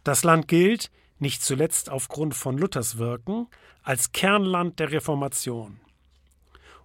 Das 0.05 0.25
Land 0.25 0.49
gilt, 0.49 0.91
nicht 1.19 1.43
zuletzt 1.43 1.91
aufgrund 1.91 2.35
von 2.35 2.59
Luthers 2.59 2.99
Wirken, 2.99 3.47
als 3.83 4.13
Kernland 4.13 4.79
der 4.79 4.91
Reformation. 4.91 5.81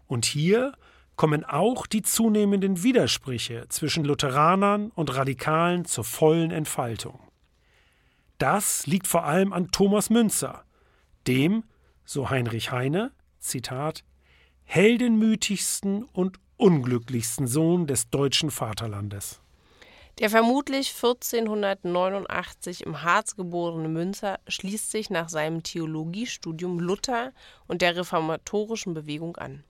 Und 0.07 0.25
hier 0.25 0.73
kommen 1.15 1.43
auch 1.43 1.87
die 1.87 2.03
zunehmenden 2.03 2.83
Widersprüche 2.83 3.65
zwischen 3.69 4.05
Lutheranern 4.05 4.91
und 4.91 5.15
Radikalen 5.15 5.85
zur 5.85 6.03
vollen 6.03 6.51
Entfaltung. 6.51 7.19
Das 8.37 8.85
liegt 8.85 9.07
vor 9.07 9.23
allem 9.23 9.51
an 9.51 9.71
Thomas 9.71 10.11
Münzer, 10.11 10.63
dem, 11.25 11.63
so 12.05 12.29
Heinrich 12.29 12.71
Heine, 12.71 13.11
Zitat, 13.39 14.03
heldenmütigsten 14.63 16.03
und 16.03 16.39
unglücklichsten 16.57 17.47
Sohn 17.47 17.87
des 17.87 18.09
deutschen 18.09 18.51
Vaterlandes. 18.51 19.39
Der 20.19 20.31
vermutlich 20.31 20.95
1489 20.95 22.83
im 22.83 23.03
Harz 23.03 23.35
geborene 23.35 23.87
Münzer 23.87 24.39
schließt 24.47 24.89
sich 24.89 25.11
nach 25.11 25.29
seinem 25.29 25.61
Theologiestudium 25.61 26.79
Luther 26.79 27.33
und 27.67 27.83
der 27.83 27.95
reformatorischen 27.95 28.95
Bewegung 28.95 29.37
an. 29.37 29.63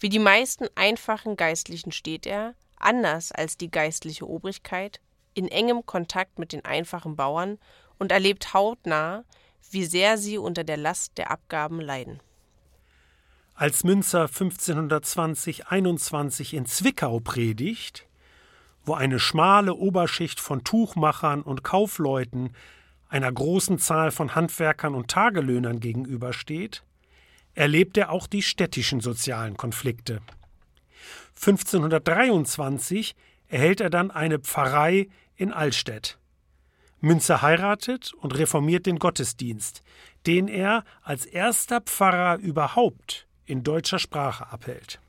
Wie 0.00 0.08
die 0.08 0.18
meisten 0.18 0.66
einfachen 0.74 1.36
Geistlichen 1.36 1.92
steht 1.92 2.26
er, 2.26 2.54
anders 2.76 3.30
als 3.30 3.56
die 3.56 3.70
geistliche 3.70 4.28
Obrigkeit, 4.28 5.00
in 5.34 5.48
engem 5.48 5.86
Kontakt 5.86 6.40
mit 6.40 6.52
den 6.52 6.64
einfachen 6.64 7.14
Bauern 7.14 7.58
und 7.98 8.10
erlebt 8.10 8.52
hautnah, 8.52 9.24
wie 9.70 9.84
sehr 9.84 10.18
sie 10.18 10.38
unter 10.38 10.64
der 10.64 10.76
Last 10.76 11.16
der 11.16 11.30
Abgaben 11.30 11.80
leiden. 11.80 12.20
Als 13.58 13.84
Münzer 13.84 14.26
1520-21 14.26 16.54
in 16.54 16.66
Zwickau 16.66 17.20
predigt, 17.20 18.06
wo 18.84 18.92
eine 18.92 19.18
schmale 19.18 19.72
Oberschicht 19.72 20.40
von 20.40 20.62
Tuchmachern 20.62 21.40
und 21.40 21.64
Kaufleuten 21.64 22.50
einer 23.08 23.32
großen 23.32 23.78
Zahl 23.78 24.10
von 24.10 24.34
Handwerkern 24.34 24.94
und 24.94 25.08
Tagelöhnern 25.08 25.80
gegenübersteht, 25.80 26.82
erlebt 27.54 27.96
er 27.96 28.10
auch 28.10 28.26
die 28.26 28.42
städtischen 28.42 29.00
sozialen 29.00 29.56
Konflikte. 29.56 30.20
1523 31.36 33.16
erhält 33.48 33.80
er 33.80 33.88
dann 33.88 34.10
eine 34.10 34.38
Pfarrei 34.38 35.08
in 35.34 35.50
Altstedt. 35.50 36.18
Münzer 37.00 37.40
heiratet 37.40 38.12
und 38.12 38.36
reformiert 38.36 38.84
den 38.84 38.98
Gottesdienst, 38.98 39.80
den 40.26 40.46
er 40.46 40.84
als 41.00 41.24
erster 41.24 41.80
Pfarrer 41.80 42.36
überhaupt 42.36 43.25
in 43.46 43.62
deutscher 43.62 43.98
Sprache 43.98 44.50
abhält. 44.50 45.00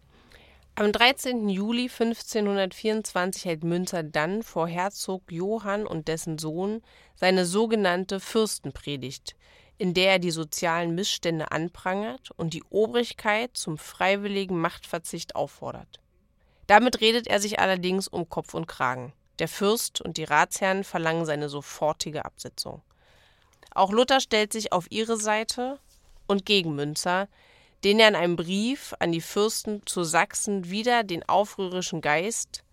Am 0.75 0.91
13. 0.91 1.49
Juli 1.49 1.89
1524 1.89 3.45
hält 3.45 3.63
Münzer 3.63 4.03
dann 4.03 4.43
vor 4.43 4.67
Herzog 4.67 5.23
Johann 5.31 5.87
und 5.87 6.07
dessen 6.07 6.37
Sohn 6.37 6.83
seine 7.15 7.45
sogenannte 7.45 8.19
Fürstenpredigt, 8.19 9.35
in 9.79 9.95
der 9.95 10.11
er 10.11 10.19
die 10.19 10.29
sozialen 10.29 10.93
Missstände 10.93 11.51
anprangert 11.51 12.29
und 12.37 12.53
die 12.53 12.63
Obrigkeit 12.69 13.57
zum 13.57 13.79
freiwilligen 13.79 14.59
Machtverzicht 14.59 15.35
auffordert. 15.35 15.99
Damit 16.67 17.01
redet 17.01 17.25
er 17.25 17.39
sich 17.39 17.59
allerdings 17.59 18.07
um 18.07 18.29
Kopf 18.29 18.53
und 18.53 18.67
Kragen. 18.67 19.13
Der 19.39 19.47
Fürst 19.47 20.01
und 20.01 20.17
die 20.17 20.25
Ratsherren 20.25 20.83
verlangen 20.83 21.25
seine 21.25 21.49
sofortige 21.49 22.25
Absetzung. 22.25 22.81
Auch 23.73 23.91
Luther 23.91 24.19
stellt 24.19 24.53
sich 24.53 24.73
auf 24.73 24.85
ihre 24.91 25.17
Seite 25.17 25.79
und 26.27 26.45
gegen 26.45 26.75
Münzer, 26.75 27.27
den 27.83 27.99
er 27.99 28.09
in 28.09 28.15
einem 28.15 28.35
Brief 28.35 28.93
an 28.99 29.11
die 29.11 29.21
Fürsten 29.21 29.81
zu 29.85 30.03
Sachsen 30.03 30.69
wieder 30.69 31.03
den 31.03 31.27
aufrührischen 31.27 32.01
Geist, 32.01 32.63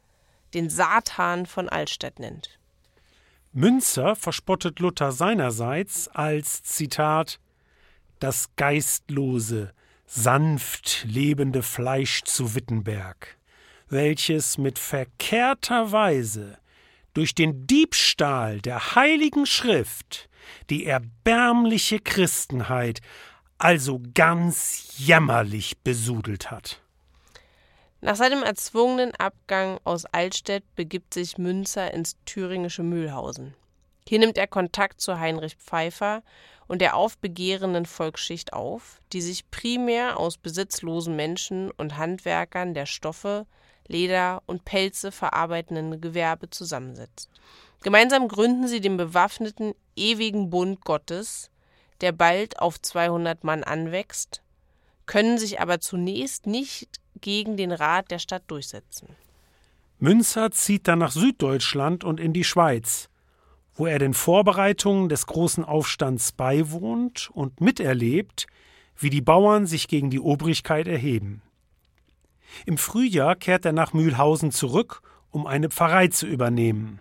den 0.55 0.71
Satan 0.71 1.47
von 1.47 1.69
Altstädt 1.69 2.19
nennt. 2.19 2.59
Münzer 3.53 4.17
verspottet 4.17 4.81
Luther 4.81 5.13
seinerseits 5.13 6.09
als 6.09 6.63
Zitat 6.63 7.39
das 8.19 8.49
geistlose, 8.57 9.73
sanft 10.07 11.05
lebende 11.07 11.63
Fleisch 11.63 12.23
zu 12.25 12.55
Wittenberg, 12.55 13.39
welches 13.89 14.59
mit 14.59 14.79
verkehrter 14.79 15.93
Weise 15.93 16.59
durch 17.15 17.35
den 17.35 17.67
Diebstahl 17.67 18.61
der 18.61 18.95
heiligen 18.97 19.47
Schrift 19.47 20.29
die 20.71 20.85
erbärmliche 20.85 22.01
Christenheit 22.01 23.01
also 23.59 24.01
ganz 24.15 24.95
jämmerlich 24.97 25.79
besudelt 25.79 26.51
hat. 26.51 26.81
Nach 28.01 28.17
seinem 28.17 28.43
erzwungenen 28.43 29.15
Abgang 29.15 29.79
aus 29.85 30.05
Altstedt 30.05 30.63
begibt 30.75 31.15
sich 31.15 31.39
Münzer 31.39 31.95
ins 31.95 32.17
thüringische 32.27 32.83
Mühlhausen. 32.83 33.55
Hier 34.07 34.19
nimmt 34.19 34.37
er 34.37 34.47
Kontakt 34.47 35.01
zu 35.01 35.19
Heinrich 35.19 35.57
Pfeiffer 35.57 36.23
und 36.67 36.83
der 36.83 36.97
aufbegehrenden 36.97 37.87
Volksschicht 37.87 38.53
auf, 38.53 39.01
die 39.13 39.23
sich 39.23 39.51
primär 39.51 40.19
aus 40.19 40.37
besitzlosen 40.37 41.17
Menschen 41.17 41.71
und 41.71 41.97
Handwerkern 41.97 42.75
der 42.75 42.87
Stoffe, 42.87 43.47
Leder 43.87 44.43
und 44.47 44.65
Pelze 44.65 45.11
verarbeitenden 45.11 46.01
Gewerbe 46.01 46.51
zusammensetzt. 46.51 47.31
Gemeinsam 47.83 48.29
gründen 48.29 48.67
sie 48.67 48.81
den 48.81 48.97
bewaffneten 48.97 49.75
Ewigen 49.97 50.51
Bund 50.51 50.85
Gottes, 50.85 51.51
der 52.05 52.13
bald 52.13 52.59
auf 52.59 52.79
200 52.79 53.45
Mann 53.45 53.65
anwächst, 53.65 54.43
können 55.07 55.39
sich 55.39 55.59
aber 55.59 55.81
zunächst 55.81 56.47
nicht 56.47 57.01
gegen 57.23 57.57
den 57.57 57.73
Rat 57.73 58.11
der 58.11 58.19
Stadt 58.19 58.43
durchsetzen. 58.49 59.09
Münzer 59.99 60.51
zieht 60.51 60.87
dann 60.87 60.99
nach 60.99 61.13
Süddeutschland 61.13 62.05
und 62.05 62.21
in 62.21 62.35
die 62.35 62.45
Schweiz, 62.45 63.09
wo 63.73 63.87
er 63.87 63.99
den 63.99 64.13
Vorbereitungen 64.13 65.09
des 65.09 65.25
großen 65.27 65.65
Aufstands 65.65 66.33
beiwohnt 66.33 67.31
und 67.33 67.63
miterlebt, 67.63 68.47
wie 68.99 69.09
die 69.09 69.23
Bauern 69.23 69.67
sich 69.67 69.89
gegen 69.89 70.11
die 70.11 70.21
Obrigkeit 70.21 70.87
erheben. 70.87 71.41
Im 72.67 72.77
Frühjahr 72.77 73.35
kehrt 73.35 73.65
er 73.65 73.73
nach 73.73 73.95
Mühlhausen 73.95 74.51
zurück, 74.51 75.01
um 75.31 75.47
eine 75.47 75.71
Pfarrei 75.71 76.09
zu 76.09 76.27
übernehmen. 76.27 77.01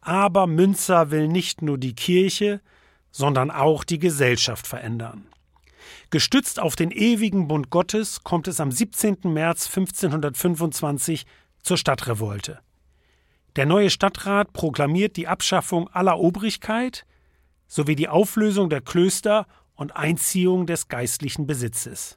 Aber 0.00 0.48
Münzer 0.48 1.12
will 1.12 1.28
nicht 1.28 1.62
nur 1.62 1.78
die 1.78 1.94
Kirche, 1.94 2.60
sondern 3.12 3.50
auch 3.50 3.84
die 3.84 3.98
Gesellschaft 3.98 4.66
verändern. 4.66 5.28
Gestützt 6.10 6.58
auf 6.58 6.74
den 6.76 6.90
ewigen 6.90 7.48
Bund 7.48 7.70
Gottes 7.70 8.24
kommt 8.24 8.48
es 8.48 8.60
am 8.60 8.72
17. 8.72 9.18
März 9.24 9.66
1525 9.66 11.26
zur 11.62 11.76
Stadtrevolte. 11.76 12.60
Der 13.56 13.66
neue 13.66 13.90
Stadtrat 13.90 14.52
proklamiert 14.52 15.16
die 15.16 15.28
Abschaffung 15.28 15.88
aller 15.88 16.18
Obrigkeit 16.18 17.04
sowie 17.68 17.96
die 17.96 18.08
Auflösung 18.08 18.70
der 18.70 18.80
Klöster 18.80 19.46
und 19.74 19.96
Einziehung 19.96 20.66
des 20.66 20.88
geistlichen 20.88 21.46
Besitzes. 21.46 22.16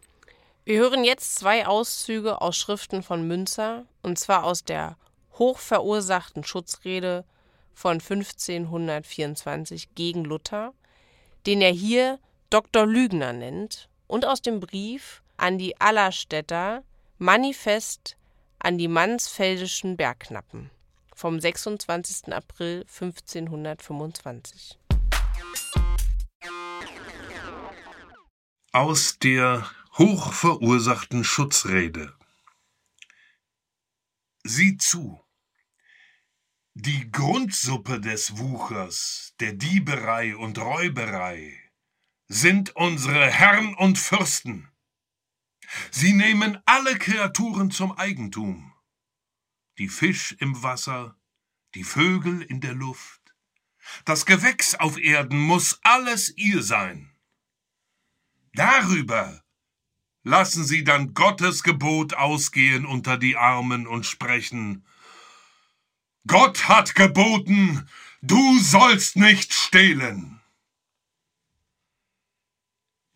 Wir 0.66 0.80
hören 0.80 1.04
jetzt 1.04 1.36
zwei 1.36 1.68
Auszüge 1.68 2.41
aus 2.41 2.58
Schriften 2.58 3.04
von 3.04 3.28
Münzer, 3.28 3.86
und 4.02 4.18
zwar 4.18 4.43
aus 4.43 4.64
der 4.64 4.98
hochverursachten 5.34 6.43
Schutzrede 6.43 7.24
von 7.74 8.00
1524 8.00 9.93
gegen 9.96 10.24
Luther 10.26 10.74
den 11.46 11.62
er 11.62 11.72
hier 11.72 12.20
Dr. 12.50 12.86
Lügner 12.86 13.34
nennt, 13.34 13.89
und 14.08 14.26
aus 14.26 14.41
dem 14.41 14.60
Brief 14.60 15.24
an 15.38 15.58
die 15.58 15.80
Allerstädter 15.82 16.84
Manifest 17.18 18.18
an 18.60 18.78
die 18.78 18.88
Mansfeldischen 18.88 19.98
Bergknappen 19.98 20.70
vom 21.16 21.39
26. 21.39 22.34
April 22.34 22.82
1525. 22.82 24.78
Aus 28.72 29.18
der 29.20 29.70
hochverursachten 29.98 31.24
Schutzrede. 31.24 32.14
Sieh 34.43 34.78
zu. 34.78 35.24
Die 36.78 37.09
Grundsuppe 37.09 38.01
des 38.01 38.38
Wuchers, 38.38 39.34
der 39.39 39.53
Dieberei 39.53 40.36
und 40.36 40.57
Räuberei 40.57 41.57
sind 42.28 42.76
unsere 42.76 43.28
Herren 43.32 43.73
und 43.76 43.97
Fürsten. 43.97 44.69
Sie 45.89 46.11
nehmen 46.11 46.61
alle 46.65 46.97
Kreaturen 46.97 47.71
zum 47.71 47.93
Eigentum. 47.93 48.73
Die 49.78 49.88
Fisch 49.88 50.36
im 50.39 50.63
Wasser, 50.63 51.17
die 51.76 51.86
Vögel 51.86 52.41
in 52.41 52.59
der 52.59 52.73
Luft, 52.73 53.21
das 54.03 54.26
Gewächs 54.26 54.76
auf 54.76 54.97
Erden 54.97 55.39
muss 55.39 55.80
alles 55.82 56.36
ihr 56.36 56.61
sein. 56.61 57.15
Darüber 58.51 59.45
lassen 60.23 60.65
sie 60.65 60.84
dann 60.84 61.13
Gottes 61.13 61.63
Gebot 61.63 62.15
ausgehen 62.15 62.86
unter 62.86 63.17
die 63.17 63.38
Armen 63.38 63.88
und 63.88 64.05
sprechen, 64.05 64.86
Gott 66.28 66.67
hat 66.67 66.95
geboten, 66.95 67.88
du 68.23 68.59
sollst 68.59 69.15
nicht 69.15 69.53
stehlen. 69.53 70.41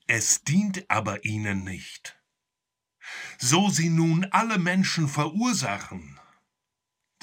Es 0.06 0.44
dient 0.44 0.90
aber 0.90 1.26
ihnen 1.26 1.64
nicht. 1.64 2.20
So 3.40 3.70
sie 3.70 3.90
nun 3.90 4.26
alle 4.26 4.60
Menschen 4.60 5.08
verursachen, 5.08 6.20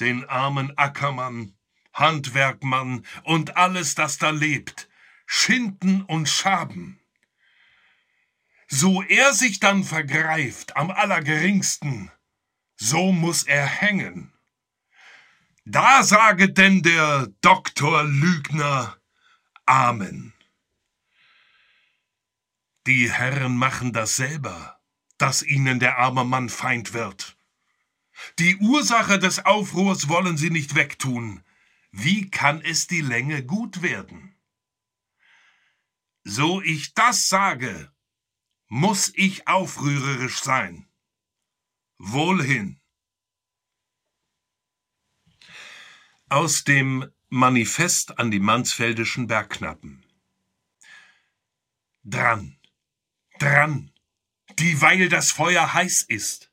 den 0.01 0.25
armen 0.25 0.77
Ackermann, 0.77 1.55
Handwerkmann 1.93 3.05
und 3.23 3.55
alles, 3.55 3.95
das 3.95 4.17
da 4.17 4.31
lebt, 4.31 4.89
schinden 5.25 6.01
und 6.01 6.27
schaben. 6.27 6.99
So 8.67 9.03
er 9.03 9.33
sich 9.33 9.61
dann 9.61 9.85
vergreift 9.85 10.75
am 10.75 10.91
allergeringsten, 10.91 12.11
so 12.75 13.13
muss 13.13 13.43
er 13.43 13.65
hängen. 13.65 14.36
Da 15.69 16.01
sage 16.01 16.49
denn 16.49 16.81
der 16.81 17.27
Doktor 17.41 18.05
Lügner 18.05 18.97
Amen. 19.65 20.33
Die 22.85 23.11
Herren 23.11 23.57
machen 23.57 23.91
das 23.91 24.15
selber, 24.15 24.79
dass 25.17 25.43
ihnen 25.43 25.81
der 25.81 25.97
arme 25.97 26.23
Mann 26.23 26.47
Feind 26.47 26.93
wird. 26.93 27.37
Die 28.39 28.55
Ursache 28.55 29.19
des 29.19 29.45
Aufruhrs 29.45 30.07
wollen 30.07 30.37
sie 30.37 30.51
nicht 30.51 30.73
wegtun. 30.73 31.43
Wie 31.91 32.31
kann 32.31 32.61
es 32.61 32.87
die 32.87 33.01
Länge 33.01 33.43
gut 33.43 33.81
werden? 33.81 34.37
So 36.23 36.61
ich 36.61 36.93
das 36.93 37.27
sage, 37.27 37.91
muss 38.69 39.11
ich 39.15 39.49
aufrührerisch 39.49 40.39
sein. 40.39 40.87
Wohlhin. 41.97 42.79
Aus 46.29 46.65
dem 46.65 47.09
Manifest 47.29 48.19
an 48.19 48.31
die 48.31 48.41
Mansfeldischen 48.41 49.27
Bergknappen. 49.27 50.03
Dran, 52.03 52.57
dran, 53.39 53.91
dieweil 54.59 55.07
das 55.07 55.31
Feuer 55.31 55.73
heiß 55.73 56.01
ist. 56.01 56.51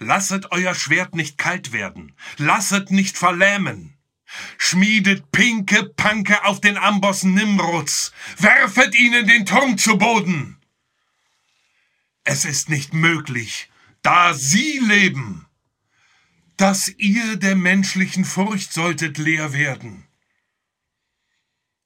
Lasset 0.00 0.52
euer 0.52 0.74
Schwert 0.74 1.14
nicht 1.14 1.38
kalt 1.38 1.72
werden, 1.72 2.14
lasset 2.36 2.90
nicht 2.90 3.16
verlähmen. 3.16 3.96
Schmiedet 4.58 5.32
pinke 5.32 5.84
Panke 5.84 6.44
auf 6.44 6.60
den 6.60 6.76
Ambossen 6.76 7.32
Nimrods, 7.32 8.12
werfet 8.36 8.94
ihnen 8.94 9.26
den 9.26 9.46
Turm 9.46 9.78
zu 9.78 9.96
Boden. 9.96 10.60
Es 12.22 12.44
ist 12.44 12.68
nicht 12.68 12.92
möglich, 12.92 13.70
da 14.02 14.34
sie 14.34 14.78
leben, 14.78 15.46
dass 16.56 16.88
ihr 16.88 17.36
der 17.36 17.56
menschlichen 17.56 18.24
Furcht 18.24 18.72
solltet 18.72 19.18
leer 19.18 19.52
werden. 19.52 20.06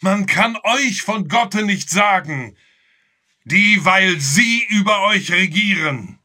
Man 0.01 0.27
kann 0.27 0.57
euch 0.63 1.03
von 1.03 1.29
Gotte 1.29 1.65
nicht 1.65 1.91
sagen, 1.91 2.57
dieweil 3.45 4.21
sie 4.21 4.65
über 4.69 5.03
euch 5.07 5.33
regieren. 5.33 6.19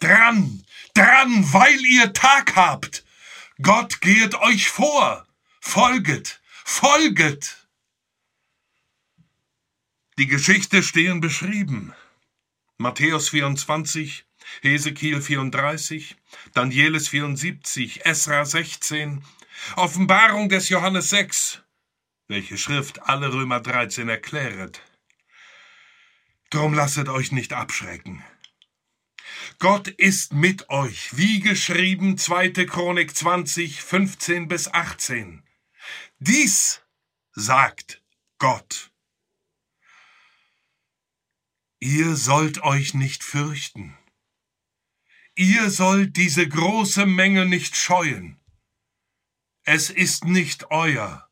Dran, 0.00 0.64
dran, 0.94 1.52
weil 1.52 1.78
ihr 1.84 2.12
Tag 2.12 2.56
habt. 2.56 3.04
Gott 3.62 4.00
gehet 4.00 4.34
euch 4.36 4.68
vor. 4.68 5.26
Folget, 5.60 6.40
folget. 6.64 7.68
Die 10.18 10.26
Geschichte 10.26 10.82
stehen 10.82 11.20
beschrieben. 11.20 11.94
Matthäus 12.78 13.28
24, 13.28 14.24
Hesekiel 14.62 15.20
34, 15.22 16.16
Danielis 16.54 17.08
74, 17.08 18.04
Esra 18.04 18.44
16, 18.44 19.24
Offenbarung 19.76 20.48
des 20.48 20.68
Johannes 20.68 21.10
6, 21.10 21.62
welche 22.28 22.58
Schrift 22.58 23.02
alle 23.02 23.32
Römer 23.32 23.60
13 23.60 24.08
erkläret. 24.08 24.82
Drum 26.50 26.74
lasset 26.74 27.08
euch 27.08 27.32
nicht 27.32 27.52
abschrecken. 27.52 28.24
Gott 29.58 29.88
ist 29.88 30.32
mit 30.32 30.70
euch, 30.70 31.16
wie 31.16 31.40
geschrieben 31.40 32.18
2. 32.18 32.50
Chronik 32.66 33.14
20, 33.14 33.82
15 33.82 34.48
bis 34.48 34.68
18. 34.68 35.42
Dies 36.18 36.82
sagt 37.32 38.02
Gott. 38.38 38.90
Ihr 41.78 42.16
sollt 42.16 42.62
euch 42.62 42.94
nicht 42.94 43.22
fürchten. 43.22 43.96
Ihr 45.42 45.70
sollt 45.70 46.18
diese 46.18 46.46
große 46.46 47.06
Menge 47.06 47.46
nicht 47.46 47.74
scheuen. 47.74 48.38
Es 49.62 49.88
ist 49.88 50.26
nicht 50.26 50.70
euer, 50.70 51.30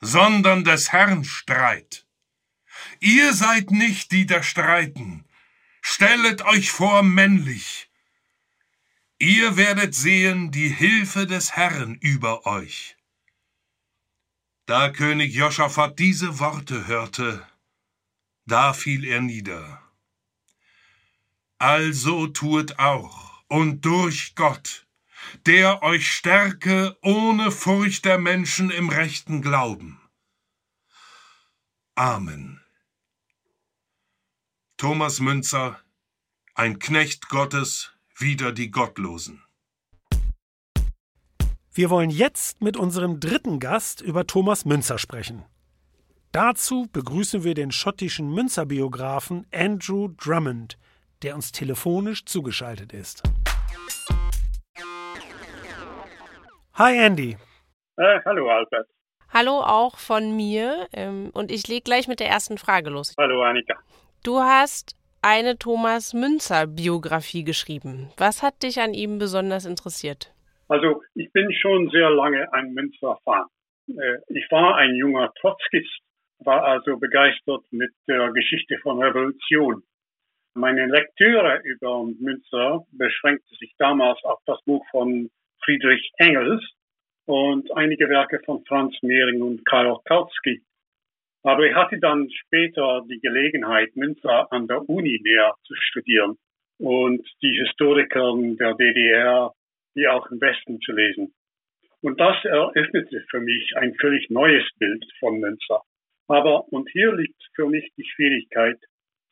sondern 0.00 0.64
des 0.64 0.90
Herrn 0.90 1.22
Streit. 1.22 2.06
Ihr 2.98 3.34
seid 3.34 3.70
nicht 3.70 4.10
die 4.12 4.24
da 4.24 4.42
streiten. 4.42 5.26
Stellet 5.82 6.46
euch 6.46 6.70
vor 6.70 7.02
männlich. 7.02 7.90
Ihr 9.18 9.58
werdet 9.58 9.94
sehen 9.94 10.50
die 10.50 10.70
Hilfe 10.70 11.26
des 11.26 11.56
Herrn 11.56 11.96
über 11.96 12.46
euch. 12.46 12.96
Da 14.64 14.88
König 14.88 15.34
Joschafat 15.34 15.98
diese 15.98 16.38
Worte 16.38 16.86
hörte, 16.86 17.46
da 18.46 18.72
fiel 18.72 19.04
er 19.04 19.20
nieder. 19.20 19.82
Also 21.58 22.28
tuet 22.28 22.78
auch 22.78 23.25
und 23.48 23.84
durch 23.84 24.34
Gott, 24.34 24.86
der 25.46 25.82
euch 25.82 26.10
stärke 26.10 26.96
ohne 27.02 27.50
Furcht 27.50 28.04
der 28.04 28.18
Menschen 28.18 28.70
im 28.70 28.88
rechten 28.88 29.42
Glauben. 29.42 30.00
Amen. 31.94 32.60
Thomas 34.76 35.20
Münzer, 35.20 35.80
ein 36.54 36.78
Knecht 36.78 37.28
Gottes, 37.28 37.92
wider 38.18 38.52
die 38.52 38.70
Gottlosen. 38.70 39.42
Wir 41.72 41.90
wollen 41.90 42.10
jetzt 42.10 42.62
mit 42.62 42.76
unserem 42.76 43.20
dritten 43.20 43.60
Gast 43.60 44.00
über 44.00 44.26
Thomas 44.26 44.64
Münzer 44.64 44.98
sprechen. 44.98 45.44
Dazu 46.32 46.86
begrüßen 46.92 47.44
wir 47.44 47.54
den 47.54 47.70
schottischen 47.70 48.30
Münzer-Biografen 48.30 49.46
Andrew 49.52 50.08
Drummond, 50.08 50.78
der 51.22 51.34
uns 51.34 51.52
telefonisch 51.52 52.24
zugeschaltet 52.26 52.92
ist. 52.92 53.22
Hi 56.74 56.94
Andy. 56.98 57.36
Äh, 57.96 58.20
hallo 58.26 58.50
Albert. 58.50 58.86
Hallo 59.32 59.60
auch 59.60 59.96
von 59.96 60.36
mir 60.36 60.86
ähm, 60.92 61.30
und 61.32 61.50
ich 61.50 61.68
lege 61.68 61.82
gleich 61.82 62.06
mit 62.06 62.20
der 62.20 62.28
ersten 62.28 62.58
Frage 62.58 62.90
los. 62.90 63.14
Hallo 63.18 63.42
Annika. 63.42 63.74
Du 64.22 64.40
hast 64.40 64.94
eine 65.22 65.58
Thomas 65.58 66.12
Münzer 66.12 66.66
Biografie 66.66 67.44
geschrieben. 67.44 68.10
Was 68.16 68.42
hat 68.42 68.62
dich 68.62 68.80
an 68.80 68.94
ihm 68.94 69.18
besonders 69.18 69.64
interessiert? 69.64 70.32
Also 70.68 71.02
ich 71.14 71.32
bin 71.32 71.52
schon 71.52 71.88
sehr 71.90 72.10
lange 72.10 72.52
ein 72.52 72.74
Münzer-Fan. 72.74 73.46
Äh, 73.88 74.18
ich 74.28 74.46
war 74.50 74.76
ein 74.76 74.94
junger 74.94 75.32
Trotzkist, 75.40 76.00
war 76.40 76.62
also 76.64 76.98
begeistert 76.98 77.64
mit 77.70 77.90
der 78.06 78.30
Geschichte 78.32 78.78
von 78.82 79.02
Revolution. 79.02 79.82
Meine 80.58 80.86
Lektüre 80.86 81.60
über 81.64 82.02
Münzer 82.18 82.86
beschränkte 82.92 83.54
sich 83.56 83.74
damals 83.76 84.24
auf 84.24 84.38
das 84.46 84.58
Buch 84.64 84.82
von 84.90 85.28
Friedrich 85.62 86.10
Engels 86.16 86.64
und 87.26 87.70
einige 87.76 88.08
Werke 88.08 88.40
von 88.42 88.64
Franz 88.64 88.96
Mehring 89.02 89.42
und 89.42 89.66
Karl 89.66 89.98
Kautsky. 90.06 90.62
Aber 91.42 91.64
ich 91.66 91.74
hatte 91.74 91.98
dann 91.98 92.30
später 92.30 93.04
die 93.06 93.20
Gelegenheit, 93.20 93.94
Münzer 93.96 94.50
an 94.50 94.66
der 94.66 94.88
Uni 94.88 95.20
näher 95.22 95.52
zu 95.64 95.74
studieren 95.76 96.38
und 96.78 97.28
die 97.42 97.58
Historiker 97.58 98.32
der 98.58 98.74
DDR, 98.76 99.52
wie 99.94 100.08
auch 100.08 100.26
im 100.30 100.40
Westen 100.40 100.80
zu 100.80 100.92
lesen. 100.92 101.34
Und 102.00 102.18
das 102.18 102.42
eröffnete 102.46 103.26
für 103.28 103.40
mich 103.40 103.76
ein 103.76 103.94
völlig 104.00 104.30
neues 104.30 104.64
Bild 104.78 105.04
von 105.20 105.38
Münzer. 105.38 105.82
Aber, 106.28 106.66
und 106.72 106.88
hier 106.92 107.14
liegt 107.14 107.42
für 107.54 107.66
mich 107.66 107.90
die 107.98 108.06
Schwierigkeit, 108.06 108.78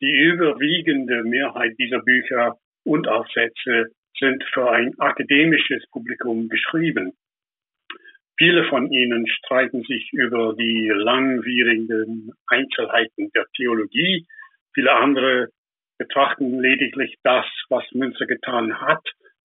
die 0.01 0.11
überwiegende 0.11 1.23
Mehrheit 1.23 1.75
dieser 1.77 1.99
Bücher 1.99 2.57
und 2.83 3.07
Aufsätze 3.07 3.87
sind 4.17 4.43
für 4.53 4.71
ein 4.71 4.93
akademisches 4.99 5.85
Publikum 5.91 6.49
geschrieben. 6.49 7.13
Viele 8.37 8.67
von 8.67 8.91
ihnen 8.91 9.27
streiten 9.27 9.83
sich 9.83 10.09
über 10.11 10.55
die 10.57 10.91
langwierigen 10.93 12.31
Einzelheiten 12.47 13.31
der 13.33 13.45
Theologie. 13.55 14.25
Viele 14.73 14.93
andere 14.93 15.49
betrachten 15.97 16.59
lediglich 16.59 17.15
das, 17.23 17.45
was 17.69 17.83
Münzer 17.93 18.25
getan 18.25 18.81
hat 18.81 19.03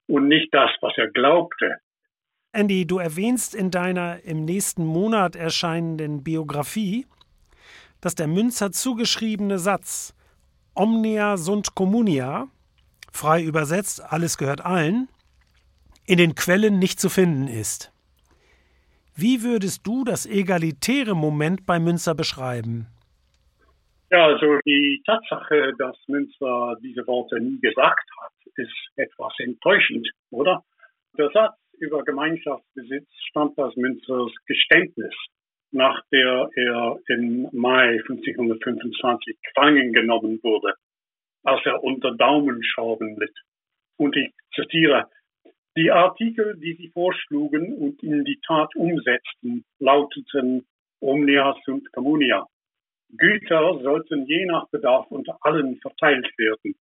und 0.09 0.27
nicht 0.27 0.53
das, 0.53 0.71
was 0.81 0.93
er 0.97 1.09
glaubte. 1.09 1.77
Andy, 2.53 2.85
du 2.85 2.99
erwähnst 2.99 3.55
in 3.55 3.71
deiner 3.71 4.25
im 4.25 4.45
nächsten 4.45 4.85
Monat 4.85 5.37
erscheinenden 5.37 6.25
Biografie, 6.25 7.07
dass 8.01 8.17
der 8.17 8.27
Münzer 8.27 8.73
zugeschriebene 8.73 9.59
Satz 9.59 10.17
Omnia 10.75 11.37
sunt 11.37 11.75
communia, 11.75 12.49
frei 13.13 13.43
übersetzt, 13.43 14.03
alles 14.13 14.39
gehört 14.39 14.65
allen, 14.65 15.09
in 16.07 16.19
den 16.19 16.35
Quellen 16.35 16.79
nicht 16.79 17.01
zu 17.01 17.09
finden 17.09 17.49
ist. 17.49 17.93
Wie 19.17 19.43
würdest 19.43 19.87
du 19.87 20.05
das 20.05 20.27
egalitäre 20.27 21.15
Moment 21.15 21.67
bei 21.67 21.79
Münzer 21.79 22.15
beschreiben? 22.15 22.87
Ja, 24.11 24.27
also 24.27 24.59
die 24.65 25.03
Tatsache, 25.07 25.73
dass 25.79 25.97
Münzer 26.09 26.77
diese 26.83 27.07
Worte 27.07 27.39
nie 27.39 27.61
gesagt 27.61 28.09
hat, 28.21 28.33
ist 28.57 28.75
etwas 28.97 29.33
enttäuschend, 29.39 30.09
oder? 30.31 30.65
Der 31.17 31.31
Satz 31.31 31.55
über 31.79 32.03
Gemeinschaftsbesitz 32.03 33.09
stammt 33.29 33.59
aus 33.59 33.77
Münzers 33.77 34.33
Geständnis. 34.47 35.15
Nach 35.73 36.03
der 36.11 36.51
er 36.55 36.99
im 37.09 37.49
Mai 37.53 37.99
1525 38.09 39.37
gefangen 39.43 39.93
genommen 39.93 40.41
wurde, 40.43 40.75
als 41.45 41.65
er 41.65 41.83
unter 41.83 42.15
Daumenschrauben 42.17 43.17
litt. 43.19 43.37
Und 43.97 44.17
ich 44.17 44.33
zitiere, 44.55 45.09
die 45.77 45.91
Artikel, 45.91 46.57
die 46.59 46.75
sie 46.75 46.89
vorschlugen 46.89 47.75
und 47.75 48.03
in 48.03 48.25
die 48.25 48.41
Tat 48.47 48.75
umsetzten, 48.75 49.65
lauteten 49.79 50.67
Omnia 51.01 51.57
sunt 51.65 51.93
communia. 51.93 52.47
Güter 53.17 53.81
sollten 53.83 54.27
je 54.27 54.47
nach 54.47 54.69
Bedarf 54.69 55.07
unter 55.11 55.39
allen 55.41 55.77
verteilt 55.81 56.29
werden. 56.37 56.75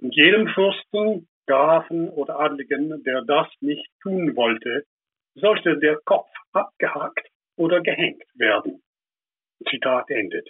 Und 0.00 0.14
jedem 0.14 0.48
Fürsten, 0.48 1.28
Grafen 1.46 2.08
oder 2.10 2.38
Adligen, 2.40 3.02
der 3.04 3.22
das 3.22 3.48
nicht 3.60 3.88
tun 4.02 4.36
wollte, 4.36 4.84
sollte 5.34 5.78
der 5.78 5.98
Kopf 6.04 6.28
abgehakt 6.52 7.28
oder 7.56 7.80
gehängt 7.80 8.22
werden. 8.34 8.82
Zitat 9.68 10.10
endet. 10.10 10.48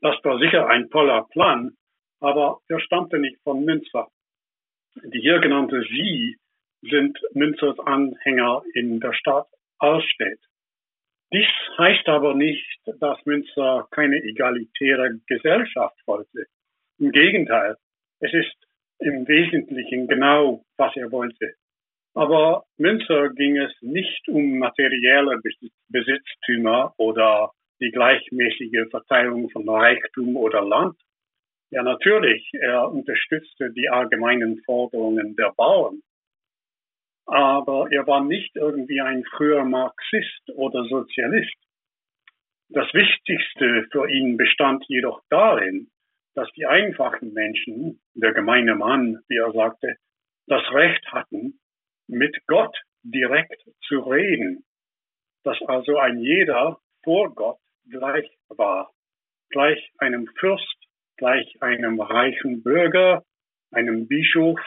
Das 0.00 0.16
war 0.24 0.38
sicher 0.38 0.68
ein 0.68 0.90
toller 0.90 1.26
Plan, 1.30 1.76
aber 2.20 2.60
er 2.68 2.80
stammte 2.80 3.18
nicht 3.18 3.40
von 3.42 3.64
Münzer. 3.64 4.08
Die 5.04 5.20
hier 5.20 5.40
genannte 5.40 5.82
Sie 5.82 6.36
sind 6.82 7.18
Münzers 7.32 7.78
Anhänger 7.80 8.62
in 8.74 9.00
der 9.00 9.12
Stadt 9.12 9.48
Allstedt. 9.78 10.40
Dies 11.32 11.48
heißt 11.76 12.08
aber 12.08 12.34
nicht, 12.34 12.80
dass 13.00 13.24
Münzer 13.26 13.88
keine 13.90 14.16
egalitäre 14.16 15.18
Gesellschaft 15.26 15.98
wollte. 16.06 16.46
Im 16.98 17.10
Gegenteil, 17.10 17.76
es 18.20 18.32
ist 18.32 18.54
im 19.00 19.26
Wesentlichen 19.26 20.06
genau, 20.06 20.64
was 20.76 20.96
er 20.96 21.10
wollte. 21.10 21.54
Aber 22.16 22.64
Münzer 22.78 23.28
ging 23.34 23.58
es 23.58 23.72
nicht 23.82 24.26
um 24.28 24.58
materielle 24.58 25.38
Besitztümer 25.88 26.94
oder 26.96 27.52
die 27.78 27.90
gleichmäßige 27.90 28.88
Verteilung 28.90 29.50
von 29.50 29.68
Reichtum 29.68 30.34
oder 30.34 30.64
Land. 30.64 30.96
Ja, 31.70 31.82
natürlich, 31.82 32.48
er 32.54 32.90
unterstützte 32.90 33.70
die 33.70 33.90
allgemeinen 33.90 34.62
Forderungen 34.64 35.36
der 35.36 35.52
Bauern. 35.54 36.00
Aber 37.26 37.92
er 37.92 38.06
war 38.06 38.24
nicht 38.24 38.56
irgendwie 38.56 39.02
ein 39.02 39.22
früher 39.36 39.64
Marxist 39.64 40.48
oder 40.54 40.84
Sozialist. 40.84 41.58
Das 42.70 42.86
Wichtigste 42.94 43.88
für 43.92 44.08
ihn 44.08 44.38
bestand 44.38 44.86
jedoch 44.88 45.20
darin, 45.28 45.90
dass 46.34 46.50
die 46.52 46.64
einfachen 46.64 47.34
Menschen, 47.34 48.00
der 48.14 48.32
gemeine 48.32 48.74
Mann, 48.74 49.18
wie 49.28 49.36
er 49.36 49.52
sagte, 49.52 49.96
das 50.46 50.62
Recht 50.72 51.04
hatten, 51.12 51.60
mit 52.08 52.36
Gott 52.46 52.76
direkt 53.02 53.62
zu 53.86 54.00
reden, 54.00 54.64
dass 55.44 55.60
also 55.66 55.98
ein 55.98 56.18
jeder 56.18 56.78
vor 57.02 57.34
Gott 57.34 57.58
gleich 57.88 58.28
war, 58.48 58.90
gleich 59.50 59.92
einem 59.98 60.26
Fürst, 60.38 60.76
gleich 61.16 61.62
einem 61.62 62.00
reichen 62.00 62.62
Bürger, 62.62 63.24
einem 63.70 64.08
Bischof 64.08 64.60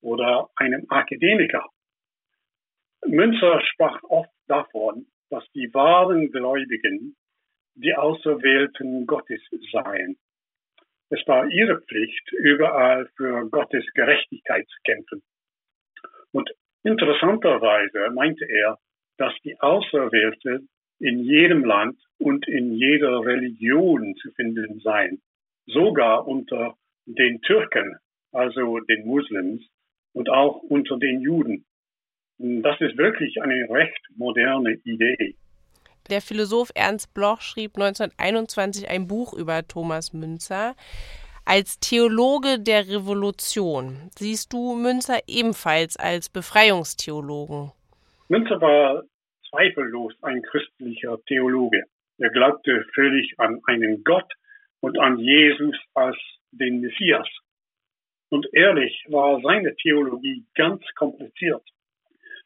oder 0.00 0.50
einem 0.56 0.86
Akademiker. 0.88 1.68
Münzer 3.06 3.60
sprach 3.64 4.02
oft 4.04 4.30
davon, 4.46 5.06
dass 5.30 5.44
die 5.52 5.72
wahren 5.72 6.30
Gläubigen 6.30 7.16
die 7.74 7.94
Auserwählten 7.94 9.06
Gottes 9.06 9.40
seien. 9.72 10.16
Es 11.10 11.26
war 11.26 11.46
ihre 11.48 11.80
Pflicht, 11.82 12.32
überall 12.32 13.08
für 13.16 13.48
Gottes 13.50 13.84
Gerechtigkeit 13.94 14.66
zu 14.66 14.78
kämpfen. 14.84 15.22
Und 16.32 16.50
Interessanterweise 16.84 18.10
meinte 18.14 18.44
er, 18.44 18.78
dass 19.16 19.32
die 19.42 19.58
Auserwählte 19.60 20.60
in 21.00 21.24
jedem 21.24 21.64
Land 21.64 21.98
und 22.18 22.46
in 22.46 22.74
jeder 22.74 23.24
Religion 23.24 24.14
zu 24.16 24.30
finden 24.32 24.80
seien, 24.80 25.20
sogar 25.66 26.26
unter 26.26 26.76
den 27.06 27.40
Türken, 27.40 27.96
also 28.32 28.80
den 28.80 29.06
Muslims, 29.06 29.62
und 30.12 30.28
auch 30.28 30.62
unter 30.62 30.98
den 30.98 31.20
Juden. 31.20 31.64
Das 32.38 32.80
ist 32.80 32.96
wirklich 32.96 33.40
eine 33.42 33.68
recht 33.70 34.00
moderne 34.16 34.74
Idee. 34.84 35.36
Der 36.10 36.20
Philosoph 36.20 36.70
Ernst 36.74 37.14
Bloch 37.14 37.40
schrieb 37.40 37.76
1921 37.76 38.90
ein 38.90 39.06
Buch 39.06 39.32
über 39.32 39.66
Thomas 39.66 40.12
Münzer. 40.12 40.76
Als 41.46 41.78
Theologe 41.78 42.58
der 42.58 42.88
Revolution 42.88 44.08
siehst 44.16 44.50
du 44.54 44.74
Münzer 44.76 45.20
ebenfalls 45.26 45.94
als 45.98 46.30
Befreiungstheologen. 46.30 47.70
Münzer 48.28 48.58
war 48.62 49.02
zweifellos 49.50 50.14
ein 50.22 50.40
christlicher 50.40 51.18
Theologe. 51.26 51.82
Er 52.16 52.30
glaubte 52.30 52.86
völlig 52.94 53.34
an 53.38 53.60
einen 53.66 54.02
Gott 54.04 54.32
und 54.80 54.98
an 54.98 55.18
Jesus 55.18 55.76
als 55.92 56.16
den 56.50 56.80
Messias. 56.80 57.28
Und 58.30 58.46
ehrlich 58.54 59.04
war 59.10 59.38
seine 59.42 59.76
Theologie 59.76 60.46
ganz 60.54 60.82
kompliziert. 60.94 61.62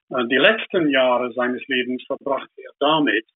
Die 0.09 0.37
letzten 0.37 0.91
Jahre 0.91 1.33
seines 1.35 1.65
Lebens 1.69 2.03
verbrachte 2.05 2.63
er 2.63 2.73
damit, 2.81 3.27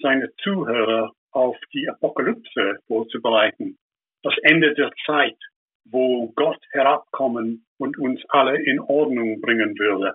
seine 0.00 0.30
Zuhörer 0.44 1.10
auf 1.32 1.56
die 1.72 1.88
Apokalypse 1.88 2.78
vorzubereiten 2.86 3.76
das 4.22 4.34
Ende 4.42 4.74
der 4.74 4.90
Zeit, 5.06 5.36
wo 5.84 6.32
Gott 6.34 6.60
herabkommen 6.72 7.66
und 7.78 7.98
uns 7.98 8.20
alle 8.28 8.60
in 8.62 8.80
Ordnung 8.80 9.40
bringen 9.40 9.78
würde. 9.78 10.14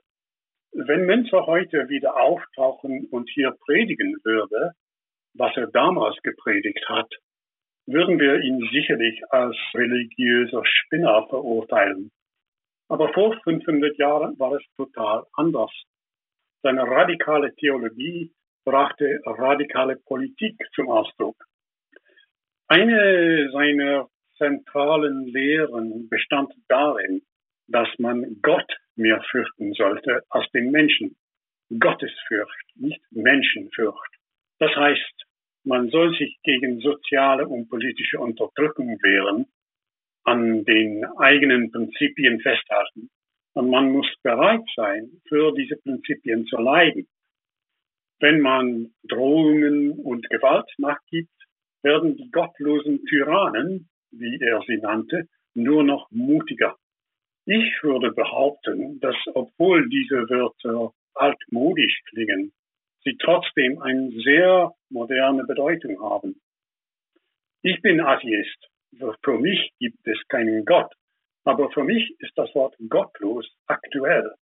Wenn 0.73 1.05
Münzer 1.05 1.45
heute 1.45 1.89
wieder 1.89 2.15
auftauchen 2.15 3.07
und 3.11 3.29
hier 3.29 3.55
predigen 3.65 4.17
würde, 4.23 4.73
was 5.35 5.55
er 5.55 5.67
damals 5.67 6.17
gepredigt 6.23 6.87
hat, 6.87 7.09
würden 7.85 8.19
wir 8.19 8.41
ihn 8.41 8.59
sicherlich 8.71 9.21
als 9.29 9.55
religiöser 9.73 10.63
Spinner 10.65 11.27
verurteilen. 11.27 12.11
Aber 12.87 13.11
vor 13.13 13.35
500 13.43 13.97
Jahren 13.97 14.37
war 14.39 14.53
es 14.53 14.63
total 14.77 15.25
anders. 15.33 15.71
Seine 16.61 16.83
radikale 16.83 17.53
Theologie 17.55 18.31
brachte 18.65 19.19
radikale 19.25 19.97
Politik 19.97 20.55
zum 20.73 20.89
Ausdruck. 20.89 21.35
Eine 22.75 23.51
seiner 23.51 24.09
zentralen 24.35 25.27
Lehren 25.27 26.09
bestand 26.09 26.51
darin, 26.67 27.21
dass 27.67 27.87
man 27.99 28.39
Gott 28.41 28.65
mehr 28.95 29.23
fürchten 29.29 29.73
sollte 29.73 30.23
als 30.31 30.49
den 30.53 30.71
Menschen. 30.71 31.15
Gottesfurcht, 31.69 32.65
nicht 32.73 32.99
Menschenfurcht. 33.11 34.15
Das 34.57 34.75
heißt, 34.75 35.23
man 35.63 35.89
soll 35.89 36.17
sich 36.17 36.39
gegen 36.41 36.79
soziale 36.79 37.47
und 37.47 37.69
politische 37.69 38.19
Unterdrückung 38.19 38.97
wehren, 39.03 39.45
an 40.23 40.65
den 40.65 41.05
eigenen 41.19 41.71
Prinzipien 41.71 42.39
festhalten 42.39 43.11
und 43.53 43.69
man 43.69 43.91
muss 43.91 44.11
bereit 44.23 44.65
sein, 44.75 45.21
für 45.27 45.53
diese 45.53 45.77
Prinzipien 45.77 46.47
zu 46.47 46.57
leiden. 46.57 47.07
Wenn 48.19 48.39
man 48.39 48.95
Drohungen 49.03 49.91
und 49.91 50.27
Gewalt 50.31 50.71
nachgibt, 50.79 51.29
werden 51.83 52.15
die 52.17 52.31
gottlosen 52.31 53.05
Tyrannen, 53.05 53.89
wie 54.11 54.39
er 54.41 54.61
sie 54.67 54.77
nannte, 54.77 55.27
nur 55.53 55.83
noch 55.83 56.09
mutiger. 56.11 56.75
Ich 57.45 57.83
würde 57.83 58.11
behaupten, 58.11 58.99
dass 58.99 59.15
obwohl 59.33 59.89
diese 59.89 60.29
Wörter 60.29 60.93
altmodisch 61.13 62.01
klingen, 62.09 62.53
sie 63.03 63.17
trotzdem 63.17 63.81
eine 63.81 64.09
sehr 64.23 64.73
moderne 64.89 65.43
Bedeutung 65.43 66.01
haben. 66.01 66.41
Ich 67.61 67.81
bin 67.81 67.99
Atheist. 68.01 68.69
Für 69.23 69.37
mich 69.37 69.73
gibt 69.79 70.07
es 70.07 70.17
keinen 70.27 70.65
Gott. 70.65 70.93
Aber 71.45 71.69
für 71.71 71.83
mich 71.83 72.15
ist 72.19 72.31
das 72.37 72.53
Wort 72.55 72.75
gottlos 72.89 73.49
aktuell. 73.67 74.33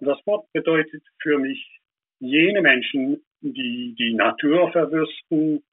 das 0.00 0.24
Wort 0.26 0.46
bedeutet 0.52 1.02
für 1.20 1.38
mich 1.38 1.80
jene 2.20 2.62
Menschen, 2.62 3.24
die 3.40 3.94
die 3.98 4.14
Natur 4.14 4.70
verwürsten, 4.70 5.64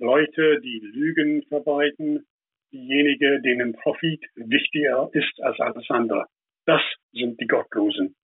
Leute, 0.00 0.60
die 0.62 0.80
Lügen 0.80 1.42
verbreiten, 1.42 2.26
diejenigen, 2.72 3.42
denen 3.42 3.74
Profit 3.74 4.24
wichtiger 4.34 5.10
ist 5.12 5.42
als 5.42 5.60
alles 5.60 5.88
andere. 5.90 6.26
Das 6.64 6.80
sind 7.12 7.38
die 7.38 7.46
Gottlosen. 7.46 8.16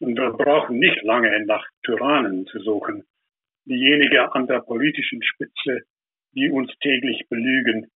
Und 0.00 0.16
wir 0.16 0.30
brauchen 0.30 0.78
nicht 0.78 1.02
lange 1.02 1.44
nach 1.44 1.66
Tyrannen 1.84 2.46
zu 2.46 2.60
suchen. 2.60 3.04
Diejenigen 3.66 4.30
an 4.30 4.46
der 4.46 4.60
politischen 4.60 5.22
Spitze, 5.22 5.82
die 6.32 6.50
uns 6.50 6.72
täglich 6.80 7.28
belügen, 7.28 7.90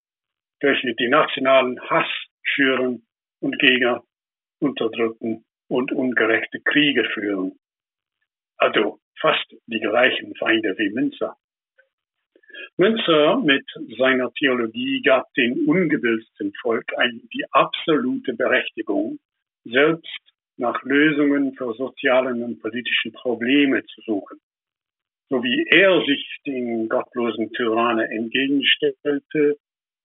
welche 0.61 0.95
die 0.95 1.09
nationalen 1.09 1.81
Hass 1.89 2.11
schüren 2.43 3.07
und 3.41 3.59
Gegner 3.59 4.05
unterdrücken 4.59 5.47
und 5.69 5.93
ungerechte 5.93 6.61
Kriege 6.61 7.09
führen. 7.15 7.59
Also 8.59 9.01
fast 9.19 9.51
die 9.67 9.81
gleichen 9.81 10.35
Feinde 10.35 10.77
wie 10.77 10.91
Münzer. 10.91 11.37
Münzer 12.77 13.39
mit 13.39 13.65
seiner 13.99 14.33
Theologie 14.33 15.03
gab 15.03 15.33
dem 15.35 15.69
ungebildeten 15.69 16.53
Volk 16.61 16.93
die 17.33 17.45
absolute 17.51 18.35
Berechtigung, 18.35 19.19
selbst 19.65 20.19
nach 20.57 20.83
Lösungen 20.83 21.55
für 21.55 21.75
soziale 21.75 22.35
und 22.35 22.61
politische 22.61 23.11
Probleme 23.11 23.85
zu 23.87 24.01
suchen. 24.03 24.39
so 25.29 25.43
wie 25.43 25.67
er 25.71 26.05
sich 26.05 26.25
den 26.45 26.89
gottlosen 26.91 27.51
Tyrannen 27.53 28.07
entgegenstellte, 28.11 29.57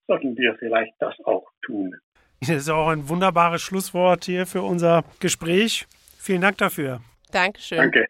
sollten 0.08 0.38
wir 0.38 0.56
vielleicht 0.56 0.94
das 1.00 1.16
auch 1.26 1.46
tun. 1.66 1.96
Das 2.40 2.50
ist 2.50 2.70
auch 2.70 2.88
ein 2.88 3.10
wunderbares 3.10 3.62
Schlusswort 3.62 4.24
hier 4.24 4.46
für 4.46 4.62
unser 4.62 5.04
Gespräch. 5.20 5.86
Vielen 6.18 6.42
Dank 6.42 6.58
dafür. 6.58 7.02
Dankeschön. 7.32 7.78
Danke. 7.78 8.08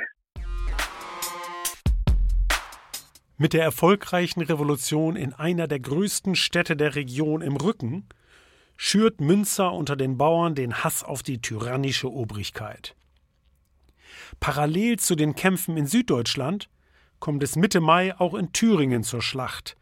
Mit 3.39 3.53
der 3.53 3.63
erfolgreichen 3.63 4.41
Revolution 4.41 5.15
in 5.15 5.31
einer 5.31 5.67
der 5.67 5.79
größten 5.79 6.35
Städte 6.35 6.75
der 6.75 6.95
Region 6.95 7.41
im 7.41 7.55
Rücken 7.55 8.07
schürt 8.77 9.21
Münzer 9.21 9.73
unter 9.73 9.95
den 9.95 10.17
Bauern 10.17 10.55
den 10.55 10.83
Hass 10.83 11.03
auf 11.03 11.21
die 11.21 11.39
tyrannische 11.39 12.11
Obrigkeit. 12.11 12.95
Parallel 14.39 14.97
zu 14.97 15.15
den 15.15 15.35
Kämpfen 15.35 15.77
in 15.77 15.85
Süddeutschland 15.85 16.69
kommt 17.19 17.43
es 17.43 17.55
Mitte 17.55 17.79
Mai 17.79 18.19
auch 18.19 18.33
in 18.33 18.53
Thüringen 18.53 19.03
zur 19.03 19.21
Schlacht, 19.21 19.77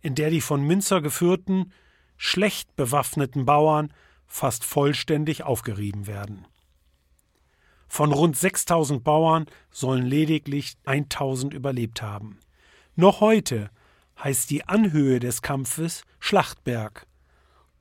in 0.00 0.14
der 0.14 0.30
die 0.30 0.40
von 0.40 0.62
Münzer 0.62 1.00
geführten, 1.00 1.72
schlecht 2.16 2.76
bewaffneten 2.76 3.44
Bauern 3.44 3.92
fast 4.26 4.64
vollständig 4.64 5.42
aufgerieben 5.42 6.06
werden. 6.06 6.46
Von 7.88 8.12
rund 8.12 8.36
6000 8.36 9.02
Bauern 9.02 9.46
sollen 9.72 10.06
lediglich 10.06 10.76
1000 10.84 11.52
überlebt 11.52 12.02
haben. 12.02 12.38
Noch 13.00 13.22
heute 13.22 13.70
heißt 14.22 14.50
die 14.50 14.68
Anhöhe 14.68 15.20
des 15.20 15.40
Kampfes 15.40 16.02
Schlachtberg 16.18 17.06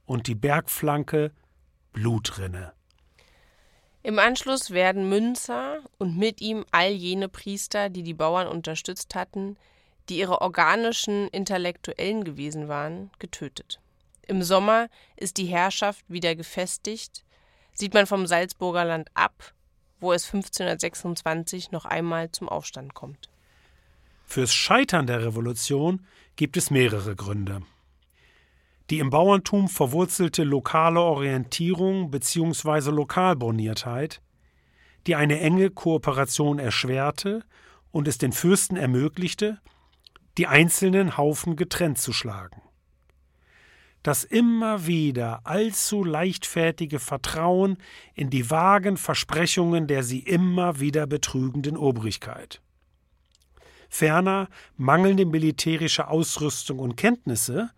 und 0.05 0.27
die 0.27 0.33
Bergflanke 0.33 1.33
Blutrinne. 1.91 2.71
Im 4.01 4.17
Anschluss 4.17 4.71
werden 4.71 5.09
Münzer 5.09 5.79
und 5.97 6.17
mit 6.17 6.39
ihm 6.39 6.63
all 6.71 6.91
jene 6.91 7.27
Priester, 7.27 7.89
die 7.89 8.03
die 8.03 8.13
Bauern 8.13 8.47
unterstützt 8.47 9.13
hatten, 9.13 9.57
die 10.07 10.19
ihre 10.19 10.39
organischen 10.39 11.27
Intellektuellen 11.27 12.23
gewesen 12.23 12.69
waren, 12.69 13.11
getötet. 13.19 13.81
Im 14.25 14.41
Sommer 14.41 14.87
ist 15.17 15.35
die 15.35 15.47
Herrschaft 15.47 16.05
wieder 16.07 16.33
gefestigt, 16.33 17.25
sieht 17.73 17.93
man 17.93 18.07
vom 18.07 18.25
Salzburger 18.25 18.85
Land 18.85 19.09
ab, 19.15 19.53
wo 19.99 20.13
es 20.13 20.27
1526 20.27 21.71
noch 21.71 21.83
einmal 21.83 22.31
zum 22.31 22.47
Aufstand 22.47 22.93
kommt. 22.93 23.29
Fürs 24.31 24.53
Scheitern 24.53 25.07
der 25.07 25.25
Revolution 25.25 26.05
gibt 26.35 26.55
es 26.55 26.69
mehrere 26.69 27.15
Gründe. 27.15 27.63
Die 28.91 28.99
im 28.99 29.09
Bauerntum 29.09 29.67
verwurzelte 29.67 30.43
lokale 30.43 30.99
Orientierung 30.99 32.11
bzw. 32.11 32.91
Lokalborniertheit, 32.91 34.21
die 35.07 35.15
eine 35.15 35.39
enge 35.39 35.71
Kooperation 35.71 36.59
erschwerte 36.59 37.43
und 37.89 38.07
es 38.07 38.19
den 38.19 38.31
Fürsten 38.31 38.77
ermöglichte, 38.77 39.59
die 40.37 40.45
einzelnen 40.45 41.17
Haufen 41.17 41.55
getrennt 41.55 41.97
zu 41.97 42.13
schlagen. 42.13 42.61
Das 44.03 44.23
immer 44.23 44.85
wieder 44.85 45.41
allzu 45.45 46.03
leichtfertige 46.03 46.99
Vertrauen 46.99 47.79
in 48.13 48.29
die 48.29 48.51
vagen 48.51 48.95
Versprechungen 48.95 49.87
der 49.87 50.03
sie 50.03 50.19
immer 50.19 50.79
wieder 50.79 51.07
betrügenden 51.07 51.75
Obrigkeit 51.77 52.61
ferner 53.89 54.47
mangelnde 54.77 55.25
militärische 55.25 56.07
Ausrüstung 56.07 56.79
und 56.79 56.95
Kenntnisse 56.95 57.71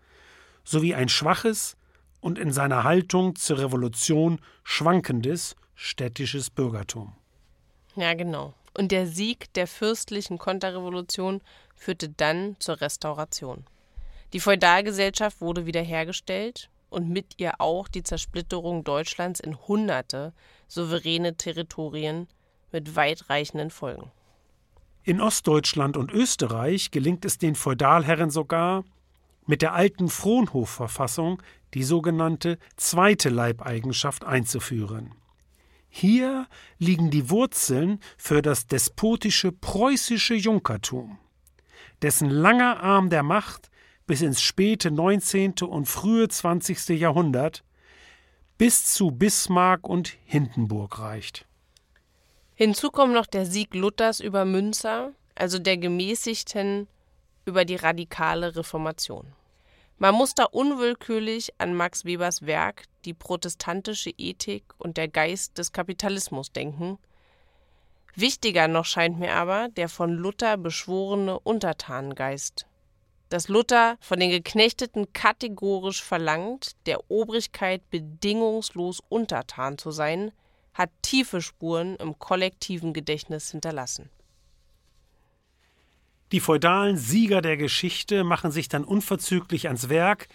sowie 0.64 0.94
ein 0.94 1.08
schwaches 1.08 1.76
und 2.20 2.38
in 2.38 2.52
seiner 2.52 2.84
Haltung 2.84 3.34
zur 3.34 3.58
Revolution 3.58 4.40
schwankendes 4.62 5.56
städtisches 5.74 6.50
Bürgertum. 6.50 7.14
Ja, 7.96 8.14
genau. 8.14 8.54
Und 8.74 8.92
der 8.92 9.06
Sieg 9.06 9.52
der 9.54 9.66
fürstlichen 9.66 10.38
Konterrevolution 10.38 11.42
führte 11.74 12.08
dann 12.08 12.56
zur 12.58 12.80
Restauration. 12.80 13.64
Die 14.32 14.40
Feudalgesellschaft 14.40 15.40
wurde 15.40 15.66
wiederhergestellt 15.66 16.70
und 16.88 17.08
mit 17.08 17.34
ihr 17.38 17.60
auch 17.60 17.88
die 17.88 18.02
Zersplitterung 18.02 18.84
Deutschlands 18.84 19.40
in 19.40 19.58
hunderte 19.66 20.32
souveräne 20.68 21.36
Territorien 21.36 22.28
mit 22.70 22.96
weitreichenden 22.96 23.70
Folgen. 23.70 24.10
In 25.04 25.20
Ostdeutschland 25.20 25.96
und 25.96 26.12
Österreich 26.12 26.92
gelingt 26.92 27.24
es 27.24 27.36
den 27.38 27.56
Feudalherren 27.56 28.30
sogar, 28.30 28.84
mit 29.46 29.60
der 29.60 29.74
alten 29.74 30.08
Fronhof-Verfassung 30.08 31.42
die 31.74 31.82
sogenannte 31.82 32.58
zweite 32.76 33.28
Leibeigenschaft 33.28 34.24
einzuführen. 34.24 35.14
Hier 35.88 36.46
liegen 36.78 37.10
die 37.10 37.30
Wurzeln 37.30 37.98
für 38.16 38.42
das 38.42 38.68
despotische 38.68 39.50
preußische 39.50 40.34
Junkertum, 40.34 41.18
dessen 42.00 42.30
langer 42.30 42.80
Arm 42.80 43.10
der 43.10 43.24
Macht 43.24 43.70
bis 44.06 44.22
ins 44.22 44.40
späte 44.40 44.92
19. 44.92 45.54
und 45.66 45.86
frühe 45.86 46.28
20. 46.28 46.90
Jahrhundert 46.90 47.64
bis 48.56 48.84
zu 48.84 49.10
Bismarck 49.10 49.88
und 49.88 50.16
Hindenburg 50.24 51.00
reicht. 51.00 51.46
Hinzu 52.54 52.90
kommt 52.90 53.14
noch 53.14 53.26
der 53.26 53.46
Sieg 53.46 53.74
Luthers 53.74 54.20
über 54.20 54.44
Münzer, 54.44 55.12
also 55.34 55.58
der 55.58 55.78
Gemäßigten 55.78 56.86
über 57.44 57.64
die 57.64 57.76
radikale 57.76 58.54
Reformation. 58.54 59.32
Man 59.98 60.14
muss 60.14 60.34
da 60.34 60.44
unwillkürlich 60.44 61.52
an 61.58 61.74
Max 61.74 62.04
Webers 62.04 62.42
Werk 62.42 62.84
Die 63.04 63.14
protestantische 63.14 64.10
Ethik 64.18 64.64
und 64.78 64.96
der 64.96 65.08
Geist 65.08 65.58
des 65.58 65.72
Kapitalismus 65.72 66.52
denken. 66.52 66.98
Wichtiger 68.14 68.68
noch 68.68 68.84
scheint 68.84 69.18
mir 69.18 69.34
aber 69.34 69.68
der 69.70 69.88
von 69.88 70.12
Luther 70.12 70.56
beschworene 70.56 71.38
Untertanengeist. 71.40 72.66
Dass 73.28 73.48
Luther 73.48 73.96
von 74.00 74.20
den 74.20 74.30
Geknechteten 74.30 75.12
kategorisch 75.12 76.02
verlangt, 76.02 76.72
der 76.86 77.10
Obrigkeit 77.10 77.88
bedingungslos 77.90 79.00
untertan 79.08 79.78
zu 79.78 79.90
sein, 79.90 80.32
hat 80.74 80.90
tiefe 81.02 81.42
Spuren 81.42 81.96
im 81.96 82.18
kollektiven 82.18 82.92
Gedächtnis 82.92 83.50
hinterlassen. 83.50 84.10
Die 86.32 86.40
feudalen 86.40 86.96
Sieger 86.96 87.42
der 87.42 87.58
Geschichte 87.58 88.24
machen 88.24 88.50
sich 88.50 88.68
dann 88.68 88.84
unverzüglich 88.84 89.66
ans 89.66 89.90
Werk, 89.90 90.28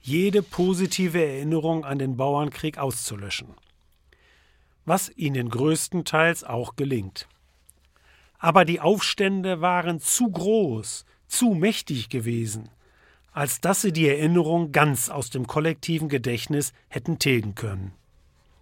jede 0.00 0.42
positive 0.42 1.24
Erinnerung 1.24 1.84
an 1.84 1.98
den 1.98 2.16
Bauernkrieg 2.16 2.76
auszulöschen. 2.76 3.54
Was 4.84 5.10
ihnen 5.16 5.48
größtenteils 5.48 6.44
auch 6.44 6.76
gelingt. 6.76 7.28
Aber 8.38 8.64
die 8.64 8.80
Aufstände 8.80 9.60
waren 9.60 10.00
zu 10.00 10.30
groß, 10.30 11.06
zu 11.28 11.54
mächtig 11.54 12.10
gewesen, 12.10 12.68
als 13.32 13.60
dass 13.60 13.80
sie 13.80 13.92
die 13.92 14.08
Erinnerung 14.08 14.72
ganz 14.72 15.08
aus 15.08 15.30
dem 15.30 15.46
kollektiven 15.46 16.08
Gedächtnis 16.08 16.72
hätten 16.88 17.18
tilgen 17.18 17.54
können. 17.54 17.92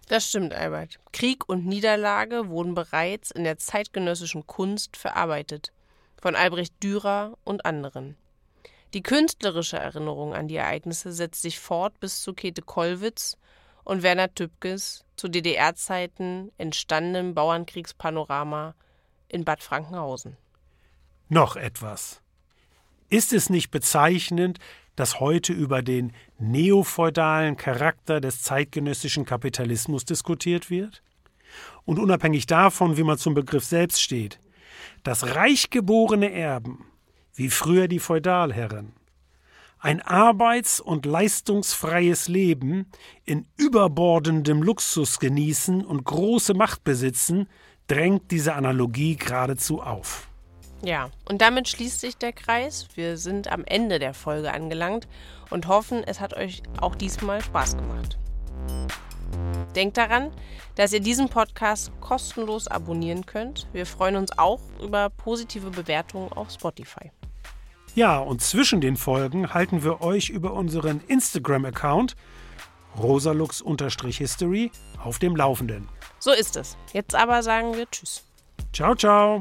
Das 0.07 0.27
stimmt, 0.27 0.53
Albert. 0.53 0.99
Krieg 1.11 1.47
und 1.47 1.65
Niederlage 1.65 2.49
wurden 2.49 2.73
bereits 2.73 3.31
in 3.31 3.43
der 3.43 3.57
zeitgenössischen 3.57 4.45
Kunst 4.45 4.97
verarbeitet, 4.97 5.71
von 6.21 6.35
Albrecht 6.35 6.73
Dürer 6.83 7.37
und 7.43 7.65
anderen. 7.65 8.17
Die 8.93 9.01
künstlerische 9.01 9.77
Erinnerung 9.77 10.35
an 10.35 10.47
die 10.47 10.57
Ereignisse 10.57 11.13
setzt 11.13 11.41
sich 11.41 11.59
fort 11.59 11.99
bis 11.99 12.21
zu 12.21 12.33
Käthe 12.33 12.61
Kollwitz 12.61 13.37
und 13.83 14.03
Werner 14.03 14.33
Tübkes 14.33 15.03
zu 15.15 15.29
DDR-Zeiten 15.29 16.51
entstandenem 16.57 17.33
Bauernkriegspanorama 17.33 18.75
in 19.29 19.45
Bad 19.45 19.63
Frankenhausen. 19.63 20.37
Noch 21.29 21.55
etwas. 21.55 22.21
Ist 23.09 23.33
es 23.33 23.49
nicht 23.49 23.71
bezeichnend, 23.71 24.59
dass 24.95 25.19
heute 25.19 25.53
über 25.53 25.81
den 25.81 26.13
neofeudalen 26.39 27.57
Charakter 27.57 28.21
des 28.21 28.41
zeitgenössischen 28.41 29.25
Kapitalismus 29.25 30.05
diskutiert 30.05 30.69
wird? 30.69 31.01
Und 31.85 31.99
unabhängig 31.99 32.45
davon, 32.45 32.97
wie 32.97 33.03
man 33.03 33.17
zum 33.17 33.33
Begriff 33.33 33.63
selbst 33.63 34.01
steht, 34.01 34.39
dass 35.03 35.35
reichgeborene 35.35 36.31
Erben, 36.31 36.85
wie 37.35 37.49
früher 37.49 37.87
die 37.87 37.99
Feudalherren, 37.99 38.93
ein 39.79 40.01
arbeits- 40.01 40.79
und 40.79 41.05
leistungsfreies 41.05 42.29
Leben 42.29 42.85
in 43.25 43.45
überbordendem 43.57 44.63
Luxus 44.63 45.19
genießen 45.19 45.83
und 45.83 46.05
große 46.05 46.53
Macht 46.53 46.85
besitzen, 46.85 47.49
drängt 47.87 48.31
diese 48.31 48.53
Analogie 48.53 49.17
geradezu 49.17 49.81
auf. 49.81 50.29
Ja, 50.83 51.09
und 51.29 51.41
damit 51.41 51.69
schließt 51.69 52.01
sich 52.01 52.17
der 52.17 52.33
Kreis. 52.33 52.87
Wir 52.95 53.17
sind 53.17 53.49
am 53.49 53.63
Ende 53.65 53.99
der 53.99 54.13
Folge 54.13 54.53
angelangt 54.53 55.07
und 55.49 55.67
hoffen, 55.67 56.03
es 56.05 56.19
hat 56.19 56.35
euch 56.35 56.61
auch 56.81 56.95
diesmal 56.95 57.41
Spaß 57.41 57.77
gemacht. 57.77 58.17
Denkt 59.75 59.97
daran, 59.97 60.31
dass 60.75 60.91
ihr 60.91 60.99
diesen 60.99 61.29
Podcast 61.29 61.91
kostenlos 62.01 62.67
abonnieren 62.67 63.25
könnt. 63.25 63.67
Wir 63.71 63.85
freuen 63.85 64.17
uns 64.17 64.37
auch 64.37 64.59
über 64.81 65.09
positive 65.09 65.69
Bewertungen 65.69 66.31
auf 66.33 66.51
Spotify. 66.51 67.11
Ja, 67.95 68.19
und 68.19 68.41
zwischen 68.41 68.81
den 68.81 68.97
Folgen 68.97 69.53
halten 69.53 69.83
wir 69.83 70.01
euch 70.01 70.29
über 70.29 70.53
unseren 70.53 71.01
Instagram-Account 71.07 72.15
rosalux-history 73.01 74.71
auf 75.01 75.19
dem 75.19 75.35
Laufenden. 75.35 75.87
So 76.19 76.31
ist 76.31 76.57
es. 76.57 76.75
Jetzt 76.91 77.15
aber 77.15 77.41
sagen 77.41 77.75
wir 77.75 77.89
Tschüss. 77.89 78.23
Ciao, 78.73 78.95
ciao. 78.95 79.39